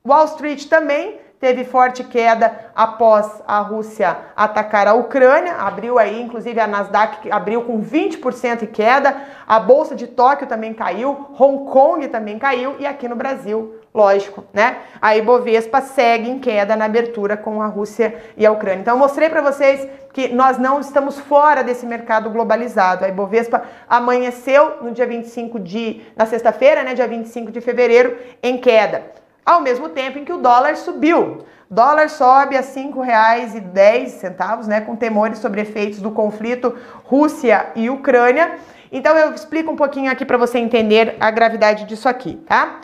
Wall 0.03 0.25
Street 0.25 0.65
também 0.65 1.19
teve 1.39 1.63
forte 1.63 2.03
queda 2.03 2.71
após 2.75 3.43
a 3.47 3.59
Rússia 3.59 4.17
atacar 4.35 4.87
a 4.87 4.93
Ucrânia, 4.93 5.53
abriu 5.53 5.99
aí, 5.99 6.21
inclusive 6.21 6.59
a 6.59 6.67
Nasdaq 6.67 7.29
abriu 7.31 7.63
com 7.63 7.81
20% 7.81 8.59
de 8.59 8.67
queda, 8.67 9.15
a 9.47 9.59
bolsa 9.59 9.95
de 9.95 10.07
Tóquio 10.07 10.47
também 10.47 10.73
caiu, 10.73 11.27
Hong 11.37 11.69
Kong 11.71 12.07
também 12.07 12.39
caiu 12.39 12.75
e 12.79 12.87
aqui 12.87 13.07
no 13.07 13.15
Brasil, 13.15 13.75
lógico, 13.93 14.43
né? 14.51 14.77
A 14.99 15.15
Ibovespa 15.15 15.79
segue 15.81 16.29
em 16.29 16.39
queda 16.39 16.75
na 16.75 16.85
abertura 16.85 17.37
com 17.37 17.61
a 17.61 17.67
Rússia 17.67 18.15
e 18.35 18.45
a 18.45 18.51
Ucrânia. 18.51 18.81
Então 18.81 18.95
eu 18.95 18.99
mostrei 18.99 19.29
para 19.29 19.41
vocês 19.41 19.87
que 20.13 20.29
nós 20.29 20.57
não 20.57 20.79
estamos 20.79 21.19
fora 21.19 21.63
desse 21.63 21.85
mercado 21.85 22.31
globalizado. 22.31 23.05
A 23.05 23.09
Ibovespa 23.09 23.63
amanheceu 23.87 24.77
no 24.81 24.91
dia 24.91 25.05
25 25.05 25.59
de 25.59 26.01
na 26.15 26.25
sexta-feira, 26.25 26.83
né, 26.83 26.95
dia 26.95 27.07
25 27.07 27.51
de 27.51 27.61
fevereiro, 27.61 28.17
em 28.41 28.57
queda 28.57 29.26
ao 29.47 29.61
mesmo 29.61 29.87
tempo 29.87 30.19
em 30.19 30.25
que 30.25 30.33
o 30.33 30.37
dólar 30.37 30.75
subiu. 30.75 31.37
Dólar 31.71 32.09
sobe 32.09 32.57
a 32.57 32.59
R$ 32.59 32.67
5,10, 32.67 34.67
né, 34.67 34.81
com 34.81 34.93
temores 34.93 35.39
sobre 35.39 35.61
efeitos 35.61 36.01
do 36.01 36.11
conflito 36.11 36.75
Rússia 37.05 37.67
e 37.73 37.89
Ucrânia. 37.89 38.57
Então 38.91 39.17
eu 39.17 39.33
explico 39.33 39.71
um 39.71 39.77
pouquinho 39.77 40.11
aqui 40.11 40.25
para 40.25 40.37
você 40.37 40.59
entender 40.59 41.15
a 41.17 41.31
gravidade 41.31 41.85
disso 41.85 42.09
aqui, 42.09 42.35
tá? 42.45 42.81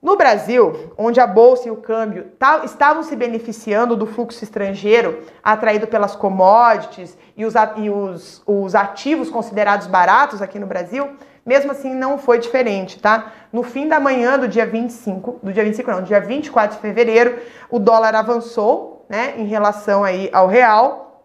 No 0.00 0.16
Brasil, 0.16 0.92
onde 0.96 1.18
a 1.18 1.26
bolsa 1.26 1.66
e 1.66 1.72
o 1.72 1.76
câmbio 1.76 2.26
estavam 2.64 3.02
se 3.02 3.16
beneficiando 3.16 3.96
do 3.96 4.06
fluxo 4.06 4.44
estrangeiro 4.44 5.24
atraído 5.42 5.88
pelas 5.88 6.14
commodities 6.14 7.18
e, 7.36 7.44
os, 7.44 7.54
os, 7.56 8.42
os 8.46 8.74
ativos 8.76 9.28
considerados 9.28 9.88
baratos 9.88 10.40
aqui 10.40 10.60
no 10.60 10.68
Brasil, 10.68 11.10
mesmo 11.48 11.72
assim, 11.72 11.94
não 11.94 12.18
foi 12.18 12.38
diferente, 12.38 13.00
tá? 13.00 13.32
No 13.50 13.62
fim 13.62 13.88
da 13.88 13.98
manhã 13.98 14.38
do 14.38 14.46
dia 14.46 14.66
25, 14.66 15.40
do 15.42 15.50
dia 15.50 15.64
25 15.64 15.90
não, 15.90 16.02
dia 16.02 16.20
24 16.20 16.76
de 16.76 16.82
fevereiro, 16.82 17.38
o 17.70 17.78
dólar 17.78 18.14
avançou, 18.14 19.06
né, 19.08 19.32
em 19.38 19.46
relação 19.46 20.04
aí 20.04 20.28
ao 20.30 20.46
real, 20.46 21.24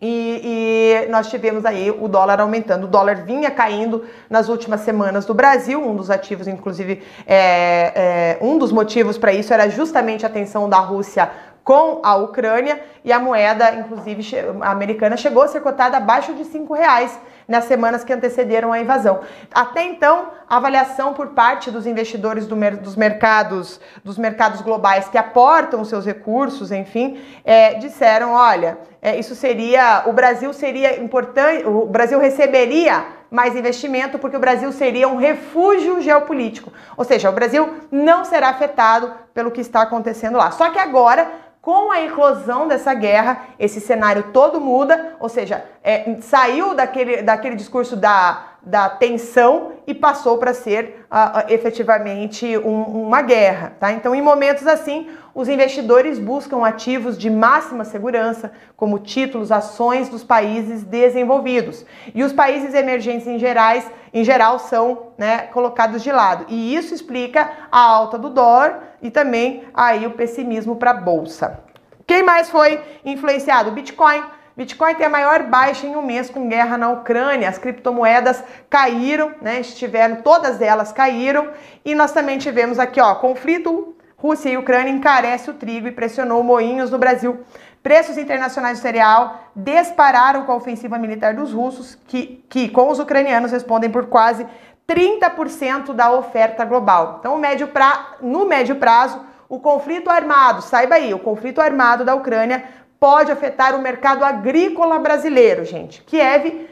e, 0.00 1.04
e, 1.04 1.10
nós 1.10 1.28
tivemos 1.28 1.66
aí 1.66 1.90
o 1.90 2.06
dólar 2.06 2.40
aumentando. 2.40 2.84
O 2.84 2.88
dólar 2.88 3.16
vinha 3.16 3.50
caindo 3.50 4.04
nas 4.30 4.48
últimas 4.48 4.82
semanas 4.82 5.26
do 5.26 5.34
Brasil. 5.34 5.84
Um 5.84 5.96
dos 5.96 6.08
ativos, 6.08 6.46
inclusive, 6.46 7.02
é, 7.26 8.36
é, 8.36 8.38
um 8.40 8.56
dos 8.58 8.70
motivos 8.70 9.18
para 9.18 9.32
isso 9.32 9.52
era 9.52 9.68
justamente 9.68 10.24
a 10.24 10.28
tensão 10.28 10.68
da 10.68 10.78
Rússia 10.78 11.28
com 11.64 12.00
a 12.02 12.14
Ucrânia 12.14 12.80
e 13.04 13.12
a 13.12 13.18
moeda, 13.18 13.74
inclusive, 13.74 14.22
americana 14.62 15.18
chegou 15.18 15.42
a 15.42 15.48
ser 15.48 15.60
cotada 15.60 15.98
abaixo 15.98 16.32
de 16.32 16.44
cinco 16.44 16.72
reais 16.72 17.18
nas 17.48 17.64
semanas 17.64 18.04
que 18.04 18.12
antecederam 18.12 18.72
a 18.72 18.78
invasão. 18.78 19.20
Até 19.52 19.82
então, 19.84 20.28
a 20.46 20.58
avaliação 20.58 21.14
por 21.14 21.28
parte 21.28 21.70
dos 21.70 21.86
investidores 21.86 22.46
do 22.46 22.54
mer 22.54 22.76
dos 22.76 22.94
mercados, 22.94 23.80
dos 24.04 24.18
mercados 24.18 24.60
globais 24.60 25.08
que 25.08 25.16
aportam 25.16 25.82
seus 25.82 26.04
recursos, 26.04 26.70
enfim, 26.70 27.18
é, 27.42 27.74
disseram, 27.74 28.32
olha, 28.32 28.76
é, 29.00 29.18
isso 29.18 29.34
seria, 29.34 30.02
o 30.06 30.12
Brasil 30.12 30.52
seria 30.52 31.00
importante, 31.02 31.66
o 31.66 31.86
Brasil 31.86 32.18
receberia 32.18 33.06
mais 33.30 33.56
investimento 33.56 34.18
porque 34.18 34.36
o 34.36 34.40
Brasil 34.40 34.70
seria 34.72 35.08
um 35.08 35.16
refúgio 35.16 36.00
geopolítico. 36.00 36.72
Ou 36.96 37.04
seja, 37.04 37.30
o 37.30 37.32
Brasil 37.32 37.68
não 37.90 38.24
será 38.24 38.50
afetado 38.50 39.12
pelo 39.32 39.50
que 39.50 39.60
está 39.60 39.82
acontecendo 39.82 40.36
lá. 40.36 40.50
Só 40.50 40.70
que 40.70 40.78
agora 40.78 41.30
com 41.68 41.92
a 41.92 42.00
eclosão 42.00 42.66
dessa 42.66 42.94
guerra, 42.94 43.42
esse 43.58 43.78
cenário 43.78 44.32
todo 44.32 44.58
muda, 44.58 45.16
ou 45.20 45.28
seja, 45.28 45.66
é, 45.84 46.16
saiu 46.22 46.72
daquele, 46.74 47.20
daquele 47.20 47.56
discurso 47.56 47.94
da, 47.94 48.54
da 48.62 48.88
tensão 48.88 49.72
e 49.86 49.92
passou 49.94 50.38
para 50.38 50.54
ser 50.54 51.06
uh, 51.10 51.52
efetivamente 51.52 52.56
um, 52.56 52.84
uma 52.84 53.20
guerra. 53.20 53.74
Tá? 53.78 53.92
Então, 53.92 54.14
em 54.14 54.22
momentos 54.22 54.66
assim, 54.66 55.10
os 55.38 55.48
investidores 55.48 56.18
buscam 56.18 56.66
ativos 56.66 57.16
de 57.16 57.30
máxima 57.30 57.84
segurança, 57.84 58.50
como 58.76 58.98
títulos, 58.98 59.52
ações 59.52 60.08
dos 60.08 60.24
países 60.24 60.82
desenvolvidos. 60.82 61.86
E 62.12 62.24
os 62.24 62.32
países 62.32 62.74
emergentes 62.74 63.24
em, 63.28 63.38
gerais, 63.38 63.88
em 64.12 64.24
geral 64.24 64.58
são 64.58 65.12
né, 65.16 65.42
colocados 65.52 66.02
de 66.02 66.10
lado. 66.10 66.44
E 66.48 66.74
isso 66.74 66.92
explica 66.92 67.52
a 67.70 67.78
alta 67.78 68.18
do 68.18 68.30
dólar 68.30 68.96
e 69.00 69.12
também 69.12 69.62
aí 69.72 70.08
o 70.08 70.10
pessimismo 70.10 70.74
para 70.74 70.90
a 70.90 70.94
bolsa. 70.94 71.60
Quem 72.04 72.24
mais 72.24 72.50
foi 72.50 72.82
influenciado? 73.04 73.70
Bitcoin. 73.70 74.24
Bitcoin 74.56 74.96
tem 74.96 75.06
a 75.06 75.10
maior 75.10 75.44
baixa 75.44 75.86
em 75.86 75.94
um 75.94 76.02
mês 76.02 76.28
com 76.28 76.48
guerra 76.48 76.76
na 76.76 76.90
Ucrânia. 76.90 77.48
As 77.48 77.58
criptomoedas 77.58 78.42
caíram, 78.68 79.36
né? 79.40 79.60
Estiveram, 79.60 80.16
todas 80.16 80.60
elas 80.60 80.90
caíram. 80.90 81.50
E 81.84 81.94
nós 81.94 82.10
também 82.10 82.38
tivemos 82.38 82.80
aqui, 82.80 83.00
ó, 83.00 83.14
conflito 83.14 83.94
Rússia 84.18 84.50
e 84.50 84.58
Ucrânia 84.58 84.90
encarece 84.90 85.48
o 85.48 85.54
trigo 85.54 85.86
e 85.86 85.92
pressionou 85.92 86.42
moinhos 86.42 86.90
no 86.90 86.98
Brasil. 86.98 87.38
Preços 87.80 88.18
internacionais 88.18 88.78
do 88.78 88.82
cereal 88.82 89.44
dispararam 89.54 90.44
com 90.44 90.50
a 90.50 90.56
ofensiva 90.56 90.98
militar 90.98 91.34
dos 91.34 91.52
russos, 91.52 91.96
que, 92.08 92.44
que 92.48 92.68
com 92.68 92.90
os 92.90 92.98
ucranianos 92.98 93.52
respondem 93.52 93.88
por 93.88 94.06
quase 94.06 94.44
30% 94.88 95.92
da 95.92 96.10
oferta 96.10 96.64
global. 96.64 97.18
Então, 97.20 97.38
médio 97.38 97.68
pra, 97.68 98.16
no 98.20 98.44
médio 98.44 98.74
prazo, 98.76 99.24
o 99.48 99.60
conflito 99.60 100.10
armado, 100.10 100.62
saiba 100.62 100.96
aí, 100.96 101.14
o 101.14 101.20
conflito 101.20 101.60
armado 101.60 102.04
da 102.04 102.16
Ucrânia 102.16 102.64
pode 102.98 103.30
afetar 103.30 103.76
o 103.76 103.80
mercado 103.80 104.24
agrícola 104.24 104.98
brasileiro, 104.98 105.64
gente. 105.64 106.02
Kiev 106.02 106.66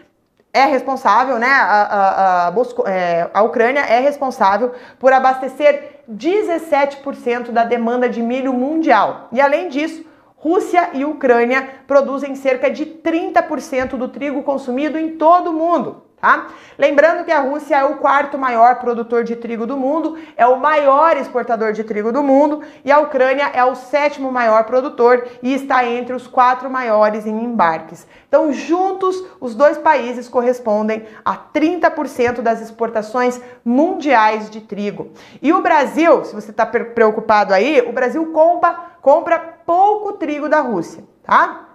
é 0.56 0.64
responsável, 0.64 1.38
né? 1.38 1.50
A, 1.50 1.82
a, 1.82 2.48
a, 2.48 2.90
é, 2.90 3.30
a 3.34 3.42
Ucrânia 3.42 3.80
é 3.80 4.00
responsável 4.00 4.72
por 4.98 5.12
abastecer 5.12 6.00
17% 6.10 7.50
da 7.50 7.64
demanda 7.64 8.08
de 8.08 8.22
milho 8.22 8.52
mundial. 8.54 9.28
E 9.32 9.40
além 9.40 9.68
disso, 9.68 10.04
Rússia 10.36 10.90
e 10.94 11.04
Ucrânia 11.04 11.68
produzem 11.86 12.34
cerca 12.34 12.70
de 12.70 12.86
30% 12.86 13.96
do 13.96 14.08
trigo 14.08 14.42
consumido 14.42 14.98
em 14.98 15.16
todo 15.16 15.50
o 15.50 15.52
mundo. 15.52 16.05
Tá? 16.18 16.46
Lembrando 16.78 17.24
que 17.24 17.30
a 17.30 17.40
Rússia 17.40 17.76
é 17.76 17.84
o 17.84 17.96
quarto 17.96 18.38
maior 18.38 18.76
produtor 18.76 19.22
de 19.22 19.36
trigo 19.36 19.66
do 19.66 19.76
mundo, 19.76 20.16
é 20.34 20.46
o 20.46 20.58
maior 20.58 21.14
exportador 21.18 21.74
de 21.74 21.84
trigo 21.84 22.10
do 22.10 22.22
mundo 22.22 22.62
e 22.82 22.90
a 22.90 22.98
Ucrânia 23.00 23.50
é 23.52 23.62
o 23.62 23.74
sétimo 23.74 24.32
maior 24.32 24.64
produtor 24.64 25.28
e 25.42 25.52
está 25.52 25.84
entre 25.86 26.14
os 26.14 26.26
quatro 26.26 26.70
maiores 26.70 27.26
em 27.26 27.44
embarques. 27.44 28.06
Então, 28.28 28.50
juntos, 28.50 29.22
os 29.38 29.54
dois 29.54 29.76
países 29.76 30.26
correspondem 30.26 31.04
a 31.22 31.36
30% 31.36 32.40
das 32.40 32.62
exportações 32.62 33.38
mundiais 33.62 34.48
de 34.48 34.62
trigo. 34.62 35.10
E 35.42 35.52
o 35.52 35.60
Brasil, 35.60 36.24
se 36.24 36.34
você 36.34 36.50
está 36.50 36.64
preocupado 36.64 37.52
aí, 37.52 37.82
o 37.86 37.92
Brasil 37.92 38.32
compra, 38.32 38.74
compra 39.02 39.38
pouco 39.66 40.14
trigo 40.14 40.48
da 40.48 40.60
Rússia, 40.60 41.04
tá? 41.22 41.66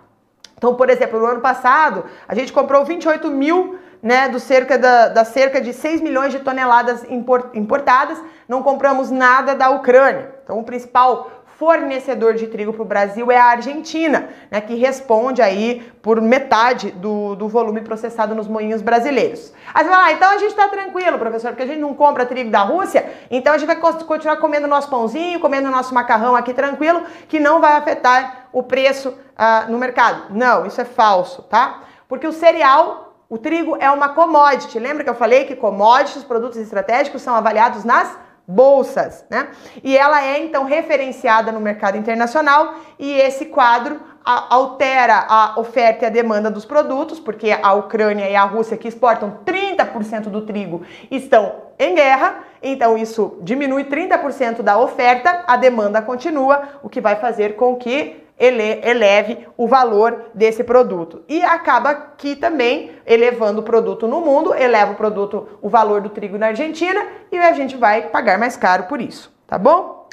Então, 0.57 0.75
por 0.75 0.89
exemplo, 0.89 1.19
no 1.19 1.25
ano 1.25 1.41
passado, 1.41 2.05
a 2.27 2.35
gente 2.35 2.53
comprou 2.53 2.85
28 2.85 3.29
mil 3.29 3.79
né, 4.01 4.29
do 4.29 4.39
cerca 4.39 4.77
da, 4.77 5.09
da, 5.09 5.23
cerca 5.23 5.61
de 5.61 5.73
6 5.73 6.01
milhões 6.01 6.31
de 6.31 6.39
toneladas 6.39 7.05
importadas, 7.53 8.21
não 8.47 8.63
compramos 8.63 9.11
nada 9.11 9.53
da 9.55 9.69
Ucrânia. 9.69 10.35
Então, 10.43 10.59
o 10.59 10.63
principal 10.63 11.41
fornecedor 11.61 12.33
de 12.33 12.47
trigo 12.47 12.73
para 12.73 12.81
o 12.81 12.85
Brasil 12.85 13.31
é 13.31 13.37
a 13.37 13.45
Argentina, 13.45 14.29
né, 14.49 14.59
que 14.59 14.73
responde 14.73 15.43
aí 15.43 15.87
por 16.01 16.19
metade 16.19 16.89
do, 16.89 17.35
do 17.35 17.47
volume 17.47 17.81
processado 17.81 18.33
nos 18.33 18.47
moinhos 18.47 18.81
brasileiros. 18.81 19.53
Aí 19.71 19.83
você 19.83 19.89
fala, 19.91 20.05
ah, 20.05 20.11
então 20.11 20.31
a 20.31 20.37
gente 20.39 20.49
está 20.49 20.67
tranquilo, 20.67 21.19
professor, 21.19 21.51
porque 21.51 21.61
a 21.61 21.67
gente 21.67 21.79
não 21.79 21.93
compra 21.93 22.25
trigo 22.25 22.49
da 22.49 22.61
Rússia, 22.61 23.07
então 23.29 23.53
a 23.53 23.59
gente 23.59 23.67
vai 23.67 23.75
continuar 23.75 24.37
comendo 24.37 24.65
nosso 24.65 24.89
pãozinho, 24.89 25.39
comendo 25.39 25.69
nosso 25.69 25.93
macarrão 25.93 26.35
aqui 26.35 26.51
tranquilo, 26.51 27.03
que 27.27 27.39
não 27.39 27.61
vai 27.61 27.73
afetar 27.73 28.47
o 28.51 28.63
preço 28.63 29.09
uh, 29.09 29.71
no 29.71 29.77
mercado. 29.77 30.33
Não, 30.35 30.65
isso 30.65 30.81
é 30.81 30.85
falso, 30.85 31.43
tá? 31.43 31.83
Porque 32.07 32.25
o 32.25 32.31
cereal 32.33 33.10
o 33.31 33.37
trigo 33.37 33.77
é 33.79 33.89
uma 33.89 34.09
commodity. 34.09 34.77
Lembra 34.77 35.05
que 35.05 35.09
eu 35.09 35.15
falei 35.15 35.45
que 35.45 35.55
commodities, 35.55 36.21
produtos 36.21 36.57
estratégicos, 36.57 37.21
são 37.21 37.33
avaliados 37.33 37.85
nas 37.85 38.17
bolsas, 38.45 39.23
né? 39.29 39.47
E 39.81 39.97
ela 39.97 40.21
é 40.21 40.37
então 40.43 40.65
referenciada 40.65 41.49
no 41.49 41.61
mercado 41.61 41.97
internacional 41.97 42.75
e 42.99 43.13
esse 43.13 43.45
quadro 43.45 44.01
altera 44.25 45.25
a 45.29 45.57
oferta 45.57 46.03
e 46.03 46.07
a 46.07 46.11
demanda 46.11 46.51
dos 46.51 46.65
produtos, 46.65 47.21
porque 47.21 47.51
a 47.51 47.73
Ucrânia 47.73 48.29
e 48.29 48.35
a 48.35 48.43
Rússia, 48.43 48.75
que 48.75 48.89
exportam 48.89 49.39
30% 49.45 50.23
do 50.23 50.41
trigo, 50.41 50.81
estão 51.09 51.53
em 51.79 51.95
guerra, 51.95 52.43
então 52.61 52.97
isso 52.97 53.39
diminui 53.41 53.85
30% 53.85 54.61
da 54.61 54.77
oferta, 54.77 55.45
a 55.47 55.55
demanda 55.55 56.01
continua, 56.01 56.63
o 56.83 56.89
que 56.89 56.99
vai 56.99 57.15
fazer 57.15 57.55
com 57.55 57.77
que 57.77 58.20
ele, 58.41 58.81
eleve 58.83 59.47
o 59.55 59.67
valor 59.67 60.31
desse 60.33 60.63
produto. 60.63 61.23
E 61.29 61.43
acaba 61.43 61.93
que 62.17 62.35
também, 62.35 62.91
elevando 63.05 63.61
o 63.61 63.63
produto 63.63 64.07
no 64.07 64.19
mundo, 64.19 64.55
eleva 64.55 64.93
o 64.93 64.95
produto, 64.95 65.59
o 65.61 65.69
valor 65.69 66.01
do 66.01 66.09
trigo 66.09 66.39
na 66.39 66.47
Argentina 66.47 67.05
e 67.31 67.37
a 67.37 67.53
gente 67.53 67.77
vai 67.77 68.07
pagar 68.09 68.39
mais 68.39 68.57
caro 68.57 68.85
por 68.85 68.99
isso, 68.99 69.31
tá 69.45 69.59
bom? 69.59 70.09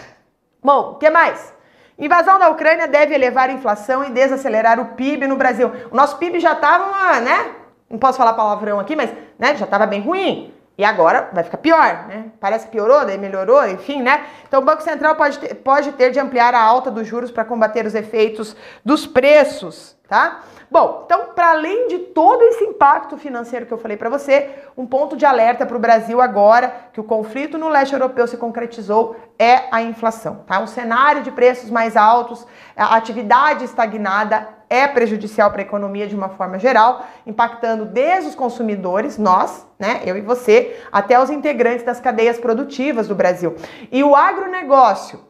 Bom, 0.62 0.91
o 0.91 0.95
que 0.97 1.09
mais? 1.09 1.55
Invasão 1.99 2.39
da 2.39 2.51
Ucrânia 2.51 2.87
deve 2.87 3.14
elevar 3.14 3.49
a 3.49 3.53
inflação 3.53 4.05
e 4.05 4.11
desacelerar 4.11 4.79
o 4.79 4.95
PIB 4.95 5.26
no 5.26 5.37
Brasil. 5.37 5.72
O 5.91 5.97
nosso 5.97 6.18
PIB 6.18 6.39
já 6.39 6.53
estava, 6.53 7.20
né? 7.20 7.53
Não 7.89 7.99
posso 7.99 8.18
falar 8.18 8.35
palavrão 8.35 8.79
aqui, 8.79 8.95
mas 8.95 9.11
né, 9.39 9.57
já 9.57 9.64
estava 9.64 9.87
bem 9.87 10.03
ruim. 10.03 10.53
E 10.79 10.85
agora 10.85 11.29
vai 11.33 11.43
ficar 11.43 11.59
pior, 11.59 12.07
né? 12.07 12.26
Parece 12.39 12.66
que 12.66 12.70
piorou, 12.70 13.05
daí 13.05 13.18
melhorou, 13.18 13.68
enfim, 13.68 14.01
né? 14.01 14.26
Então 14.47 14.62
o 14.62 14.64
Banco 14.64 14.81
Central 14.81 15.16
pode 15.16 15.37
ter, 15.37 15.53
pode 15.57 15.91
ter 15.91 16.12
de 16.12 16.20
ampliar 16.20 16.55
a 16.55 16.62
alta 16.62 16.89
dos 16.89 17.05
juros 17.05 17.33
para 17.33 17.45
combater 17.45 17.85
os 17.85 17.97
efeitos 17.97 18.55
dos 18.85 19.05
preços, 19.05 19.99
tá? 20.09 20.43
Bom, 20.70 21.03
então, 21.05 21.31
para 21.35 21.51
além 21.51 21.89
de 21.89 21.99
todo 21.99 22.43
esse 22.43 22.62
impacto 22.62 23.16
financeiro 23.16 23.66
que 23.66 23.72
eu 23.72 23.79
falei 23.79 23.97
para 23.97 24.09
você, 24.09 24.51
um 24.76 24.87
ponto 24.87 25.16
de 25.16 25.26
alerta 25.26 25.66
para 25.66 25.76
o 25.76 25.81
Brasil 25.81 26.20
agora 26.20 26.72
que 26.93 27.01
o 27.01 27.05
conflito 27.05 27.59
no 27.59 27.68
leste 27.68 27.95
europeu 27.95 28.29
se 28.29 28.37
concretizou 28.37 29.16
é 29.37 29.64
a 29.72 29.83
inflação, 29.83 30.45
tá? 30.47 30.61
Um 30.61 30.66
cenário 30.68 31.22
de 31.22 31.33
preços 31.33 31.70
mais 31.70 31.97
altos, 31.97 32.47
a 32.76 32.95
atividade 32.95 33.64
estagnada 33.64 34.57
é 34.70 34.86
prejudicial 34.86 35.50
para 35.50 35.60
a 35.60 35.64
economia 35.64 36.06
de 36.06 36.14
uma 36.14 36.28
forma 36.28 36.58
geral, 36.58 37.06
impactando 37.26 37.84
desde 37.84 38.30
os 38.30 38.34
consumidores, 38.34 39.18
nós, 39.18 39.66
né, 39.78 40.02
eu 40.04 40.16
e 40.16 40.20
você, 40.20 40.76
até 40.92 41.20
os 41.20 41.30
integrantes 41.30 41.84
das 41.84 42.00
cadeias 42.00 42.38
produtivas 42.38 43.08
do 43.08 43.14
Brasil. 43.14 43.56
E 43.90 44.02
o 44.04 44.14
agronegócio, 44.14 45.20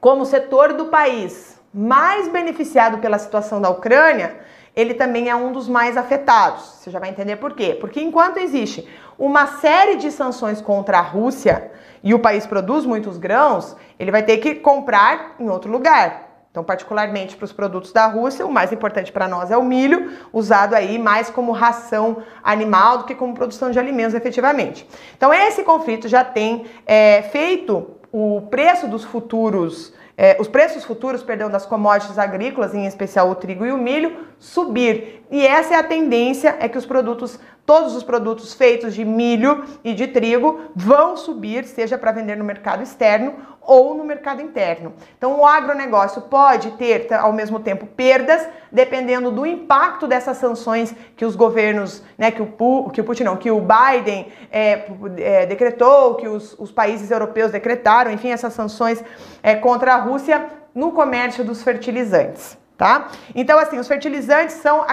como 0.00 0.24
setor 0.24 0.72
do 0.72 0.86
país 0.86 1.60
mais 1.72 2.28
beneficiado 2.28 2.98
pela 2.98 3.18
situação 3.18 3.60
da 3.60 3.70
Ucrânia, 3.70 4.40
ele 4.74 4.94
também 4.94 5.28
é 5.28 5.34
um 5.34 5.52
dos 5.52 5.68
mais 5.68 5.96
afetados. 5.96 6.62
Você 6.64 6.90
já 6.90 6.98
vai 6.98 7.10
entender 7.10 7.36
por 7.36 7.54
quê? 7.54 7.76
Porque 7.78 8.00
enquanto 8.00 8.38
existe 8.38 8.88
uma 9.18 9.46
série 9.46 9.96
de 9.96 10.10
sanções 10.10 10.60
contra 10.60 10.98
a 10.98 11.02
Rússia 11.02 11.70
e 12.02 12.14
o 12.14 12.18
país 12.18 12.46
produz 12.46 12.84
muitos 12.84 13.18
grãos, 13.18 13.76
ele 13.98 14.10
vai 14.10 14.22
ter 14.22 14.38
que 14.38 14.56
comprar 14.56 15.36
em 15.38 15.48
outro 15.48 15.70
lugar. 15.70 16.21
Então, 16.52 16.62
particularmente 16.62 17.34
para 17.34 17.46
os 17.46 17.52
produtos 17.52 17.92
da 17.92 18.04
Rússia, 18.04 18.44
o 18.44 18.52
mais 18.52 18.70
importante 18.70 19.10
para 19.10 19.26
nós 19.26 19.50
é 19.50 19.56
o 19.56 19.64
milho, 19.64 20.12
usado 20.30 20.74
aí 20.74 20.98
mais 20.98 21.30
como 21.30 21.50
ração 21.50 22.18
animal 22.44 22.98
do 22.98 23.04
que 23.04 23.14
como 23.14 23.32
produção 23.32 23.70
de 23.70 23.78
alimentos 23.78 24.12
efetivamente. 24.12 24.86
Então, 25.16 25.32
esse 25.32 25.62
conflito 25.62 26.08
já 26.08 26.22
tem 26.22 26.66
é, 26.84 27.22
feito 27.22 27.92
o 28.12 28.42
preço 28.50 28.86
dos 28.86 29.02
futuros 29.02 29.94
é, 30.16 30.36
os 30.38 30.46
preços 30.46 30.84
futuros, 30.84 31.22
perdão, 31.22 31.50
das 31.50 31.64
commodities 31.64 32.18
agrícolas, 32.18 32.74
em 32.74 32.86
especial 32.86 33.30
o 33.30 33.34
trigo 33.34 33.64
e 33.64 33.72
o 33.72 33.78
milho, 33.78 34.26
subir. 34.38 35.24
E 35.30 35.44
essa 35.46 35.74
é 35.74 35.76
a 35.78 35.82
tendência, 35.82 36.56
é 36.60 36.68
que 36.68 36.76
os 36.76 36.84
produtos, 36.84 37.40
todos 37.64 37.94
os 37.94 38.02
produtos 38.02 38.54
feitos 38.54 38.94
de 38.94 39.04
milho 39.04 39.64
e 39.84 39.94
de 39.94 40.08
trigo 40.08 40.60
vão 40.74 41.16
subir, 41.16 41.64
seja 41.64 41.96
para 41.96 42.12
vender 42.12 42.36
no 42.36 42.44
mercado 42.44 42.82
externo 42.82 43.34
ou 43.60 43.94
no 43.94 44.04
mercado 44.04 44.42
interno. 44.42 44.92
Então 45.16 45.38
o 45.38 45.46
agronegócio 45.46 46.22
pode 46.22 46.72
ter 46.72 47.12
ao 47.14 47.32
mesmo 47.32 47.60
tempo 47.60 47.86
perdas, 47.86 48.48
dependendo 48.72 49.30
do 49.30 49.46
impacto 49.46 50.08
dessas 50.08 50.36
sanções 50.36 50.94
que 51.16 51.24
os 51.24 51.36
governos, 51.36 52.02
né, 52.18 52.30
que 52.30 52.42
o, 52.42 52.90
que 52.90 53.00
o 53.00 53.04
Putin 53.04 53.24
não, 53.24 53.36
que 53.36 53.50
o 53.50 53.60
Biden 53.60 54.26
é, 54.50 54.86
é, 55.18 55.46
decretou, 55.46 56.16
que 56.16 56.26
os, 56.26 56.58
os, 56.58 56.72
países 56.72 57.10
europeus 57.10 57.52
decretaram, 57.52 58.10
enfim, 58.10 58.30
essas 58.30 58.52
sanções 58.52 59.02
é, 59.42 59.54
contra 59.54 59.94
a 59.94 59.98
Rússia 59.98 60.46
no 60.74 60.90
comércio 60.90 61.44
dos 61.44 61.62
fertilizantes 61.62 62.60
tá? 62.82 63.08
Então, 63.32 63.60
assim, 63.60 63.78
os 63.78 63.86
fertilizantes 63.86 64.56
são. 64.56 64.84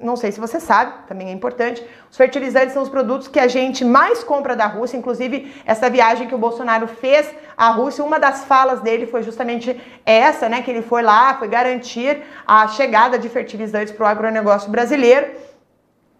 Não 0.00 0.16
sei 0.16 0.32
se 0.32 0.40
você 0.40 0.58
sabe, 0.58 1.06
também 1.06 1.28
é 1.28 1.32
importante. 1.32 1.84
Os 2.10 2.16
fertilizantes 2.16 2.72
são 2.72 2.82
os 2.82 2.88
produtos 2.88 3.28
que 3.28 3.38
a 3.38 3.46
gente 3.46 3.84
mais 3.84 4.24
compra 4.24 4.56
da 4.56 4.66
Rússia. 4.66 4.96
Inclusive, 4.96 5.54
essa 5.66 5.90
viagem 5.90 6.26
que 6.26 6.34
o 6.34 6.38
Bolsonaro 6.38 6.88
fez 6.88 7.30
à 7.54 7.68
Rússia, 7.68 8.02
uma 8.02 8.18
das 8.18 8.44
falas 8.44 8.80
dele 8.80 9.06
foi 9.06 9.22
justamente 9.22 9.78
essa, 10.06 10.48
né? 10.48 10.62
Que 10.62 10.70
ele 10.70 10.80
foi 10.80 11.02
lá, 11.02 11.34
foi 11.34 11.48
garantir 11.48 12.22
a 12.46 12.66
chegada 12.68 13.18
de 13.18 13.28
fertilizantes 13.28 13.92
para 13.92 14.04
o 14.04 14.08
agronegócio 14.08 14.70
brasileiro. 14.70 15.26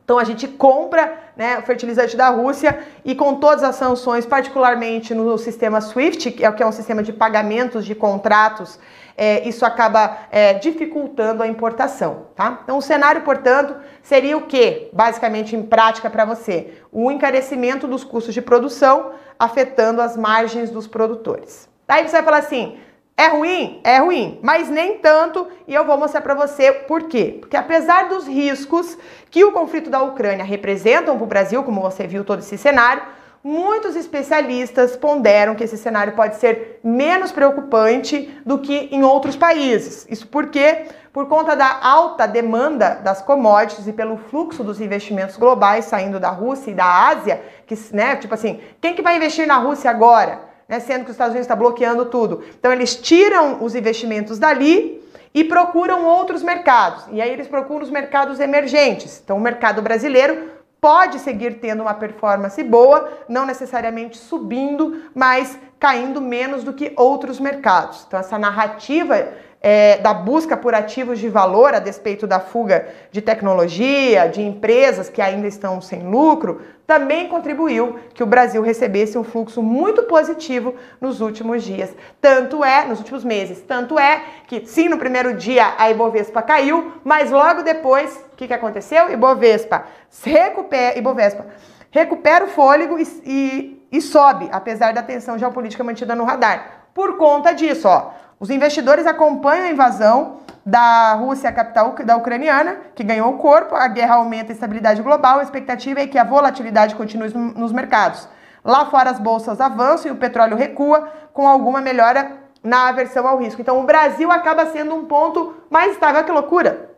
Então 0.04 0.18
a 0.18 0.24
gente 0.24 0.46
compra 0.48 1.14
né, 1.36 1.58
o 1.58 1.62
fertilizante 1.62 2.16
da 2.16 2.28
Rússia 2.30 2.80
e 3.04 3.14
com 3.14 3.36
todas 3.36 3.62
as 3.62 3.76
sanções, 3.76 4.26
particularmente 4.26 5.14
no 5.14 5.38
sistema 5.38 5.80
SWIFT, 5.80 6.32
que 6.32 6.44
é, 6.44 6.50
que 6.50 6.62
é 6.62 6.66
um 6.66 6.72
sistema 6.72 7.00
de 7.00 7.12
pagamentos 7.12 7.86
de 7.86 7.94
contratos, 7.94 8.76
é, 9.16 9.48
isso 9.48 9.64
acaba 9.64 10.18
é, 10.30 10.54
dificultando 10.54 11.42
a 11.42 11.46
importação, 11.46 12.26
tá? 12.34 12.60
Então 12.64 12.78
o 12.78 12.82
cenário, 12.82 13.22
portanto, 13.22 13.76
seria 14.02 14.36
o 14.36 14.42
que, 14.42 14.88
basicamente 14.92 15.54
em 15.54 15.62
prática 15.62 16.08
para 16.08 16.24
você? 16.24 16.74
O 16.92 17.10
encarecimento 17.10 17.86
dos 17.86 18.04
custos 18.04 18.34
de 18.34 18.42
produção 18.42 19.12
afetando 19.38 20.00
as 20.00 20.16
margens 20.16 20.70
dos 20.70 20.86
produtores. 20.86 21.68
Daí 21.86 22.06
você 22.06 22.12
vai 22.12 22.22
falar 22.22 22.38
assim, 22.38 22.78
é 23.16 23.26
ruim? 23.26 23.80
É 23.84 23.98
ruim, 23.98 24.38
mas 24.42 24.70
nem 24.70 24.96
tanto, 24.96 25.46
e 25.68 25.74
eu 25.74 25.84
vou 25.84 25.98
mostrar 25.98 26.22
para 26.22 26.32
você 26.32 26.72
por 26.72 27.02
quê. 27.02 27.36
Porque 27.38 27.56
apesar 27.56 28.08
dos 28.08 28.26
riscos 28.26 28.96
que 29.30 29.44
o 29.44 29.52
conflito 29.52 29.90
da 29.90 30.02
Ucrânia 30.02 30.42
representam 30.42 31.16
para 31.16 31.24
o 31.24 31.26
Brasil, 31.26 31.62
como 31.62 31.82
você 31.82 32.06
viu 32.06 32.24
todo 32.24 32.38
esse 32.38 32.56
cenário, 32.56 33.02
muitos 33.42 33.96
especialistas 33.96 34.96
ponderam 34.96 35.54
que 35.54 35.64
esse 35.64 35.76
cenário 35.76 36.14
pode 36.14 36.36
ser 36.36 36.80
menos 36.84 37.32
preocupante 37.32 38.38
do 38.44 38.58
que 38.58 38.88
em 38.92 39.02
outros 39.02 39.36
países. 39.36 40.06
Isso 40.10 40.26
porque, 40.26 40.86
por 41.12 41.26
conta 41.26 41.56
da 41.56 41.80
alta 41.82 42.26
demanda 42.26 42.94
das 42.96 43.22
commodities 43.22 43.86
e 43.86 43.92
pelo 43.92 44.16
fluxo 44.16 44.62
dos 44.62 44.80
investimentos 44.80 45.36
globais 45.36 45.86
saindo 45.86 46.20
da 46.20 46.30
Rússia 46.30 46.70
e 46.70 46.74
da 46.74 47.08
Ásia, 47.08 47.42
que, 47.66 47.74
né, 47.92 48.16
tipo 48.16 48.34
assim, 48.34 48.60
quem 48.80 48.94
que 48.94 49.02
vai 49.02 49.16
investir 49.16 49.46
na 49.46 49.56
Rússia 49.56 49.90
agora? 49.90 50.50
né, 50.70 50.78
sendo 50.78 51.04
que 51.04 51.10
os 51.10 51.14
Estados 51.14 51.32
Unidos 51.32 51.46
está 51.46 51.56
bloqueando 51.56 52.06
tudo. 52.06 52.44
Então 52.56 52.72
eles 52.72 52.94
tiram 52.94 53.60
os 53.60 53.74
investimentos 53.74 54.38
dali 54.38 55.02
e 55.34 55.42
procuram 55.42 56.04
outros 56.04 56.44
mercados. 56.44 57.06
E 57.10 57.20
aí 57.20 57.28
eles 57.28 57.48
procuram 57.48 57.82
os 57.82 57.90
mercados 57.90 58.38
emergentes. 58.38 59.20
Então 59.22 59.36
o 59.36 59.40
mercado 59.40 59.82
brasileiro 59.82 60.48
pode 60.80 61.18
seguir 61.18 61.60
tendo 61.60 61.82
uma 61.82 61.94
performance 61.94 62.62
boa, 62.62 63.12
não 63.28 63.44
necessariamente 63.44 64.16
subindo, 64.16 65.02
mas 65.14 65.58
caindo 65.78 66.20
menos 66.20 66.64
do 66.64 66.72
que 66.72 66.92
outros 66.96 67.38
mercados. 67.38 68.04
Então 68.06 68.18
essa 68.18 68.38
narrativa 68.38 69.32
é, 69.60 69.98
da 69.98 70.14
busca 70.14 70.56
por 70.56 70.74
ativos 70.74 71.18
de 71.18 71.28
valor 71.28 71.74
a 71.74 71.78
despeito 71.78 72.26
da 72.26 72.40
fuga 72.40 72.88
de 73.12 73.20
tecnologia, 73.20 74.26
de 74.26 74.40
empresas 74.40 75.10
que 75.10 75.20
ainda 75.20 75.46
estão 75.46 75.80
sem 75.80 76.08
lucro, 76.08 76.62
também 76.86 77.28
contribuiu 77.28 78.00
que 78.14 78.22
o 78.22 78.26
Brasil 78.26 78.62
recebesse 78.62 79.18
um 79.18 79.22
fluxo 79.22 79.62
muito 79.62 80.04
positivo 80.04 80.74
nos 81.00 81.20
últimos 81.20 81.62
dias. 81.62 81.94
Tanto 82.20 82.64
é, 82.64 82.84
nos 82.86 82.98
últimos 82.98 83.22
meses, 83.22 83.60
tanto 83.60 83.98
é 83.98 84.22
que 84.48 84.66
sim, 84.66 84.88
no 84.88 84.98
primeiro 84.98 85.34
dia 85.34 85.74
a 85.78 85.90
Ibovespa 85.90 86.42
caiu, 86.42 86.94
mas 87.04 87.30
logo 87.30 87.62
depois, 87.62 88.24
o 88.32 88.36
que, 88.36 88.46
que 88.46 88.54
aconteceu? 88.54 89.12
Ibovespa 89.12 89.84
recupera, 90.24 90.98
Ibovespa 90.98 91.46
recupera 91.90 92.44
o 92.44 92.48
fôlego 92.48 92.98
e, 92.98 93.06
e, 93.24 93.86
e 93.92 94.00
sobe, 94.00 94.48
apesar 94.50 94.92
da 94.92 95.02
tensão 95.02 95.38
geopolítica 95.38 95.84
mantida 95.84 96.14
no 96.14 96.24
radar. 96.24 96.88
Por 96.94 97.16
conta 97.18 97.52
disso, 97.52 97.86
ó, 97.86 98.10
os 98.40 98.48
investidores 98.48 99.06
acompanham 99.06 99.66
a 99.66 99.70
invasão 99.70 100.38
da 100.64 101.12
Rússia 101.12 101.50
à 101.50 101.52
capital 101.52 101.94
da 102.04 102.16
ucraniana, 102.16 102.78
que 102.94 103.04
ganhou 103.04 103.28
o 103.34 103.36
corpo, 103.36 103.74
a 103.74 103.86
guerra 103.86 104.14
aumenta 104.14 104.50
a 104.50 104.54
estabilidade 104.54 105.02
global, 105.02 105.40
a 105.40 105.42
expectativa 105.42 106.00
é 106.00 106.06
que 106.06 106.18
a 106.18 106.24
volatilidade 106.24 106.94
continue 106.94 107.30
nos 107.34 107.70
mercados. 107.70 108.26
Lá 108.64 108.86
fora 108.86 109.10
as 109.10 109.20
bolsas 109.20 109.60
avançam 109.60 110.10
e 110.10 110.14
o 110.14 110.18
petróleo 110.18 110.56
recua, 110.56 111.08
com 111.34 111.46
alguma 111.46 111.82
melhora 111.82 112.32
na 112.64 112.88
aversão 112.88 113.26
ao 113.26 113.38
risco. 113.38 113.60
Então 113.60 113.78
o 113.78 113.84
Brasil 113.84 114.30
acaba 114.30 114.66
sendo 114.66 114.94
um 114.94 115.04
ponto 115.04 115.54
mais 115.70 115.92
estável. 115.92 116.24
Que 116.24 116.32
loucura! 116.32 116.89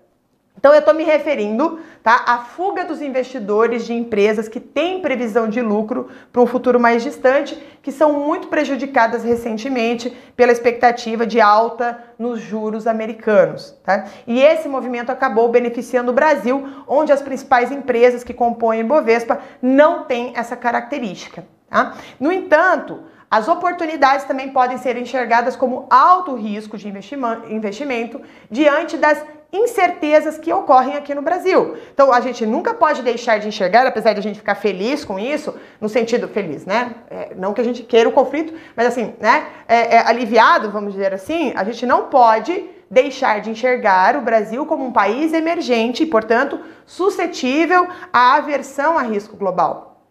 Então 0.62 0.72
eu 0.72 0.78
estou 0.78 0.94
me 0.94 1.02
referindo 1.02 1.80
tá, 2.04 2.22
à 2.24 2.38
fuga 2.38 2.84
dos 2.84 3.02
investidores 3.02 3.84
de 3.84 3.94
empresas 3.94 4.46
que 4.46 4.60
têm 4.60 5.02
previsão 5.02 5.48
de 5.48 5.60
lucro 5.60 6.08
para 6.32 6.40
um 6.40 6.46
futuro 6.46 6.78
mais 6.78 7.02
distante, 7.02 7.60
que 7.82 7.90
são 7.90 8.12
muito 8.12 8.46
prejudicadas 8.46 9.24
recentemente 9.24 10.16
pela 10.36 10.52
expectativa 10.52 11.26
de 11.26 11.40
alta 11.40 11.98
nos 12.16 12.38
juros 12.38 12.86
americanos. 12.86 13.76
Tá? 13.82 14.04
E 14.24 14.40
esse 14.40 14.68
movimento 14.68 15.10
acabou 15.10 15.48
beneficiando 15.48 16.12
o 16.12 16.14
Brasil, 16.14 16.64
onde 16.86 17.10
as 17.10 17.20
principais 17.20 17.72
empresas 17.72 18.22
que 18.22 18.32
compõem 18.32 18.84
o 18.84 18.86
Bovespa 18.86 19.40
não 19.60 20.04
têm 20.04 20.32
essa 20.36 20.54
característica. 20.54 21.44
Tá? 21.68 21.94
No 22.20 22.30
entanto, 22.30 23.02
as 23.28 23.48
oportunidades 23.48 24.26
também 24.26 24.50
podem 24.50 24.78
ser 24.78 24.96
enxergadas 24.96 25.56
como 25.56 25.88
alto 25.90 26.36
risco 26.36 26.78
de 26.78 26.86
investimento 26.86 28.20
diante 28.48 28.96
das 28.96 29.24
incertezas 29.52 30.38
que 30.38 30.52
ocorrem 30.52 30.96
aqui 30.96 31.14
no 31.14 31.20
Brasil. 31.20 31.76
Então 31.92 32.12
a 32.12 32.20
gente 32.20 32.46
nunca 32.46 32.72
pode 32.72 33.02
deixar 33.02 33.38
de 33.38 33.46
enxergar, 33.46 33.86
apesar 33.86 34.14
de 34.14 34.18
a 34.18 34.22
gente 34.22 34.38
ficar 34.38 34.54
feliz 34.54 35.04
com 35.04 35.18
isso, 35.18 35.54
no 35.80 35.88
sentido 35.88 36.26
feliz, 36.26 36.64
né? 36.64 36.94
É, 37.10 37.34
não 37.36 37.52
que 37.52 37.60
a 37.60 37.64
gente 37.64 37.82
queira 37.82 38.08
o 38.08 38.12
conflito, 38.12 38.54
mas 38.74 38.86
assim, 38.86 39.14
né? 39.20 39.46
É, 39.68 39.96
é, 39.96 39.98
aliviado, 40.08 40.70
vamos 40.70 40.92
dizer 40.92 41.12
assim, 41.12 41.52
a 41.54 41.64
gente 41.64 41.84
não 41.84 42.04
pode 42.04 42.64
deixar 42.90 43.40
de 43.40 43.50
enxergar 43.50 44.16
o 44.16 44.22
Brasil 44.22 44.64
como 44.66 44.84
um 44.84 44.92
país 44.92 45.32
emergente 45.32 46.02
e, 46.02 46.06
portanto, 46.06 46.60
suscetível 46.84 47.88
à 48.12 48.34
aversão 48.34 48.98
a 48.98 49.02
risco 49.02 49.36
global. 49.36 50.02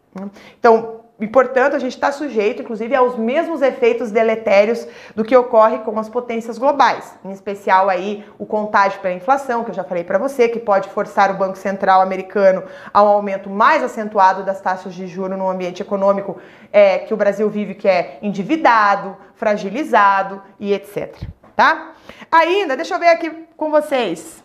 Então, 0.59 1.00
e, 1.21 1.27
portanto, 1.27 1.75
a 1.75 1.79
gente 1.79 1.93
está 1.93 2.11
sujeito, 2.11 2.63
inclusive, 2.63 2.95
aos 2.95 3.15
mesmos 3.15 3.61
efeitos 3.61 4.09
deletérios 4.09 4.87
do 5.15 5.23
que 5.23 5.37
ocorre 5.37 5.77
com 5.77 5.97
as 5.99 6.09
potências 6.09 6.57
globais, 6.57 7.15
em 7.23 7.29
especial 7.31 7.87
aí 7.89 8.25
o 8.39 8.45
contágio 8.45 8.99
pela 9.01 9.13
inflação, 9.13 9.63
que 9.63 9.69
eu 9.69 9.75
já 9.75 9.83
falei 9.83 10.03
para 10.03 10.17
você, 10.17 10.49
que 10.49 10.59
pode 10.59 10.89
forçar 10.89 11.29
o 11.29 11.35
Banco 11.35 11.59
Central 11.59 12.01
americano 12.01 12.63
a 12.91 13.03
um 13.03 13.07
aumento 13.07 13.51
mais 13.51 13.83
acentuado 13.83 14.43
das 14.43 14.59
taxas 14.61 14.95
de 14.95 15.05
juros 15.05 15.37
no 15.37 15.47
ambiente 15.47 15.83
econômico 15.83 16.39
é, 16.73 16.97
que 16.97 17.13
o 17.13 17.17
Brasil 17.17 17.47
vive, 17.51 17.75
que 17.75 17.87
é 17.87 18.17
endividado, 18.23 19.15
fragilizado 19.35 20.41
e 20.59 20.73
etc. 20.73 21.15
Tá? 21.55 21.91
Ainda, 22.31 22.75
deixa 22.75 22.95
eu 22.95 22.99
ver 22.99 23.09
aqui 23.09 23.45
com 23.55 23.69
vocês. 23.69 24.40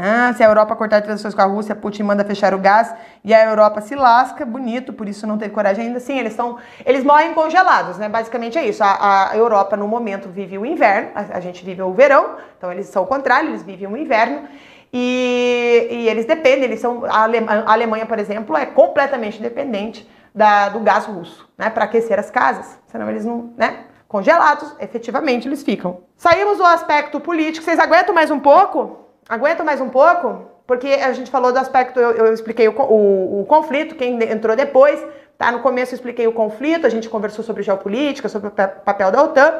Ah, 0.00 0.32
se 0.32 0.44
a 0.44 0.46
Europa 0.46 0.76
cortar 0.76 1.02
transações 1.02 1.34
com 1.34 1.40
a 1.42 1.44
Rússia, 1.44 1.74
Putin 1.74 2.04
manda 2.04 2.24
fechar 2.24 2.54
o 2.54 2.58
gás 2.58 2.94
e 3.24 3.34
a 3.34 3.44
Europa 3.44 3.80
se 3.80 3.96
lasca, 3.96 4.46
bonito, 4.46 4.92
por 4.92 5.08
isso 5.08 5.26
não 5.26 5.36
teve 5.36 5.52
coragem 5.52 5.88
ainda. 5.88 5.98
Sim, 5.98 6.20
eles 6.20 6.34
estão, 6.34 6.56
eles 6.86 7.02
morrem 7.02 7.34
congelados, 7.34 7.98
né? 7.98 8.08
Basicamente 8.08 8.56
é 8.56 8.64
isso. 8.64 8.84
A, 8.84 9.32
a 9.32 9.36
Europa 9.36 9.76
no 9.76 9.88
momento 9.88 10.28
vive 10.28 10.56
o 10.56 10.64
inverno, 10.64 11.10
a, 11.16 11.38
a, 11.38 11.40
gente 11.40 11.64
vive 11.64 11.82
o 11.82 11.92
verão, 11.92 12.36
então 12.56 12.70
eles 12.70 12.86
são 12.86 13.02
o 13.02 13.06
contrário, 13.08 13.48
eles 13.50 13.64
vivem 13.64 13.88
o 13.88 13.96
inverno 13.96 14.46
e, 14.92 15.88
e 15.90 16.08
eles 16.08 16.26
dependem, 16.26 16.62
eles 16.62 16.78
são 16.78 17.04
a 17.04 17.24
Alemanha, 17.24 17.64
a 17.66 17.72
Alemanha, 17.72 18.06
por 18.06 18.20
exemplo, 18.20 18.56
é 18.56 18.66
completamente 18.66 19.42
dependente 19.42 20.08
da, 20.32 20.68
do 20.68 20.78
gás 20.78 21.06
russo, 21.06 21.50
né? 21.58 21.70
Para 21.70 21.86
aquecer 21.86 22.20
as 22.20 22.30
casas, 22.30 22.78
senão 22.86 23.10
eles 23.10 23.24
não, 23.24 23.52
né? 23.56 23.80
Congelados, 24.06 24.76
efetivamente 24.78 25.48
eles 25.48 25.64
ficam. 25.64 26.02
Saímos 26.16 26.58
do 26.58 26.64
aspecto 26.64 27.18
político, 27.18 27.64
vocês 27.64 27.80
aguentam 27.80 28.14
mais 28.14 28.30
um 28.30 28.38
pouco? 28.38 29.07
Aguenta 29.28 29.62
mais 29.62 29.80
um 29.80 29.90
pouco? 29.90 30.46
Porque 30.66 30.86
a 30.86 31.12
gente 31.12 31.30
falou 31.30 31.52
do 31.52 31.58
aspecto, 31.58 32.00
eu, 32.00 32.12
eu 32.12 32.32
expliquei 32.32 32.66
o, 32.66 32.72
o, 32.72 33.40
o, 33.42 33.46
conflito, 33.46 33.94
quem 33.94 34.22
entrou 34.22 34.56
depois, 34.56 35.04
tá? 35.36 35.52
No 35.52 35.60
começo 35.60 35.92
eu 35.92 35.96
expliquei 35.96 36.26
o 36.26 36.32
conflito, 36.32 36.86
a 36.86 36.90
gente 36.90 37.08
conversou 37.08 37.44
sobre 37.44 37.62
geopolítica, 37.62 38.28
sobre 38.28 38.48
o 38.48 38.50
papel 38.50 39.10
da 39.10 39.22
OTAN. 39.22 39.52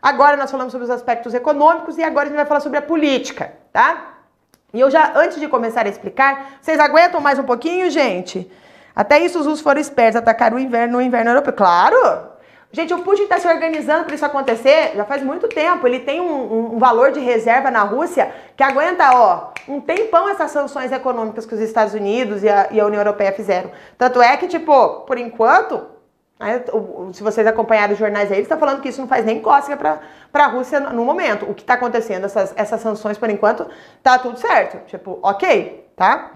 Agora 0.00 0.36
nós 0.36 0.50
falamos 0.50 0.72
sobre 0.72 0.84
os 0.84 0.90
aspectos 0.90 1.32
econômicos 1.32 1.96
e 1.96 2.02
agora 2.02 2.26
a 2.26 2.28
gente 2.28 2.36
vai 2.36 2.46
falar 2.46 2.60
sobre 2.60 2.78
a 2.78 2.82
política, 2.82 3.52
tá? 3.72 4.14
E 4.72 4.80
eu 4.80 4.90
já, 4.90 5.12
antes 5.16 5.40
de 5.40 5.48
começar 5.48 5.86
a 5.86 5.88
explicar, 5.88 6.58
vocês 6.60 6.78
aguentam 6.78 7.20
mais 7.20 7.38
um 7.38 7.44
pouquinho, 7.44 7.90
gente? 7.90 8.50
Até 8.94 9.18
isso 9.20 9.38
os 9.38 9.46
russos 9.46 9.62
foram 9.62 9.80
espertos, 9.80 10.16
atacaram 10.16 10.58
o 10.58 10.60
inverno 10.60 10.94
no 10.94 11.02
inverno 11.02 11.30
europeu. 11.30 11.54
Claro! 11.54 12.27
Gente, 12.70 12.92
o 12.92 12.98
Putin 12.98 13.22
está 13.22 13.40
se 13.40 13.48
organizando 13.48 14.04
para 14.04 14.14
isso 14.14 14.26
acontecer 14.26 14.92
já 14.94 15.04
faz 15.04 15.22
muito 15.22 15.48
tempo. 15.48 15.86
Ele 15.86 16.00
tem 16.00 16.20
um, 16.20 16.74
um, 16.74 16.78
valor 16.78 17.10
de 17.10 17.20
reserva 17.20 17.70
na 17.70 17.82
Rússia 17.82 18.30
que 18.54 18.62
aguenta, 18.62 19.10
ó, 19.14 19.52
um 19.66 19.80
tempão 19.80 20.28
essas 20.28 20.50
sanções 20.50 20.92
econômicas 20.92 21.46
que 21.46 21.54
os 21.54 21.60
Estados 21.60 21.94
Unidos 21.94 22.42
e 22.42 22.48
a, 22.48 22.68
e 22.70 22.78
a 22.78 22.84
União 22.84 23.00
Europeia 23.00 23.32
fizeram. 23.32 23.70
Tanto 23.96 24.20
é 24.20 24.36
que, 24.36 24.46
tipo, 24.46 25.00
por 25.00 25.16
enquanto, 25.16 25.86
né, 26.38 26.62
se 27.14 27.22
vocês 27.22 27.46
acompanharem 27.46 27.94
os 27.94 27.98
jornais 27.98 28.30
aí, 28.30 28.36
eles 28.36 28.44
estão 28.44 28.58
falando 28.58 28.82
que 28.82 28.90
isso 28.90 29.00
não 29.00 29.08
faz 29.08 29.24
nem 29.24 29.40
cócega 29.40 29.76
para 30.30 30.44
a 30.44 30.48
Rússia 30.48 30.78
no 30.78 31.06
momento. 31.06 31.50
O 31.50 31.54
que 31.54 31.62
está 31.62 31.72
acontecendo, 31.72 32.26
essas, 32.26 32.52
essas 32.54 32.82
sanções, 32.82 33.16
por 33.16 33.30
enquanto, 33.30 33.66
tá 34.02 34.18
tudo 34.18 34.38
certo. 34.38 34.84
Tipo, 34.86 35.18
ok, 35.22 35.88
tá? 35.96 36.32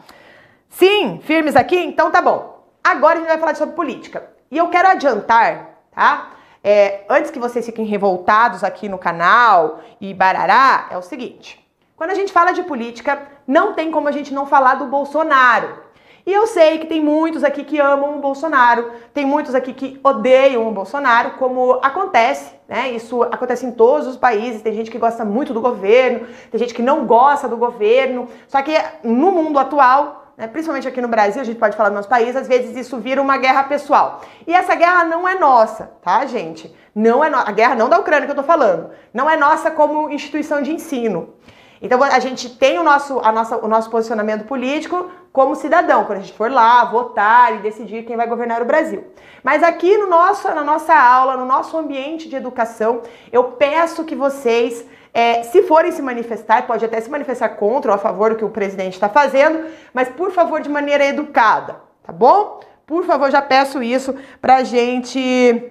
Sim, 0.70 1.20
firmes 1.22 1.56
aqui? 1.56 1.76
Então 1.76 2.10
tá 2.10 2.22
bom. 2.22 2.64
Agora 2.82 3.16
a 3.16 3.18
gente 3.18 3.28
vai 3.28 3.38
falar 3.38 3.54
sobre 3.54 3.74
política. 3.74 4.24
E 4.50 4.56
eu 4.56 4.68
quero 4.70 4.88
adiantar 4.88 5.71
tá? 5.94 6.30
É, 6.64 7.04
antes 7.08 7.30
que 7.30 7.38
vocês 7.38 7.66
fiquem 7.66 7.84
revoltados 7.84 8.62
aqui 8.62 8.88
no 8.88 8.98
canal 8.98 9.80
e 10.00 10.14
barará, 10.14 10.88
é 10.90 10.96
o 10.96 11.02
seguinte: 11.02 11.64
quando 11.96 12.10
a 12.10 12.14
gente 12.14 12.32
fala 12.32 12.52
de 12.52 12.62
política, 12.62 13.22
não 13.46 13.74
tem 13.74 13.90
como 13.90 14.08
a 14.08 14.12
gente 14.12 14.32
não 14.32 14.46
falar 14.46 14.76
do 14.76 14.86
Bolsonaro. 14.86 15.92
E 16.24 16.32
eu 16.32 16.46
sei 16.46 16.78
que 16.78 16.86
tem 16.86 17.00
muitos 17.00 17.42
aqui 17.42 17.64
que 17.64 17.80
amam 17.80 18.16
o 18.16 18.20
Bolsonaro, 18.20 18.92
tem 19.12 19.26
muitos 19.26 19.56
aqui 19.56 19.72
que 19.72 19.98
odeiam 20.04 20.68
o 20.68 20.70
Bolsonaro, 20.70 21.32
como 21.32 21.80
acontece, 21.82 22.54
né? 22.68 22.92
Isso 22.92 23.24
acontece 23.24 23.66
em 23.66 23.72
todos 23.72 24.06
os 24.06 24.16
países. 24.16 24.62
Tem 24.62 24.72
gente 24.72 24.88
que 24.88 24.98
gosta 24.98 25.24
muito 25.24 25.52
do 25.52 25.60
governo, 25.60 26.28
tem 26.48 26.60
gente 26.60 26.74
que 26.74 26.82
não 26.82 27.06
gosta 27.06 27.48
do 27.48 27.56
governo. 27.56 28.28
Só 28.46 28.62
que 28.62 28.72
no 29.02 29.32
mundo 29.32 29.58
atual, 29.58 30.21
né, 30.36 30.46
principalmente 30.46 30.88
aqui 30.88 31.00
no 31.00 31.08
Brasil, 31.08 31.40
a 31.40 31.44
gente 31.44 31.58
pode 31.58 31.76
falar 31.76 31.90
do 31.90 31.94
nosso 31.94 32.08
país, 32.08 32.34
às 32.34 32.48
vezes 32.48 32.76
isso 32.76 32.98
vira 32.98 33.20
uma 33.20 33.36
guerra 33.36 33.64
pessoal. 33.64 34.22
E 34.46 34.54
essa 34.54 34.74
guerra 34.74 35.04
não 35.04 35.28
é 35.28 35.38
nossa, 35.38 35.92
tá, 36.02 36.24
gente? 36.26 36.74
Não 36.94 37.22
é 37.22 37.30
no... 37.30 37.36
a 37.38 37.50
guerra 37.52 37.74
não 37.74 37.88
da 37.88 37.98
Ucrânia 37.98 38.26
que 38.26 38.32
eu 38.32 38.36
tô 38.36 38.42
falando. 38.42 38.90
Não 39.12 39.28
é 39.28 39.36
nossa 39.36 39.70
como 39.70 40.10
instituição 40.10 40.62
de 40.62 40.72
ensino. 40.72 41.34
Então 41.80 42.00
a 42.00 42.18
gente 42.20 42.48
tem 42.48 42.78
o 42.78 42.84
nosso, 42.84 43.18
a 43.24 43.32
nossa, 43.32 43.56
o 43.56 43.66
nosso 43.66 43.90
posicionamento 43.90 44.44
político 44.44 45.10
como 45.32 45.56
cidadão, 45.56 46.04
quando 46.04 46.18
a 46.18 46.20
gente 46.20 46.34
for 46.34 46.50
lá 46.50 46.84
votar 46.84 47.56
e 47.56 47.58
decidir 47.58 48.04
quem 48.04 48.16
vai 48.16 48.26
governar 48.26 48.62
o 48.62 48.64
Brasil. 48.64 49.04
Mas 49.42 49.62
aqui 49.64 49.96
no 49.96 50.06
nosso, 50.06 50.46
na 50.54 50.62
nossa 50.62 50.94
aula, 50.94 51.36
no 51.36 51.44
nosso 51.44 51.76
ambiente 51.76 52.28
de 52.28 52.36
educação, 52.36 53.00
eu 53.32 53.44
peço 53.44 54.04
que 54.04 54.14
vocês 54.14 54.86
é, 55.14 55.42
se 55.42 55.62
forem 55.64 55.92
se 55.92 56.00
manifestar, 56.00 56.66
pode 56.66 56.84
até 56.84 57.00
se 57.00 57.10
manifestar 57.10 57.50
contra 57.50 57.90
ou 57.90 57.94
a 57.94 57.98
favor 57.98 58.30
do 58.30 58.36
que 58.36 58.44
o 58.44 58.50
presidente 58.50 58.94
está 58.94 59.08
fazendo, 59.08 59.66
mas 59.92 60.08
por 60.08 60.30
favor 60.30 60.60
de 60.62 60.70
maneira 60.70 61.04
educada, 61.04 61.76
tá 62.02 62.12
bom? 62.12 62.60
Por 62.86 63.04
favor, 63.04 63.30
já 63.30 63.42
peço 63.42 63.82
isso 63.82 64.14
pra 64.40 64.64
gente 64.64 65.70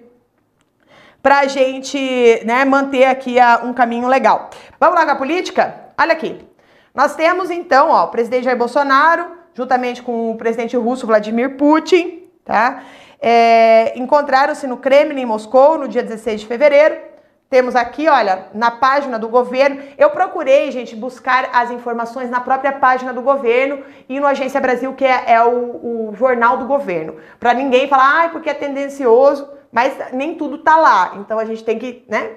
pra 1.23 1.45
gente 1.45 2.41
né, 2.45 2.65
manter 2.65 3.05
aqui 3.05 3.39
a, 3.39 3.61
um 3.63 3.73
caminho 3.73 4.07
legal. 4.07 4.49
Vamos 4.79 4.95
lá 4.95 5.05
com 5.05 5.11
a 5.11 5.15
política? 5.15 5.75
Olha 5.99 6.13
aqui. 6.13 6.47
Nós 6.93 7.15
temos 7.15 7.49
então 7.51 7.89
ó, 7.89 8.05
o 8.05 8.07
presidente 8.07 8.45
Jair 8.45 8.57
Bolsonaro, 8.57 9.27
juntamente 9.53 10.01
com 10.01 10.31
o 10.31 10.37
presidente 10.37 10.75
russo 10.77 11.05
Vladimir 11.05 11.57
Putin, 11.57 12.23
tá? 12.43 12.83
É, 13.19 13.97
Encontraram-se 13.97 14.65
no 14.65 14.77
Kremlin, 14.77 15.21
em 15.21 15.25
Moscou, 15.25 15.77
no 15.77 15.87
dia 15.87 16.01
16 16.01 16.41
de 16.41 16.47
fevereiro. 16.47 17.10
Temos 17.51 17.75
aqui, 17.75 18.07
olha, 18.07 18.47
na 18.53 18.71
página 18.71 19.19
do 19.19 19.27
governo. 19.27 19.83
Eu 19.97 20.09
procurei, 20.11 20.71
gente, 20.71 20.95
buscar 20.95 21.49
as 21.51 21.69
informações 21.69 22.29
na 22.29 22.39
própria 22.39 22.71
página 22.71 23.11
do 23.11 23.21
governo 23.21 23.83
e 24.07 24.21
no 24.21 24.25
Agência 24.25 24.61
Brasil, 24.61 24.93
que 24.93 25.03
é, 25.03 25.33
é 25.33 25.43
o, 25.43 26.11
o, 26.11 26.15
jornal 26.15 26.55
do 26.55 26.65
governo. 26.65 27.17
Para 27.37 27.53
ninguém 27.53 27.89
falar, 27.89 28.23
ah, 28.23 28.29
porque 28.29 28.49
é 28.49 28.53
tendencioso, 28.53 29.49
mas 29.69 29.93
nem 30.13 30.35
tudo 30.35 30.59
tá 30.59 30.77
lá. 30.77 31.15
Então 31.17 31.37
a 31.37 31.43
gente 31.43 31.61
tem 31.61 31.77
que, 31.77 32.05
né? 32.07 32.35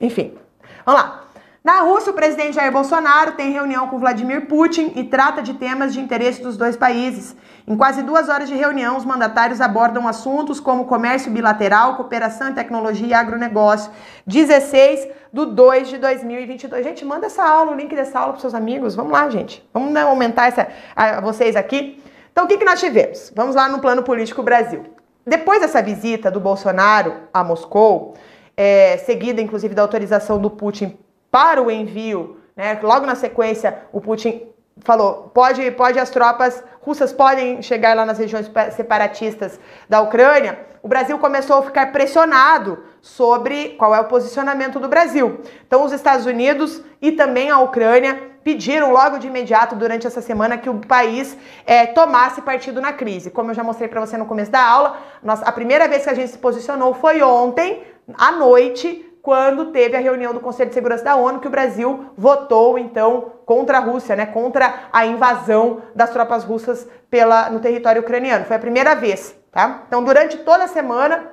Enfim. 0.00 0.36
Vamos 0.84 1.00
lá. 1.00 1.24
Na 1.62 1.80
Rússia, 1.80 2.10
o 2.10 2.14
presidente 2.14 2.54
Jair 2.54 2.72
Bolsonaro 2.72 3.32
tem 3.32 3.52
reunião 3.52 3.86
com 3.86 3.98
Vladimir 3.98 4.46
Putin 4.46 4.92
e 4.96 5.04
trata 5.04 5.42
de 5.42 5.52
temas 5.52 5.92
de 5.92 6.00
interesse 6.00 6.40
dos 6.40 6.56
dois 6.56 6.74
países. 6.74 7.36
Em 7.68 7.76
quase 7.76 8.02
duas 8.02 8.30
horas 8.30 8.48
de 8.48 8.54
reunião, 8.54 8.96
os 8.96 9.04
mandatários 9.04 9.60
abordam 9.60 10.08
assuntos 10.08 10.58
como 10.58 10.86
comércio 10.86 11.30
bilateral, 11.30 11.96
cooperação 11.96 12.48
em 12.48 12.54
tecnologia 12.54 13.08
e 13.08 13.12
agronegócio. 13.12 13.92
16 14.26 15.06
de 15.30 15.44
2 15.44 15.88
de 15.88 15.98
2022. 15.98 16.82
Gente, 16.82 17.04
manda 17.04 17.26
essa 17.26 17.44
aula, 17.44 17.72
o 17.72 17.74
link 17.74 17.94
dessa 17.94 18.18
aula 18.18 18.32
para 18.32 18.40
seus 18.40 18.54
amigos. 18.54 18.94
Vamos 18.94 19.12
lá, 19.12 19.28
gente. 19.28 19.62
Vamos 19.70 19.92
né, 19.92 20.00
aumentar 20.00 20.46
essa, 20.46 20.66
a, 20.96 21.20
vocês 21.20 21.56
aqui. 21.56 22.02
Então, 22.32 22.46
o 22.46 22.48
que, 22.48 22.56
que 22.56 22.64
nós 22.64 22.80
tivemos? 22.80 23.30
Vamos 23.36 23.54
lá 23.54 23.68
no 23.68 23.80
plano 23.80 24.02
político 24.02 24.42
Brasil. 24.42 24.86
Depois 25.26 25.60
dessa 25.60 25.82
visita 25.82 26.30
do 26.30 26.40
Bolsonaro 26.40 27.16
a 27.34 27.44
Moscou, 27.44 28.14
é, 28.56 28.96
seguida 28.96 29.42
inclusive 29.42 29.74
da 29.74 29.82
autorização 29.82 30.38
do 30.38 30.48
Putin 30.48 30.98
para 31.30 31.62
o 31.62 31.70
envio, 31.70 32.38
né? 32.56 32.78
Logo 32.82 33.06
na 33.06 33.14
sequência, 33.14 33.78
o 33.92 34.00
Putin 34.00 34.42
falou: 34.80 35.30
pode, 35.34 35.70
pode 35.72 35.98
as 35.98 36.10
tropas 36.10 36.62
russas 36.80 37.12
podem 37.12 37.60
chegar 37.62 37.94
lá 37.94 38.06
nas 38.06 38.18
regiões 38.18 38.50
separatistas 38.72 39.60
da 39.88 40.00
Ucrânia. 40.00 40.58
O 40.82 40.88
Brasil 40.88 41.18
começou 41.18 41.58
a 41.58 41.62
ficar 41.62 41.92
pressionado 41.92 42.82
sobre 43.02 43.70
qual 43.78 43.94
é 43.94 44.00
o 44.00 44.04
posicionamento 44.04 44.80
do 44.80 44.88
Brasil. 44.88 45.40
Então, 45.66 45.84
os 45.84 45.92
Estados 45.92 46.24
Unidos 46.24 46.82
e 47.02 47.12
também 47.12 47.50
a 47.50 47.58
Ucrânia 47.58 48.30
pediram 48.42 48.90
logo 48.90 49.18
de 49.18 49.26
imediato 49.26 49.74
durante 49.74 50.06
essa 50.06 50.22
semana 50.22 50.56
que 50.56 50.70
o 50.70 50.78
país 50.78 51.36
é, 51.66 51.84
tomasse 51.86 52.40
partido 52.40 52.80
na 52.80 52.94
crise. 52.94 53.30
Como 53.30 53.50
eu 53.50 53.54
já 53.54 53.62
mostrei 53.62 53.88
para 53.88 54.00
você 54.00 54.16
no 54.16 54.24
começo 54.24 54.50
da 54.50 54.62
aula, 54.62 54.96
nós, 55.22 55.42
a 55.42 55.52
primeira 55.52 55.86
vez 55.86 56.04
que 56.04 56.10
a 56.10 56.14
gente 56.14 56.30
se 56.30 56.38
posicionou 56.38 56.94
foi 56.94 57.20
ontem 57.22 57.82
à 58.14 58.32
noite 58.32 59.06
quando 59.22 59.66
teve 59.66 59.96
a 59.96 60.00
reunião 60.00 60.32
do 60.32 60.40
Conselho 60.40 60.70
de 60.70 60.74
Segurança 60.74 61.04
da 61.04 61.16
ONU, 61.16 61.40
que 61.40 61.46
o 61.46 61.50
Brasil 61.50 62.10
votou, 62.16 62.78
então, 62.78 63.32
contra 63.44 63.78
a 63.78 63.80
Rússia, 63.80 64.16
né, 64.16 64.26
contra 64.26 64.88
a 64.92 65.04
invasão 65.04 65.82
das 65.94 66.10
tropas 66.10 66.44
russas 66.44 66.88
pela, 67.10 67.50
no 67.50 67.60
território 67.60 68.02
ucraniano. 68.02 68.44
Foi 68.44 68.56
a 68.56 68.60
primeira 68.60 68.94
vez, 68.94 69.34
tá? 69.52 69.82
Então, 69.86 70.02
durante 70.02 70.38
toda 70.38 70.64
a 70.64 70.68
semana, 70.68 71.30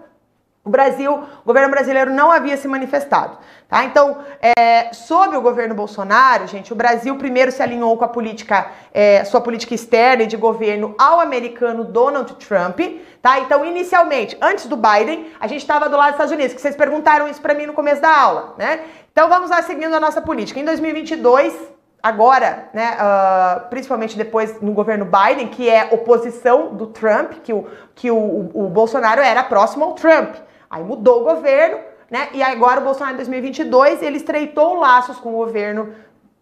o 0.67 0.69
Brasil, 0.69 1.13
o 1.13 1.45
governo 1.45 1.71
brasileiro 1.71 2.11
não 2.11 2.29
havia 2.29 2.57
se 2.57 2.67
manifestado. 2.67 3.37
Tá? 3.69 3.85
Então, 3.85 4.17
é, 4.41 4.91
sobre 4.91 5.37
o 5.37 5.41
governo 5.41 5.73
Bolsonaro, 5.73 6.45
gente, 6.45 6.73
o 6.73 6.75
Brasil 6.75 7.15
primeiro 7.15 7.53
se 7.53 7.63
alinhou 7.63 7.95
com 7.97 8.03
a 8.03 8.07
política, 8.09 8.69
é, 8.93 9.23
sua 9.23 9.39
política 9.39 9.73
externa 9.73 10.23
e 10.23 10.27
de 10.27 10.35
governo 10.35 10.93
ao 10.97 11.21
americano 11.21 11.85
Donald 11.85 12.35
Trump. 12.35 12.81
Tá? 13.27 13.39
Então, 13.39 13.65
inicialmente, 13.65 14.37
antes 14.41 14.67
do 14.67 14.77
Biden, 14.77 15.33
a 15.37 15.47
gente 15.47 15.59
estava 15.59 15.89
do 15.89 15.97
lado 15.97 16.11
dos 16.11 16.13
Estados 16.13 16.31
Unidos, 16.31 16.53
que 16.53 16.61
vocês 16.61 16.77
perguntaram 16.77 17.27
isso 17.27 17.41
para 17.41 17.53
mim 17.53 17.65
no 17.65 17.73
começo 17.73 18.01
da 18.01 18.17
aula. 18.17 18.55
Né? 18.57 18.79
Então, 19.11 19.27
vamos 19.27 19.49
lá 19.49 19.61
seguindo 19.61 19.93
a 19.93 19.99
nossa 19.99 20.21
política. 20.21 20.61
Em 20.61 20.63
2022, 20.63 21.53
agora, 22.01 22.69
né, 22.73 22.95
uh, 22.95 23.67
principalmente 23.69 24.17
depois 24.17 24.61
no 24.61 24.71
governo 24.71 25.03
Biden, 25.03 25.49
que 25.49 25.69
é 25.69 25.89
oposição 25.91 26.73
do 26.73 26.87
Trump, 26.87 27.33
que 27.43 27.51
o, 27.51 27.67
que 27.93 28.09
o, 28.09 28.49
o 28.53 28.69
Bolsonaro 28.69 29.19
era 29.19 29.43
próximo 29.43 29.83
ao 29.83 29.91
Trump. 29.91 30.35
Aí 30.69 30.81
mudou 30.81 31.19
o 31.19 31.23
governo, 31.25 31.79
né? 32.09 32.29
E 32.31 32.41
agora 32.41 32.79
o 32.79 32.83
Bolsonaro 32.85 33.15
em 33.15 33.17
2022 33.17 34.01
ele 34.03 34.15
estreitou 34.15 34.75
laços 34.75 35.17
com 35.19 35.33
o 35.33 35.37
governo 35.37 35.93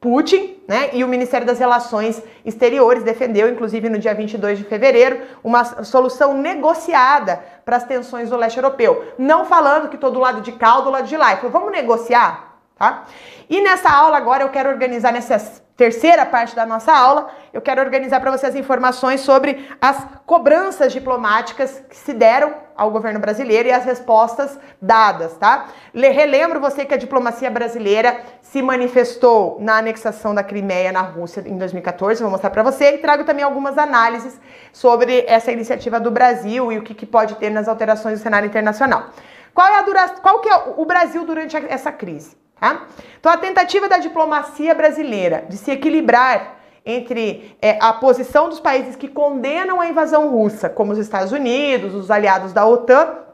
Putin, 0.06 0.56
né? 0.68 0.92
E 0.94 1.04
o 1.04 1.08
Ministério 1.08 1.48
das 1.48 1.58
Relações 1.58 2.22
Exteriores 2.46 3.02
defendeu, 3.02 3.50
inclusive 3.50 3.90
no 3.90 3.98
dia 3.98 4.14
22 4.14 4.60
de 4.60 4.64
fevereiro, 4.64 5.20
uma 5.44 5.84
solução 5.84 6.38
negociada 6.38 7.44
para 7.66 7.78
as 7.78 7.86
tensões 7.86 8.30
do 8.30 8.38
leste 8.38 8.58
europeu. 8.58 9.14
Não 9.18 9.46
falando 9.46 9.90
que 9.90 9.98
todo 9.98 10.20
lado 10.20 10.42
de 10.42 10.52
cá 10.52 10.80
do 10.80 10.92
lado 10.92 11.08
de 11.08 11.18
lá. 11.18 11.36
Falou, 11.38 11.52
vamos 11.52 11.72
negociar, 11.72 12.60
tá? 12.78 13.06
E 13.50 13.60
nessa 13.62 13.90
aula 13.90 14.16
agora 14.16 14.44
eu 14.44 14.50
quero 14.50 14.70
organizar 14.70 15.12
nessa 15.12 15.40
terceira 15.76 16.24
parte 16.24 16.56
da 16.56 16.68
nossa 16.68 16.94
aula, 16.94 17.32
eu 17.52 17.60
quero 17.60 17.82
organizar 17.82 18.20
para 18.20 18.30
vocês 18.30 18.56
informações 18.56 19.22
sobre 19.22 19.68
as 19.82 20.06
cobranças 20.24 20.94
diplomáticas 20.94 21.84
que 21.90 21.96
se 21.96 22.14
deram 22.14 22.54
ao 22.76 22.92
governo 22.92 23.20
brasileiro 23.20 23.70
e 23.70 23.72
as 23.72 23.86
respostas 23.86 24.60
dadas, 24.82 25.38
tá? 25.38 25.68
Relembro 25.94 26.60
você 26.60 26.86
que 26.86 26.94
a 26.94 26.98
diplomacia 26.98 27.50
brasileira 27.50 28.22
se 28.42 28.62
manifestou 28.62 29.58
na 29.60 29.78
anexação 29.78 30.36
da 30.36 30.44
Crimeia 30.44 30.92
na 30.92 31.02
Rússia 31.02 31.44
em 31.46 31.58
2014, 31.58 32.22
vou 32.22 32.32
mostrar 32.32 32.50
para 32.50 32.64
você 32.64 32.96
e 32.96 32.98
trago 32.98 33.24
também 33.24 33.44
algumas 33.44 33.78
análises 33.78 34.40
sobre 34.72 35.24
essa 35.28 35.52
iniciativa 35.52 36.00
do 36.00 36.12
Brasil 36.12 36.72
e 36.72 36.78
o 36.78 36.82
que, 36.82 36.94
que 36.94 37.06
pode 37.06 37.36
ter 37.36 37.50
nas 37.50 37.68
alterações 37.68 38.20
do 38.20 38.24
cenário 38.24 38.48
internacional. 38.48 39.10
Qual 39.54 39.68
é 39.68 39.80
a 39.80 39.82
duração, 39.82 40.18
qual 40.22 40.40
que 40.40 40.50
é 40.50 40.56
o 40.78 40.86
Brasil 40.86 41.26
durante 41.26 41.56
essa 41.56 41.92
crise? 41.92 42.36
Tá? 42.60 42.86
Então, 43.20 43.32
a 43.32 43.38
tentativa 43.38 43.88
da 43.88 43.98
diplomacia 43.98 44.74
brasileira 44.74 45.46
de 45.50 45.58
se 45.58 45.72
equilibrar 45.72 46.55
entre 46.86 47.58
é, 47.62 47.78
a 47.82 47.94
posição 47.94 48.48
dos 48.48 48.60
países 48.60 48.96
que 48.96 49.08
condenam 49.08 49.82
a 49.82 49.88
invasão 49.88 50.30
russa, 50.30 50.70
como 50.70 50.92
os 50.92 50.98
Estados 50.98 51.32
Unidos, 51.32 51.96
os 51.96 52.12
aliados 52.12 52.54
da 52.54 52.66
OTAN, 52.68 53.26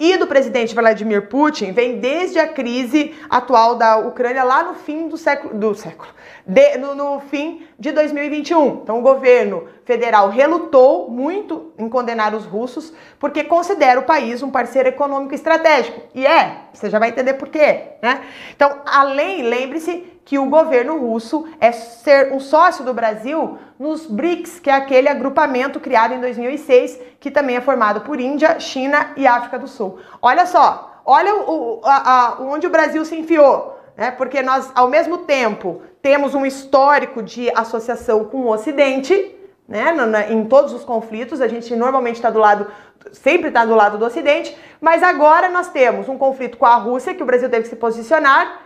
e 0.00 0.16
do 0.16 0.26
presidente 0.26 0.74
Vladimir 0.74 1.28
Putin 1.28 1.72
vem 1.72 1.98
desde 1.98 2.38
a 2.38 2.48
crise 2.48 3.14
atual 3.28 3.74
da 3.74 3.98
Ucrânia 3.98 4.42
lá 4.42 4.62
no 4.62 4.74
fim 4.74 5.08
do 5.08 5.18
século, 5.18 5.52
do 5.52 5.74
século 5.74 6.08
de, 6.46 6.78
no, 6.78 6.94
no, 6.94 7.20
fim 7.20 7.66
de 7.78 7.92
2021. 7.92 8.80
Então 8.82 8.98
o 8.98 9.02
governo 9.02 9.68
federal 9.84 10.30
relutou 10.30 11.10
muito 11.10 11.74
em 11.78 11.86
condenar 11.86 12.34
os 12.34 12.46
russos 12.46 12.94
porque 13.18 13.44
considera 13.44 14.00
o 14.00 14.04
país 14.04 14.42
um 14.42 14.50
parceiro 14.50 14.88
econômico 14.88 15.34
estratégico. 15.34 16.00
E 16.14 16.26
é, 16.26 16.62
você 16.72 16.88
já 16.88 16.98
vai 16.98 17.10
entender 17.10 17.34
por 17.34 17.48
quê, 17.50 17.82
né? 18.00 18.22
Então, 18.56 18.80
além, 18.86 19.42
lembre-se 19.42 20.19
que 20.24 20.38
o 20.38 20.46
governo 20.46 20.98
russo 20.98 21.46
é 21.60 21.72
ser 21.72 22.32
um 22.32 22.40
sócio 22.40 22.84
do 22.84 22.94
Brasil 22.94 23.58
nos 23.78 24.06
BRICS, 24.06 24.60
que 24.60 24.70
é 24.70 24.74
aquele 24.74 25.08
agrupamento 25.08 25.80
criado 25.80 26.14
em 26.14 26.20
2006, 26.20 27.00
que 27.18 27.30
também 27.30 27.56
é 27.56 27.60
formado 27.60 28.02
por 28.02 28.20
Índia, 28.20 28.60
China 28.60 29.12
e 29.16 29.26
África 29.26 29.58
do 29.58 29.66
Sul. 29.66 29.98
Olha 30.20 30.46
só, 30.46 31.00
olha 31.04 31.34
o, 31.34 31.80
a, 31.82 32.12
a, 32.12 32.42
onde 32.42 32.66
o 32.66 32.70
Brasil 32.70 33.04
se 33.04 33.16
enfiou, 33.16 33.78
né? 33.96 34.10
Porque 34.10 34.42
nós, 34.42 34.70
ao 34.74 34.88
mesmo 34.88 35.18
tempo, 35.18 35.82
temos 36.02 36.34
um 36.34 36.46
histórico 36.46 37.22
de 37.22 37.50
associação 37.54 38.24
com 38.24 38.42
o 38.42 38.52
Ocidente, 38.52 39.36
né? 39.70 39.94
em 40.30 40.44
todos 40.46 40.72
os 40.72 40.84
conflitos, 40.84 41.40
a 41.40 41.46
gente 41.46 41.76
normalmente 41.76 42.16
está 42.16 42.28
do 42.28 42.40
lado, 42.40 42.66
sempre 43.12 43.48
está 43.48 43.64
do 43.64 43.74
lado 43.74 43.98
do 43.98 44.04
Ocidente, 44.04 44.56
mas 44.80 45.00
agora 45.02 45.48
nós 45.48 45.68
temos 45.68 46.08
um 46.08 46.18
conflito 46.18 46.58
com 46.58 46.66
a 46.66 46.74
Rússia, 46.74 47.14
que 47.14 47.22
o 47.22 47.26
Brasil 47.26 47.48
teve 47.48 47.62
que 47.62 47.68
se 47.68 47.76
posicionar 47.76 48.62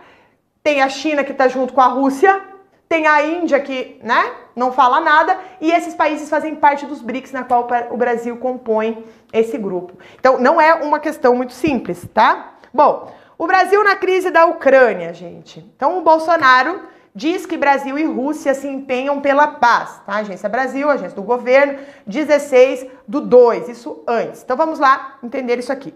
tem 0.65 0.81
a 0.81 0.89
China 0.89 1.23
que 1.23 1.31
está 1.31 1.47
junto 1.47 1.75
com 1.75 1.79
a 1.79 1.85
Rússia, 1.85 2.41
tem 2.89 3.05
a 3.05 3.23
Índia 3.23 3.59
que, 3.59 3.99
né, 4.01 4.31
não 4.55 4.71
fala 4.71 4.99
nada, 4.99 5.37
e 5.61 5.71
esses 5.71 5.93
países 5.93 6.27
fazem 6.27 6.55
parte 6.55 6.87
dos 6.87 7.03
BRICS, 7.03 7.31
na 7.33 7.43
qual 7.43 7.67
o 7.91 7.95
Brasil 7.97 8.35
compõe 8.37 9.05
esse 9.31 9.59
grupo. 9.59 9.93
Então, 10.19 10.39
não 10.39 10.59
é 10.59 10.73
uma 10.73 10.97
questão 10.97 11.35
muito 11.35 11.53
simples, 11.53 12.07
tá? 12.11 12.55
Bom, 12.73 13.13
o 13.37 13.45
Brasil 13.45 13.83
na 13.83 13.95
crise 13.95 14.31
da 14.31 14.47
Ucrânia, 14.47 15.13
gente. 15.13 15.59
Então, 15.75 15.99
o 15.99 16.01
Bolsonaro 16.01 16.81
diz 17.13 17.45
que 17.45 17.57
Brasil 17.57 17.99
e 17.99 18.03
Rússia 18.03 18.55
se 18.55 18.67
empenham 18.67 19.21
pela 19.21 19.45
paz, 19.45 20.01
tá? 20.03 20.15
Agência 20.15 20.49
Brasil, 20.49 20.89
agência 20.89 21.15
do 21.15 21.21
governo, 21.21 21.77
16 22.07 22.87
do 23.07 23.21
2, 23.21 23.69
isso 23.69 24.03
antes. 24.07 24.41
Então, 24.41 24.57
vamos 24.57 24.79
lá 24.79 25.19
entender 25.21 25.59
isso 25.59 25.71
aqui. 25.71 25.93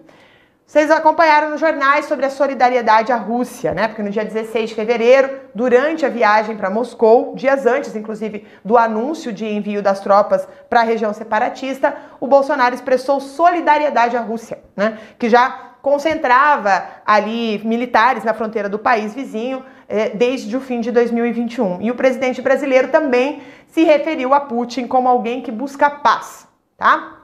Vocês 0.69 0.91
acompanharam 0.91 1.49
nos 1.49 1.59
jornais 1.59 2.05
sobre 2.05 2.27
a 2.27 2.29
solidariedade 2.29 3.11
à 3.11 3.15
Rússia, 3.15 3.73
né? 3.73 3.87
Porque 3.87 4.03
no 4.03 4.11
dia 4.11 4.23
16 4.23 4.69
de 4.69 4.75
fevereiro, 4.75 5.27
durante 5.55 6.05
a 6.05 6.09
viagem 6.09 6.55
para 6.55 6.69
Moscou, 6.69 7.33
dias 7.35 7.65
antes, 7.65 7.95
inclusive, 7.95 8.45
do 8.63 8.77
anúncio 8.77 9.33
de 9.33 9.47
envio 9.47 9.81
das 9.81 9.99
tropas 9.99 10.47
para 10.69 10.81
a 10.81 10.83
região 10.83 11.11
separatista, 11.11 11.95
o 12.19 12.27
Bolsonaro 12.27 12.75
expressou 12.75 13.19
solidariedade 13.19 14.15
à 14.15 14.21
Rússia, 14.21 14.59
né? 14.77 14.99
Que 15.17 15.27
já 15.27 15.49
concentrava 15.81 16.83
ali 17.03 17.59
militares 17.65 18.23
na 18.23 18.35
fronteira 18.35 18.69
do 18.69 18.77
país 18.77 19.15
vizinho 19.15 19.65
eh, 19.87 20.09
desde 20.09 20.55
o 20.55 20.61
fim 20.61 20.81
de 20.81 20.91
2021. 20.91 21.81
E 21.81 21.89
o 21.89 21.95
presidente 21.95 22.43
brasileiro 22.43 22.89
também 22.89 23.41
se 23.69 23.83
referiu 23.83 24.35
a 24.35 24.39
Putin 24.39 24.85
como 24.85 25.09
alguém 25.09 25.41
que 25.41 25.51
busca 25.51 25.89
paz, 25.89 26.47
tá? 26.77 27.15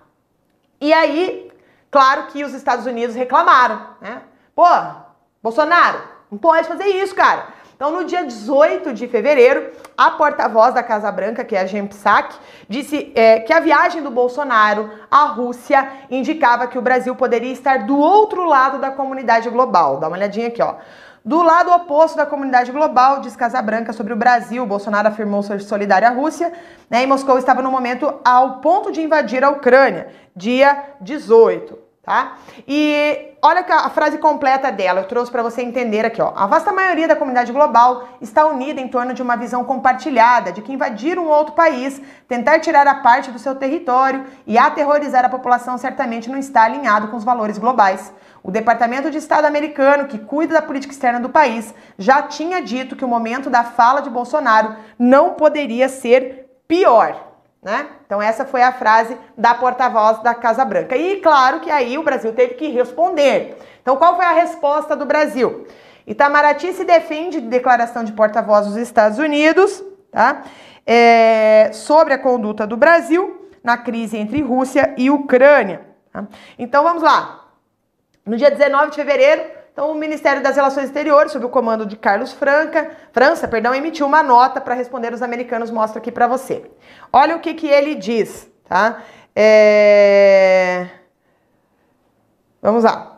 E 0.82 0.92
aí, 0.92 1.45
Claro 1.96 2.24
que 2.24 2.44
os 2.44 2.54
Estados 2.54 2.86
Unidos 2.86 3.16
reclamaram, 3.16 3.80
né? 4.02 4.22
Pô, 4.54 4.66
Bolsonaro, 5.42 5.98
não 6.30 6.38
pode 6.38 6.68
fazer 6.68 6.88
isso, 6.88 7.16
cara. 7.16 7.46
Então, 7.74 7.90
no 7.90 8.04
dia 8.04 8.26
18 8.26 8.92
de 8.92 9.08
fevereiro, 9.08 9.72
a 9.98 10.12
porta-voz 10.12 10.74
da 10.74 10.84
Casa 10.84 11.10
Branca, 11.10 11.46
que 11.46 11.56
é 11.56 11.62
a 11.62 11.66
Jen 11.66 11.88
Psaki, 11.88 12.38
disse 12.68 13.14
é, 13.16 13.40
que 13.40 13.54
a 13.54 13.62
viagem 13.62 14.04
do 14.04 14.12
Bolsonaro 14.12 14.92
à 15.10 15.24
Rússia 15.24 15.90
indicava 16.12 16.68
que 16.68 16.78
o 16.78 16.82
Brasil 16.82 17.16
poderia 17.16 17.54
estar 17.54 17.86
do 17.86 17.98
outro 17.98 18.44
lado 18.44 18.78
da 18.78 18.92
comunidade 18.92 19.50
global. 19.50 19.98
Dá 19.98 20.10
uma 20.10 20.18
olhadinha 20.18 20.50
aqui, 20.50 20.62
ó. 20.62 20.76
Do 21.24 21.42
lado 21.42 21.72
oposto 21.72 22.18
da 22.18 22.26
comunidade 22.26 22.74
global, 22.74 23.22
diz 23.22 23.38
Branca 23.64 23.94
sobre 23.94 24.12
o 24.12 24.18
Brasil, 24.18 24.66
Bolsonaro 24.66 25.08
afirmou 25.08 25.42
ser 25.42 25.62
solidário 25.62 26.10
à 26.10 26.12
Rússia, 26.12 26.52
né, 26.90 27.04
e 27.04 27.08
Moscou 27.08 27.38
estava 27.38 27.62
no 27.62 27.72
momento 27.72 28.20
ao 28.26 28.60
ponto 28.60 28.92
de 28.92 29.02
invadir 29.02 29.46
a 29.46 29.50
Ucrânia, 29.50 30.10
dia 30.36 30.90
18 31.00 31.85
tá? 32.06 32.38
E 32.68 33.32
olha 33.42 33.66
a 33.68 33.90
frase 33.90 34.20
completa 34.20 34.72
dela, 34.72 35.02
eu 35.02 35.08
trouxe 35.08 35.32
para 35.32 35.42
você 35.42 35.62
entender 35.62 36.06
aqui, 36.06 36.22
ó. 36.22 36.32
A 36.36 36.46
vasta 36.46 36.72
maioria 36.72 37.08
da 37.08 37.16
comunidade 37.16 37.52
global 37.52 38.08
está 38.22 38.46
unida 38.46 38.80
em 38.80 38.88
torno 38.88 39.14
de 39.14 39.22
uma 39.22 39.36
visão 39.36 39.64
compartilhada 39.64 40.52
de 40.52 40.62
que 40.62 40.72
invadir 40.72 41.18
um 41.18 41.28
outro 41.28 41.54
país, 41.54 42.00
tentar 42.28 42.60
tirar 42.60 42.88
a 42.88 42.96
parte 42.96 43.32
do 43.32 43.40
seu 43.40 43.56
território 43.56 44.24
e 44.46 44.58
aterrorizar 44.58 45.26
a 45.26 45.30
população 45.30 45.78
certamente 45.78 46.30
não 46.30 46.38
está 46.38 46.64
alinhado 46.64 47.08
com 47.08 47.18
os 47.18 47.24
valores 47.24 47.58
globais. 47.58 48.14
O 48.44 48.52
Departamento 48.52 49.10
de 49.10 49.18
Estado 49.18 49.46
americano, 49.46 50.06
que 50.06 50.20
cuida 50.20 50.54
da 50.54 50.62
política 50.62 50.94
externa 50.94 51.20
do 51.20 51.30
país, 51.30 51.74
já 51.98 52.22
tinha 52.22 52.62
dito 52.62 52.96
que 52.96 53.04
o 53.04 53.08
momento 53.08 53.50
da 53.50 53.64
fala 53.64 54.02
de 54.02 54.10
Bolsonaro 54.10 54.76
não 55.00 55.32
poderia 55.32 55.90
ser 55.90 56.46
pior. 56.68 57.35
Né? 57.66 57.88
Então 58.06 58.22
essa 58.22 58.46
foi 58.46 58.62
a 58.62 58.72
frase 58.72 59.18
da 59.36 59.56
porta-voz 59.56 60.22
da 60.22 60.36
Casa 60.36 60.64
Branca. 60.64 60.96
E 60.96 61.20
claro 61.20 61.62
que 61.62 61.72
aí 61.72 61.98
o 61.98 62.04
Brasil 62.04 62.32
teve 62.32 62.54
que 62.54 62.68
responder. 62.70 63.58
Então 63.82 63.98
qual 63.98 64.16
foi 64.16 64.24
a 64.24 64.34
resposta 64.34 64.96
do 64.96 65.04
Brasil? 65.04 65.66
Itamaraty 66.06 66.74
se 66.74 66.86
defende 66.86 67.42
de 67.42 67.48
declaração 67.48 68.04
de 68.04 68.12
porta-voz 68.12 68.68
dos 68.68 68.78
Estados 68.78 69.18
Unidos, 69.18 69.84
tá? 70.12 70.44
É, 70.86 71.72
sobre 71.74 72.14
a 72.14 72.20
conduta 72.20 72.68
do 72.68 72.78
Brasil 72.78 73.50
na 73.64 73.76
crise 73.76 74.16
entre 74.16 74.44
Rússia 74.44 74.94
e 74.96 75.10
Ucrânia. 75.10 75.82
Tá? 76.14 76.26
Então 76.60 76.84
vamos 76.84 77.02
lá. 77.02 77.48
No 78.24 78.38
dia 78.38 78.52
19 78.52 78.92
de 78.92 78.96
fevereiro, 78.96 79.42
então, 79.76 79.92
o 79.92 79.94
Ministério 79.94 80.42
das 80.42 80.56
Relações 80.56 80.86
Exteriores, 80.86 81.34
sob 81.34 81.44
o 81.44 81.50
comando 81.50 81.86
de 81.86 81.98
Carlos 81.98 82.32
Franca, 82.32 82.92
França, 83.12 83.46
perdão, 83.46 83.76
emitiu 83.76 84.08
uma 84.08 84.24
nota 84.24 84.62
para 84.62 84.74
responder 84.74 85.14
os 85.14 85.22
americanos. 85.22 85.70
Mostro 85.70 86.00
aqui 86.00 86.14
para 86.14 86.28
você. 86.28 86.72
Olha 87.12 87.36
o 87.36 87.42
que, 87.42 87.54
que 87.54 87.68
ele 87.68 87.94
diz, 87.94 88.50
tá? 88.70 89.04
É... 89.36 90.88
Vamos 92.62 92.86
lá. 92.86 93.15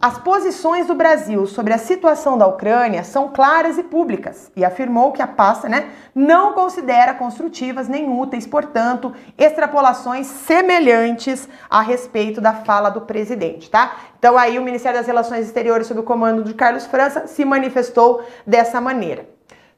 As 0.00 0.16
posições 0.16 0.86
do 0.86 0.94
Brasil 0.94 1.46
sobre 1.46 1.74
a 1.74 1.78
situação 1.78 2.38
da 2.38 2.46
Ucrânia 2.46 3.04
são 3.04 3.28
claras 3.28 3.76
e 3.76 3.82
públicas 3.82 4.50
e 4.56 4.64
afirmou 4.64 5.12
que 5.12 5.20
a 5.20 5.26
pasta 5.26 5.68
né, 5.68 5.90
não 6.14 6.54
considera 6.54 7.12
construtivas 7.12 7.86
nem 7.86 8.08
úteis, 8.08 8.46
portanto, 8.46 9.14
extrapolações 9.36 10.26
semelhantes 10.26 11.46
a 11.68 11.82
respeito 11.82 12.40
da 12.40 12.54
fala 12.54 12.88
do 12.88 13.02
presidente, 13.02 13.68
tá? 13.68 13.94
Então 14.18 14.38
aí 14.38 14.58
o 14.58 14.62
Ministério 14.62 14.98
das 14.98 15.06
Relações 15.06 15.44
Exteriores, 15.44 15.86
sob 15.86 16.00
o 16.00 16.02
comando 16.02 16.44
de 16.44 16.54
Carlos 16.54 16.86
França, 16.86 17.26
se 17.26 17.44
manifestou 17.44 18.24
dessa 18.46 18.80
maneira. 18.80 19.28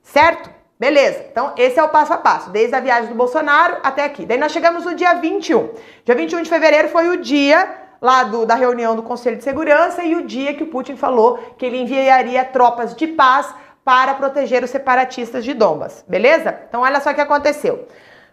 Certo? 0.04 0.48
Beleza, 0.78 1.26
então 1.32 1.52
esse 1.56 1.80
é 1.80 1.82
o 1.82 1.88
passo 1.88 2.12
a 2.12 2.16
passo, 2.16 2.50
desde 2.50 2.76
a 2.76 2.80
viagem 2.80 3.08
do 3.08 3.16
Bolsonaro 3.16 3.78
até 3.82 4.04
aqui. 4.04 4.24
Daí 4.24 4.38
nós 4.38 4.52
chegamos 4.52 4.84
no 4.84 4.94
dia 4.94 5.14
21. 5.14 5.70
Dia 6.04 6.14
21 6.14 6.42
de 6.42 6.48
fevereiro 6.48 6.88
foi 6.88 7.08
o 7.08 7.20
dia 7.20 7.81
lá 8.02 8.24
do, 8.24 8.44
da 8.44 8.56
reunião 8.56 8.96
do 8.96 9.02
Conselho 9.02 9.36
de 9.36 9.44
Segurança 9.44 10.02
e 10.02 10.16
o 10.16 10.26
dia 10.26 10.52
que 10.54 10.64
o 10.64 10.66
Putin 10.66 10.96
falou 10.96 11.38
que 11.56 11.64
ele 11.64 11.80
enviaria 11.80 12.44
tropas 12.44 12.96
de 12.96 13.06
paz 13.06 13.54
para 13.84 14.14
proteger 14.14 14.64
os 14.64 14.70
separatistas 14.70 15.44
de 15.44 15.54
Dombas, 15.54 16.04
beleza? 16.08 16.58
Então 16.68 16.82
olha 16.82 17.00
só 17.00 17.12
o 17.12 17.14
que 17.14 17.20
aconteceu. 17.20 17.86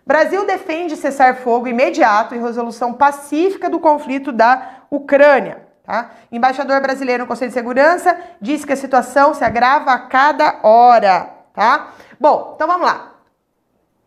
Brasil 0.05 0.43
defende 0.43 0.95
cessar 0.95 1.36
fogo 1.36 1.67
imediato 1.67 2.34
e 2.34 2.39
resolução 2.39 2.93
pacífica 2.93 3.70
do 3.70 3.80
conflito 3.80 4.32
da 4.32 4.80
Ucrânia. 4.89 5.67
Tá? 5.84 6.11
Embaixador 6.32 6.82
brasileiro 6.82 7.24
no 7.24 7.28
Conselho 7.28 7.49
de 7.49 7.53
Segurança 7.53 8.17
disse 8.41 8.65
que 8.65 8.74
a 8.74 8.78
situação 8.78 9.36
se 9.36 9.43
agrava 9.43 9.91
a 9.91 9.99
cada 9.99 10.61
hora. 10.63 11.30
Tá? 11.53 11.89
Bom, 12.20 12.53
então 12.55 12.67
vamos 12.67 12.88
lá. 12.88 13.18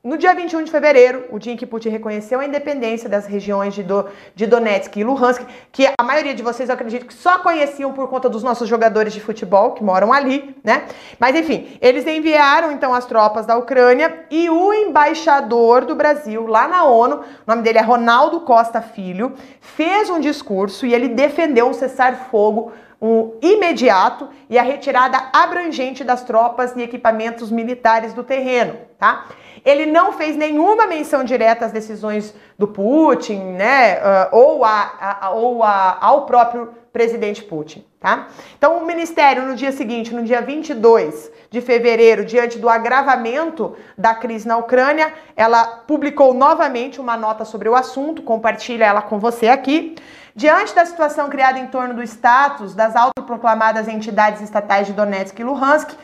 No 0.04 0.18
dia 0.18 0.34
21 0.34 0.64
de 0.64 0.70
fevereiro, 0.72 1.26
o 1.30 1.38
dia 1.38 1.52
em 1.52 1.56
que 1.56 1.64
Putin 1.64 1.90
reconheceu 1.90 2.40
a 2.40 2.44
independência 2.44 3.08
das 3.08 3.24
regiões 3.24 3.72
de, 3.72 3.84
Do, 3.84 4.08
de 4.34 4.48
Donetsk 4.48 4.96
e 4.96 5.04
Luhansk, 5.04 5.46
que 5.70 5.86
a 5.86 6.02
maioria 6.02 6.34
de 6.34 6.42
vocês, 6.42 6.68
eu 6.68 6.74
acredito 6.74 7.06
que 7.06 7.14
só 7.14 7.38
conheciam 7.38 7.92
por 7.92 8.08
conta 8.08 8.28
dos 8.28 8.42
nossos 8.42 8.68
jogadores 8.68 9.12
de 9.12 9.20
futebol 9.20 9.74
que 9.74 9.84
moram 9.84 10.12
ali, 10.12 10.56
né? 10.64 10.86
Mas 11.20 11.36
enfim, 11.36 11.78
eles 11.80 12.04
enviaram 12.04 12.72
então 12.72 12.92
as 12.92 13.06
tropas 13.06 13.46
da 13.46 13.56
Ucrânia 13.56 14.26
e 14.28 14.50
o 14.50 14.74
embaixador 14.74 15.84
do 15.84 15.94
Brasil 15.94 16.48
lá 16.48 16.66
na 16.66 16.82
ONU, 16.82 17.18
o 17.18 17.22
nome 17.46 17.62
dele 17.62 17.78
é 17.78 17.82
Ronaldo 17.82 18.40
Costa 18.40 18.82
Filho, 18.82 19.34
fez 19.60 20.10
um 20.10 20.18
discurso 20.18 20.84
e 20.84 20.92
ele 20.92 21.10
defendeu 21.10 21.68
um 21.68 21.72
cessar-fogo 21.72 22.72
um 23.00 23.32
imediato 23.42 24.28
e 24.48 24.56
a 24.56 24.62
retirada 24.62 25.30
abrangente 25.32 26.04
das 26.04 26.22
tropas 26.22 26.76
e 26.76 26.82
equipamentos 26.82 27.50
militares 27.50 28.14
do 28.14 28.22
terreno, 28.22 28.76
tá? 28.96 29.26
Ele 29.64 29.86
não 29.86 30.12
fez 30.12 30.36
nenhuma 30.36 30.86
menção 30.86 31.22
direta 31.24 31.66
às 31.66 31.72
decisões 31.72 32.34
do 32.58 32.66
Putin, 32.66 33.52
né, 33.52 33.98
uh, 33.98 34.28
ou, 34.36 34.64
a, 34.64 35.18
a, 35.20 35.30
ou 35.30 35.62
a, 35.62 35.98
ao 36.00 36.26
próprio 36.26 36.74
presidente 36.92 37.42
Putin, 37.42 37.84
tá? 37.98 38.28
Então, 38.58 38.76
o 38.76 38.86
ministério, 38.86 39.44
no 39.44 39.56
dia 39.56 39.72
seguinte, 39.72 40.14
no 40.14 40.22
dia 40.22 40.42
22 40.42 41.32
de 41.50 41.60
fevereiro, 41.60 42.24
diante 42.24 42.58
do 42.58 42.68
agravamento 42.68 43.74
da 43.96 44.14
crise 44.14 44.46
na 44.46 44.58
Ucrânia, 44.58 45.12
ela 45.34 45.64
publicou 45.64 46.34
novamente 46.34 47.00
uma 47.00 47.16
nota 47.16 47.44
sobre 47.44 47.68
o 47.68 47.74
assunto, 47.74 48.22
compartilha 48.22 48.84
ela 48.84 49.00
com 49.00 49.18
você 49.18 49.48
aqui. 49.48 49.94
Diante 50.34 50.74
da 50.74 50.84
situação 50.84 51.28
criada 51.28 51.58
em 51.58 51.66
torno 51.66 51.94
do 51.94 52.02
status 52.02 52.74
das 52.74 52.94
autoproclamadas 52.96 53.88
entidades 53.88 54.40
estatais 54.40 54.86
de 54.86 54.92
Donetsk 54.92 55.38
e 55.38 55.44
Luhansk, 55.44 55.94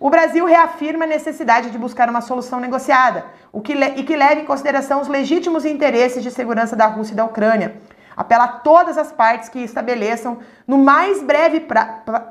o 0.00 0.10
Brasil 0.10 0.44
reafirma 0.44 1.04
a 1.04 1.08
necessidade 1.08 1.70
de 1.70 1.78
buscar 1.78 2.08
uma 2.08 2.20
solução 2.20 2.60
negociada 2.60 3.24
o 3.54 3.60
que 3.60 3.72
e 3.72 4.02
que 4.02 4.16
leve 4.16 4.40
em 4.40 4.44
consideração 4.44 5.00
os 5.00 5.06
legítimos 5.06 5.64
interesses 5.64 6.22
de 6.22 6.30
segurança 6.30 6.74
da 6.74 6.86
Rússia 6.86 7.12
e 7.12 7.16
da 7.16 7.24
Ucrânia. 7.24 7.80
Apela 8.16 8.44
a 8.44 8.48
todas 8.48 8.98
as 8.98 9.12
partes 9.12 9.48
que 9.48 9.60
estabeleçam, 9.60 10.38
no 10.66 10.76
mais 10.76 11.22
breve 11.22 11.60
pra 11.60 11.84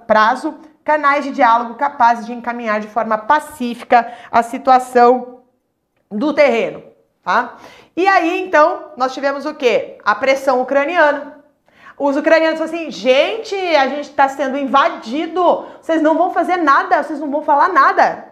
prazo, 0.05 0.55
canais 0.84 1.24
de 1.24 1.32
diálogo 1.32 1.76
capazes 1.76 2.26
de 2.26 2.34
encaminhar 2.34 2.82
de 2.82 2.89
forma 2.89 3.18
pacífica 3.18 4.11
a 4.30 4.43
situação 4.43 5.39
do 6.11 6.34
terreno. 6.34 6.84
Tá? 7.24 7.55
E 7.95 8.05
aí, 8.05 8.41
então, 8.41 8.91
nós 8.97 9.14
tivemos 9.14 9.45
o 9.45 9.53
quê? 9.53 9.97
A 10.03 10.14
pressão 10.14 10.61
ucraniana. 10.61 11.42
Os 11.97 12.17
ucranianos 12.17 12.59
falam 12.59 12.73
assim: 12.73 12.91
gente, 12.91 13.55
a 13.55 13.87
gente 13.87 14.09
está 14.09 14.27
sendo 14.27 14.57
invadido, 14.57 15.65
vocês 15.81 16.01
não 16.01 16.17
vão 16.17 16.31
fazer 16.31 16.57
nada, 16.57 17.03
vocês 17.03 17.19
não 17.19 17.29
vão 17.29 17.43
falar 17.43 17.69
nada. 17.69 18.25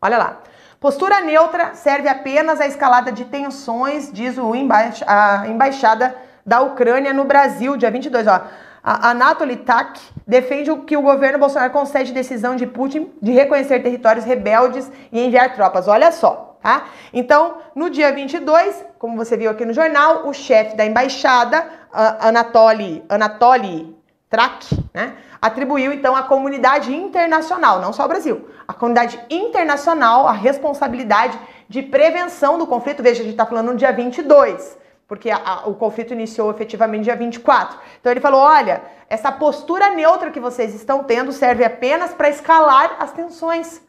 Olha 0.00 0.18
lá. 0.18 0.38
Postura 0.80 1.20
neutra 1.20 1.74
serve 1.74 2.08
apenas 2.08 2.60
à 2.60 2.66
escalada 2.66 3.12
de 3.12 3.24
tensões, 3.24 4.12
diz 4.12 4.36
o 4.36 4.52
embaixa, 4.52 5.04
a 5.06 5.46
embaixada 5.46 6.12
da 6.44 6.60
Ucrânia 6.60 7.12
no 7.14 7.24
Brasil, 7.24 7.76
dia 7.76 7.88
22. 7.88 8.26
Ó. 8.26 8.40
A 8.82 9.10
Anatoly 9.10 9.58
Tak 9.58 10.00
defende 10.26 10.74
que 10.78 10.96
o 10.96 11.02
governo 11.02 11.38
Bolsonaro 11.38 11.72
concede 11.72 12.12
decisão 12.12 12.56
de 12.56 12.66
Putin 12.66 13.12
de 13.22 13.30
reconhecer 13.30 13.80
territórios 13.80 14.24
rebeldes 14.24 14.90
e 15.12 15.24
enviar 15.24 15.54
tropas. 15.54 15.86
Olha 15.86 16.10
só. 16.10 16.51
Tá? 16.62 16.84
Então, 17.12 17.56
no 17.74 17.90
dia 17.90 18.12
22, 18.12 18.84
como 18.96 19.16
você 19.16 19.36
viu 19.36 19.50
aqui 19.50 19.64
no 19.64 19.72
jornal, 19.72 20.28
o 20.28 20.32
chefe 20.32 20.76
da 20.76 20.86
embaixada, 20.86 21.68
Anatoly, 21.92 23.04
Anatoly 23.08 23.96
Trak, 24.30 24.66
né, 24.94 25.16
atribuiu 25.40 25.92
então 25.92 26.14
à 26.14 26.22
comunidade 26.22 26.94
internacional, 26.94 27.80
não 27.80 27.92
só 27.92 28.04
o 28.04 28.08
Brasil, 28.08 28.48
a 28.66 28.72
comunidade 28.72 29.20
internacional 29.28 30.28
a 30.28 30.32
responsabilidade 30.32 31.36
de 31.68 31.82
prevenção 31.82 32.56
do 32.56 32.66
conflito. 32.66 33.02
Veja, 33.02 33.22
a 33.22 33.24
gente 33.24 33.32
está 33.32 33.44
falando 33.44 33.72
no 33.72 33.76
dia 33.76 33.92
22, 33.92 34.78
porque 35.08 35.30
a, 35.30 35.40
a, 35.44 35.68
o 35.68 35.74
conflito 35.74 36.12
iniciou 36.12 36.50
efetivamente 36.50 37.04
dia 37.04 37.16
24. 37.16 37.76
Então 38.00 38.12
ele 38.12 38.20
falou: 38.20 38.40
olha, 38.40 38.82
essa 39.08 39.32
postura 39.32 39.90
neutra 39.90 40.30
que 40.30 40.38
vocês 40.38 40.74
estão 40.74 41.02
tendo 41.02 41.32
serve 41.32 41.64
apenas 41.64 42.14
para 42.14 42.30
escalar 42.30 42.96
as 43.00 43.10
tensões. 43.10 43.82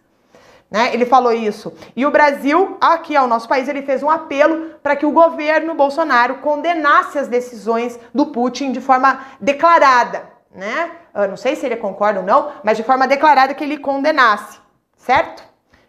Né? 0.73 0.91
Ele 0.91 1.05
falou 1.05 1.31
isso. 1.31 1.71
E 1.95 2.03
o 2.03 2.09
Brasil, 2.09 2.77
aqui 2.81 3.15
ao 3.15 3.27
nosso 3.27 3.47
país, 3.47 3.69
ele 3.69 3.83
fez 3.83 4.01
um 4.01 4.09
apelo 4.09 4.71
para 4.81 4.95
que 4.95 5.05
o 5.05 5.11
governo 5.11 5.75
Bolsonaro 5.75 6.39
condenasse 6.39 7.19
as 7.19 7.27
decisões 7.27 7.99
do 8.11 8.25
Putin 8.25 8.71
de 8.71 8.81
forma 8.81 9.23
declarada. 9.39 10.23
Né? 10.51 10.89
Eu 11.13 11.27
não 11.27 11.37
sei 11.37 11.55
se 11.55 11.63
ele 11.63 11.75
concorda 11.75 12.21
ou 12.21 12.25
não, 12.25 12.53
mas 12.63 12.75
de 12.75 12.81
forma 12.81 13.07
declarada 13.07 13.53
que 13.53 13.63
ele 13.63 13.77
condenasse, 13.77 14.57
certo? 14.97 15.43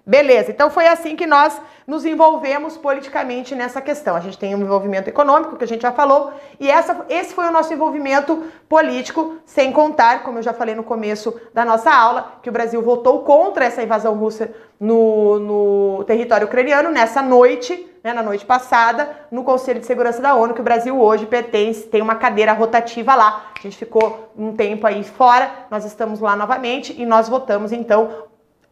Beleza, 0.07 0.50
então 0.50 0.68
foi 0.68 0.86
assim 0.86 1.16
que 1.16 1.26
nós 1.26 1.59
nos 1.86 2.05
envolvemos 2.05 2.76
politicamente 2.76 3.55
nessa 3.55 3.80
questão. 3.80 4.14
A 4.14 4.20
gente 4.20 4.36
tem 4.36 4.55
um 4.55 4.61
envolvimento 4.61 5.09
econômico, 5.09 5.57
que 5.57 5.64
a 5.64 5.66
gente 5.66 5.80
já 5.80 5.92
falou, 5.92 6.30
e 6.61 6.70
essa, 6.70 7.07
esse 7.09 7.32
foi 7.32 7.46
o 7.46 7.50
nosso 7.50 7.72
envolvimento 7.72 8.44
político, 8.68 9.38
sem 9.46 9.72
contar, 9.72 10.22
como 10.22 10.38
eu 10.38 10.42
já 10.42 10.52
falei 10.52 10.74
no 10.74 10.82
começo 10.82 11.34
da 11.55 11.64
nossa 11.64 11.90
aula, 11.90 12.34
que 12.42 12.50
o 12.50 12.52
Brasil 12.52 12.82
votou 12.82 13.20
contra 13.20 13.64
essa 13.64 13.82
invasão 13.82 14.14
russa 14.14 14.50
no, 14.78 15.38
no 15.38 16.05
território 16.05 16.46
ucraniano 16.46 16.90
nessa 16.90 17.22
noite, 17.22 17.90
né, 18.05 18.12
na 18.12 18.22
noite 18.22 18.44
passada, 18.44 19.09
no 19.30 19.42
Conselho 19.42 19.80
de 19.80 19.86
Segurança 19.86 20.20
da 20.20 20.34
ONU, 20.34 20.52
que 20.52 20.61
o 20.61 20.64
Brasil 20.64 21.00
hoje 21.00 21.24
pertence, 21.24 21.86
tem 21.86 22.02
uma 22.02 22.16
cadeira 22.16 22.52
rotativa 22.52 23.14
lá. 23.14 23.52
A 23.59 23.62
gente 23.62 23.78
ficou 23.78 24.30
um 24.36 24.55
tempo 24.55 24.86
aí 24.86 25.02
fora, 25.02 25.50
nós 25.70 25.86
estamos 25.86 26.20
lá 26.20 26.36
novamente 26.36 26.94
e 27.00 27.07
nós 27.07 27.26
votamos 27.26 27.72
então 27.72 28.26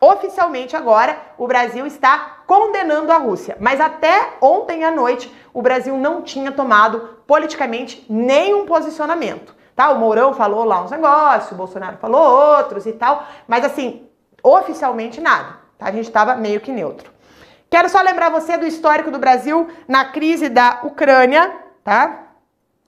Oficialmente 0.04 0.74
agora, 0.74 1.16
o 1.38 1.46
Brasil 1.46 1.86
está 1.86 2.38
condenando 2.44 3.12
a 3.12 3.18
Rússia, 3.18 3.56
mas 3.60 3.80
até 3.80 4.30
ontem 4.40 4.82
à 4.82 4.90
noite 4.90 5.32
o 5.54 5.62
Brasil 5.62 5.96
não 5.96 6.22
tinha 6.22 6.50
tomado 6.50 7.20
politicamente 7.24 8.04
nenhum 8.10 8.66
posicionamento. 8.66 9.54
Tá? 9.76 9.90
O 9.90 10.00
Mourão 10.00 10.34
falou 10.34 10.64
lá 10.64 10.82
uns 10.82 10.90
negócios, 10.90 11.52
o 11.52 11.54
Bolsonaro 11.54 11.98
falou 11.98 12.20
outros 12.20 12.84
e 12.84 12.92
tal, 12.94 13.24
mas 13.46 13.64
assim, 13.64 14.04
oficialmente 14.42 15.20
nada. 15.20 15.58
Tá? 15.78 15.86
A 15.86 15.92
gente 15.92 16.08
estava 16.08 16.34
meio 16.34 16.60
que 16.60 16.72
neutro. 16.72 17.12
Quero 17.70 17.88
só 17.88 18.02
lembrar 18.02 18.28
você 18.28 18.56
do 18.56 18.66
histórico 18.66 19.08
do 19.08 19.20
Brasil 19.20 19.68
na 19.86 20.06
crise 20.06 20.48
da 20.48 20.80
Ucrânia, 20.82 21.48
tá? 21.84 22.24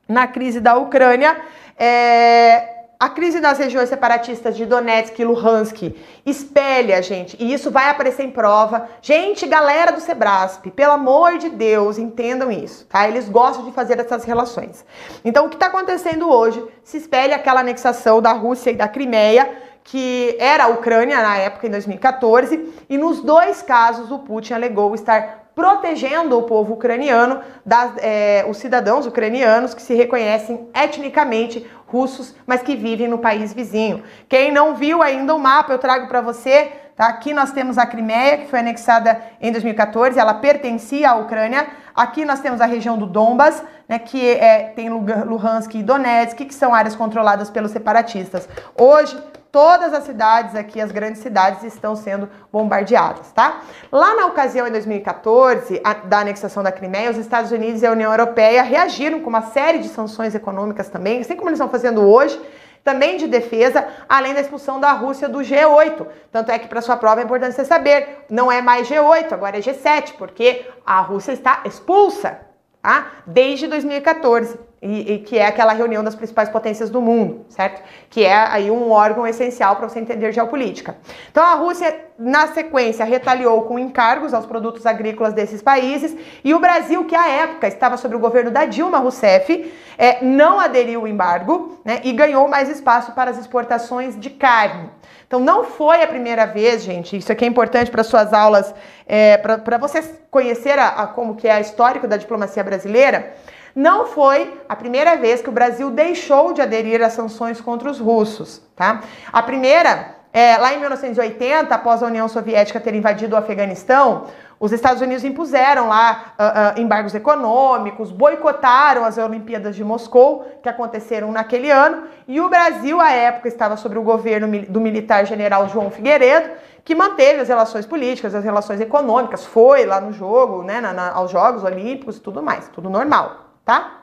Na 0.09 0.27
crise 0.27 0.61
da 0.61 0.75
Ucrânia, 0.75 1.41
é, 1.79 2.74
a 2.99 3.09
crise 3.09 3.41
nas 3.41 3.59
regiões 3.59 3.89
separatistas 3.89 4.57
de 4.57 4.65
Donetsk 4.65 5.19
e 5.19 5.25
Luhansk 5.25 5.95
espelha, 6.25 7.03
gente, 7.03 7.37
e 7.41 7.53
isso 7.53 7.71
vai 7.71 7.91
aparecer 7.91 8.25
em 8.25 8.31
prova. 8.31 8.89
Gente, 9.03 9.47
galera 9.47 9.93
do 9.93 10.01
Sebrasp, 10.01 10.71
pelo 10.71 10.93
amor 10.93 11.39
de 11.39 11.51
Deus, 11.51 11.99
entendam 11.99 12.51
isso, 12.51 12.87
tá? 12.87 13.09
Eles 13.09 13.29
gostam 13.29 13.65
de 13.65 13.73
fazer 13.73 13.99
essas 13.99 14.25
relações. 14.25 14.85
Então, 15.25 15.47
o 15.47 15.49
que 15.49 15.57
está 15.57 15.67
acontecendo 15.67 16.31
hoje 16.31 16.65
se 16.83 16.97
espelha 16.97 17.37
aquela 17.37 17.61
anexação 17.61 18.23
da 18.23 18.33
Rússia 18.33 18.71
e 18.71 18.77
da 18.77 18.89
Crimeia, 18.89 19.51
que 19.83 20.37
era 20.41 20.65
a 20.65 20.69
Ucrânia 20.69 21.21
na 21.21 21.37
época, 21.37 21.67
em 21.67 21.71
2014, 21.71 22.73
e 22.89 22.97
nos 22.97 23.21
dois 23.21 23.61
casos 23.61 24.11
o 24.11 24.21
Putin 24.21 24.55
alegou 24.55 24.95
estar 24.95 25.44
protegendo 25.55 26.39
o 26.39 26.43
povo 26.43 26.75
ucraniano, 26.75 27.41
das, 27.65 27.93
é, 27.99 28.45
os 28.49 28.57
cidadãos 28.57 29.07
ucranianos 29.07 29.75
que 29.75 29.83
se 29.83 29.95
reconhecem 29.95 30.69
etnicamente 30.75 31.67
russos, 31.87 32.35
mas 32.47 32.63
que 32.63 32.75
vivem 32.75 33.07
no 33.07 33.19
país 33.19 33.53
vizinho. 33.53 34.03
Quem 34.29 34.51
não 34.51 34.75
viu 34.75 35.03
ainda 35.03 35.35
o 35.35 35.39
mapa, 35.39 35.73
eu 35.73 35.79
trago 35.79 36.09
para 36.09 36.21
você. 36.21 36.73
Tá? 36.97 37.09
Aqui 37.09 37.33
nós 37.33 37.53
temos 37.53 37.79
a 37.79 37.87
Crimeia, 37.87 38.39
que 38.39 38.47
foi 38.47 38.61
anexada 38.61 39.21
em 39.41 39.51
2014, 39.51 40.19
ela 40.19 40.35
pertencia 40.35 41.11
à 41.11 41.15
Ucrânia. 41.17 41.67
Aqui 41.95 42.25
nós 42.25 42.41
temos 42.41 42.61
a 42.61 42.67
região 42.67 42.99
do 42.99 43.07
Donbas, 43.07 43.63
né, 43.89 43.99
que 43.99 44.31
é, 44.31 44.73
tem 44.75 44.89
Luhansk 44.89 45.75
e 45.75 45.83
Donetsk, 45.83 46.45
que 46.45 46.55
são 46.55 46.75
áreas 46.75 46.97
controladas 46.97 47.51
pelos 47.51 47.71
separatistas. 47.71 48.49
Hoje, 48.77 49.17
todas 49.55 49.95
as 49.95 50.03
cidades 50.03 50.57
aqui, 50.57 50.81
as 50.81 50.91
grandes 50.91 51.23
cidades, 51.23 51.63
estão 51.63 51.95
sendo 51.95 52.29
bombardeadas, 52.53 53.31
tá? 53.31 53.61
Lá 53.93 54.17
na 54.17 54.27
ocasião, 54.27 54.67
em 54.67 54.73
2014, 54.73 55.81
a, 55.85 55.95
da 55.95 56.19
anexação 56.19 56.61
da 56.61 56.73
Crimeia, 56.73 57.13
os 57.13 57.19
Estados 57.19 57.53
Unidos 57.53 57.81
e 57.81 57.87
a 57.87 57.93
União 57.93 58.11
Europeia 58.11 58.65
reagiram 58.65 59.21
com 59.21 59.29
uma 59.29 59.43
série 59.43 59.79
de 59.79 59.87
sanções 59.87 60.35
econômicas 60.35 60.89
também, 60.89 61.21
assim 61.21 61.37
como 61.37 61.51
eles 61.51 61.61
estão 61.61 61.71
fazendo 61.71 62.03
hoje, 62.03 62.37
também 62.83 63.17
de 63.17 63.29
defesa, 63.29 63.87
além 64.09 64.35
da 64.35 64.41
expulsão 64.41 64.81
da 64.81 64.91
Rússia 64.91 65.29
do 65.29 65.39
G8. 65.39 66.05
Tanto 66.33 66.51
é 66.51 66.59
que 66.59 66.67
para 66.67 66.83
sua 66.83 66.97
prova 66.97 67.21
é 67.21 67.25
importante 67.25 67.55
você 67.55 67.65
saber, 67.65 68.25
não 68.29 68.51
é 68.51 68.61
mais 68.61 68.89
G8, 68.89 69.33
agora 69.33 69.57
é 69.57 69.61
G7, 69.61 70.15
porque 70.19 70.67
a 70.85 71.01
Rússia 71.01 71.31
está 71.31 71.63
expulsa, 71.65 72.41
tá? 72.83 73.07
Desde 73.25 73.69
2014. 73.69 74.59
E, 74.85 75.15
e, 75.15 75.19
que 75.21 75.39
é 75.39 75.47
aquela 75.47 75.73
reunião 75.73 76.05
das 76.05 76.15
principais 76.15 76.51
potências 76.51 76.91
do 76.91 77.01
mundo, 77.01 77.47
certo? 77.49 77.83
Que 78.11 78.23
é 78.23 78.35
aí 78.35 78.71
um 78.71 78.91
órgão 78.91 79.27
essencial 79.27 79.77
para 79.77 79.89
você 79.89 79.99
entender 79.99 80.31
geopolítica. 80.31 80.97
Então 81.31 81.43
a 81.43 81.55
Rússia, 81.55 81.97
na 82.19 82.49
sequência, 82.49 83.03
retaliou 83.03 83.63
com 83.63 83.79
encargos 83.79 84.35
aos 84.35 84.45
produtos 84.45 84.85
agrícolas 84.85 85.33
desses 85.33 85.63
países 85.63 86.15
e 86.45 86.53
o 86.53 86.61
Brasil, 86.61 87.05
que 87.07 87.17
à 87.17 87.27
época 87.27 87.67
estava 87.67 87.97
sob 87.97 88.15
o 88.15 88.19
governo 88.19 88.51
da 88.51 88.67
Dilma 88.67 88.99
Rousseff, 88.99 89.73
é, 89.97 90.23
não 90.23 90.61
aderiu 90.61 91.01
ao 91.01 91.09
embargo 91.09 91.81
né, 91.83 92.01
e 92.05 92.13
ganhou 92.13 92.47
mais 92.47 92.69
espaço 92.69 93.13
para 93.13 93.31
as 93.31 93.39
exportações 93.39 94.21
de 94.21 94.29
carne. 94.29 94.91
Então 95.27 95.41
não 95.41 95.65
foi 95.65 96.03
a 96.03 96.07
primeira 96.07 96.45
vez, 96.45 96.83
gente. 96.83 97.17
Isso 97.17 97.33
aqui 97.33 97.47
é 97.47 97.49
importante 97.49 97.91
para 97.91 98.05
suas 98.05 98.35
aulas, 98.35 98.75
é, 99.07 99.39
para 99.39 99.79
vocês 99.79 100.13
conhecer 100.31 100.79
a, 100.79 100.89
a, 100.89 101.07
como 101.07 101.37
que 101.37 101.49
é 101.49 101.53
a 101.53 101.61
histórico 101.61 102.07
da 102.07 102.19
diplomacia 102.19 102.63
brasileira. 102.63 103.33
Não 103.75 104.07
foi 104.07 104.61
a 104.69 104.77
primeira 104.77 105.17
vez 105.17 105.43
que 105.43 105.49
o 105.49 105.53
Brasil 105.53 105.91
deixou 105.91 106.53
de 106.53 106.63
aderir 106.63 107.03
às 107.03 107.13
sanções 107.13 107.61
contra 107.61 107.91
os 107.91 107.99
russos, 107.99 108.63
tá? 108.77 109.01
A 109.33 109.43
primeira, 109.43 110.15
é, 110.33 110.57
lá 110.59 110.73
em 110.73 110.79
1980, 110.79 111.75
após 111.75 112.01
a 112.01 112.07
União 112.07 112.29
Soviética 112.29 112.79
ter 112.79 112.95
invadido 112.95 113.35
o 113.35 113.39
Afeganistão, 113.39 114.27
os 114.61 114.73
Estados 114.73 115.03
Unidos 115.03 115.25
impuseram 115.25 115.89
lá 115.89 116.35
uh, 116.39 116.79
uh, 116.79 116.81
embargos 116.81 117.17
econômicos, 117.17 118.13
boicotaram 118.13 119.05
as 119.05 119.19
Olimpíadas 119.19 119.75
de 119.75 119.83
Moscou, 119.83 120.49
que 120.63 120.69
aconteceram 120.69 121.33
naquele 121.33 121.69
ano, 121.69 122.05
e 122.29 122.41
o 122.41 122.49
Brasil, 122.49 123.01
à 123.01 123.11
época, 123.11 123.49
estava 123.49 123.77
sob 123.77 123.99
o 123.99 124.03
governo 124.03 124.47
do 124.69 124.81
militar 124.81 125.27
general 125.27 125.69
João 125.69 125.91
Figueiredo, 125.91 126.49
que 126.85 126.95
manteve 126.95 127.41
as 127.41 127.49
relações 127.49 127.85
políticas, 127.85 128.35
as 128.35 128.45
relações 128.45 128.81
econômicas, 128.81 129.45
foi 129.45 129.85
lá 129.85 130.01
no 130.01 130.13
jogo, 130.13 130.63
né, 130.63 130.81
na, 130.81 130.93
na, 130.93 131.11
aos 131.11 131.33
Jogos 131.33 131.65
Olímpicos 131.65 132.19
e 132.19 132.21
tudo 132.21 132.41
mais, 132.41 132.69
tudo 132.69 132.89
normal 132.89 133.44
tá? 133.65 134.03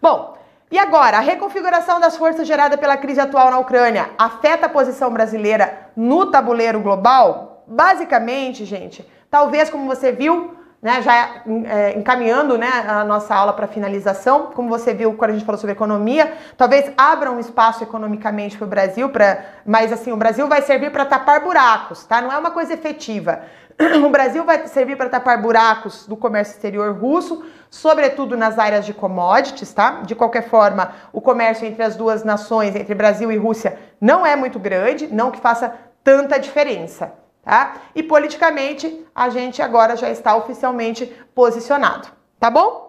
Bom, 0.00 0.36
e 0.70 0.78
agora, 0.78 1.18
a 1.18 1.20
reconfiguração 1.20 2.00
das 2.00 2.16
forças 2.16 2.46
gerada 2.46 2.76
pela 2.76 2.96
crise 2.96 3.20
atual 3.20 3.50
na 3.50 3.58
Ucrânia 3.58 4.10
afeta 4.18 4.66
a 4.66 4.68
posição 4.68 5.12
brasileira 5.12 5.90
no 5.96 6.30
tabuleiro 6.30 6.80
global? 6.80 7.64
Basicamente, 7.66 8.64
gente, 8.64 9.08
talvez 9.30 9.70
como 9.70 9.86
você 9.86 10.10
viu, 10.10 10.56
né, 10.82 11.00
já 11.02 11.42
é, 11.66 11.98
encaminhando 11.98 12.58
né, 12.58 12.68
a 12.86 13.04
nossa 13.04 13.34
aula 13.34 13.52
para 13.52 13.66
finalização, 13.66 14.52
como 14.54 14.68
você 14.68 14.92
viu 14.92 15.14
quando 15.14 15.30
a 15.30 15.34
gente 15.34 15.46
falou 15.46 15.58
sobre 15.58 15.72
economia, 15.72 16.32
talvez 16.56 16.92
abra 16.96 17.30
um 17.30 17.40
espaço 17.40 17.82
economicamente 17.82 18.56
para 18.56 18.66
o 18.66 18.68
Brasil, 18.68 19.08
pra, 19.08 19.44
mas 19.64 19.92
assim, 19.92 20.12
o 20.12 20.16
Brasil 20.16 20.46
vai 20.48 20.62
servir 20.62 20.90
para 20.90 21.04
tapar 21.04 21.40
buracos, 21.40 22.04
tá? 22.04 22.20
Não 22.20 22.32
é 22.32 22.38
uma 22.38 22.50
coisa 22.50 22.74
efetiva. 22.74 23.42
O 24.04 24.08
Brasil 24.08 24.44
vai 24.44 24.66
servir 24.66 24.96
para 24.96 25.08
tapar 25.08 25.40
buracos 25.40 26.06
do 26.06 26.16
comércio 26.16 26.54
exterior 26.54 26.96
russo, 26.96 27.44
sobretudo 27.70 28.36
nas 28.36 28.58
áreas 28.58 28.86
de 28.86 28.94
commodities, 28.94 29.72
tá? 29.72 30.02
De 30.02 30.14
qualquer 30.14 30.48
forma, 30.48 30.92
o 31.12 31.20
comércio 31.20 31.66
entre 31.66 31.82
as 31.82 31.96
duas 31.96 32.24
nações, 32.24 32.74
entre 32.74 32.94
Brasil 32.94 33.30
e 33.30 33.36
Rússia, 33.36 33.78
não 34.00 34.24
é 34.24 34.34
muito 34.34 34.58
grande, 34.58 35.06
não 35.08 35.30
que 35.30 35.40
faça 35.40 35.74
tanta 36.02 36.38
diferença, 36.38 37.12
tá? 37.42 37.74
E 37.94 38.02
politicamente, 38.02 39.06
a 39.14 39.28
gente 39.28 39.60
agora 39.60 39.96
já 39.96 40.10
está 40.10 40.36
oficialmente 40.36 41.06
posicionado, 41.34 42.08
tá 42.38 42.50
bom? 42.50 42.85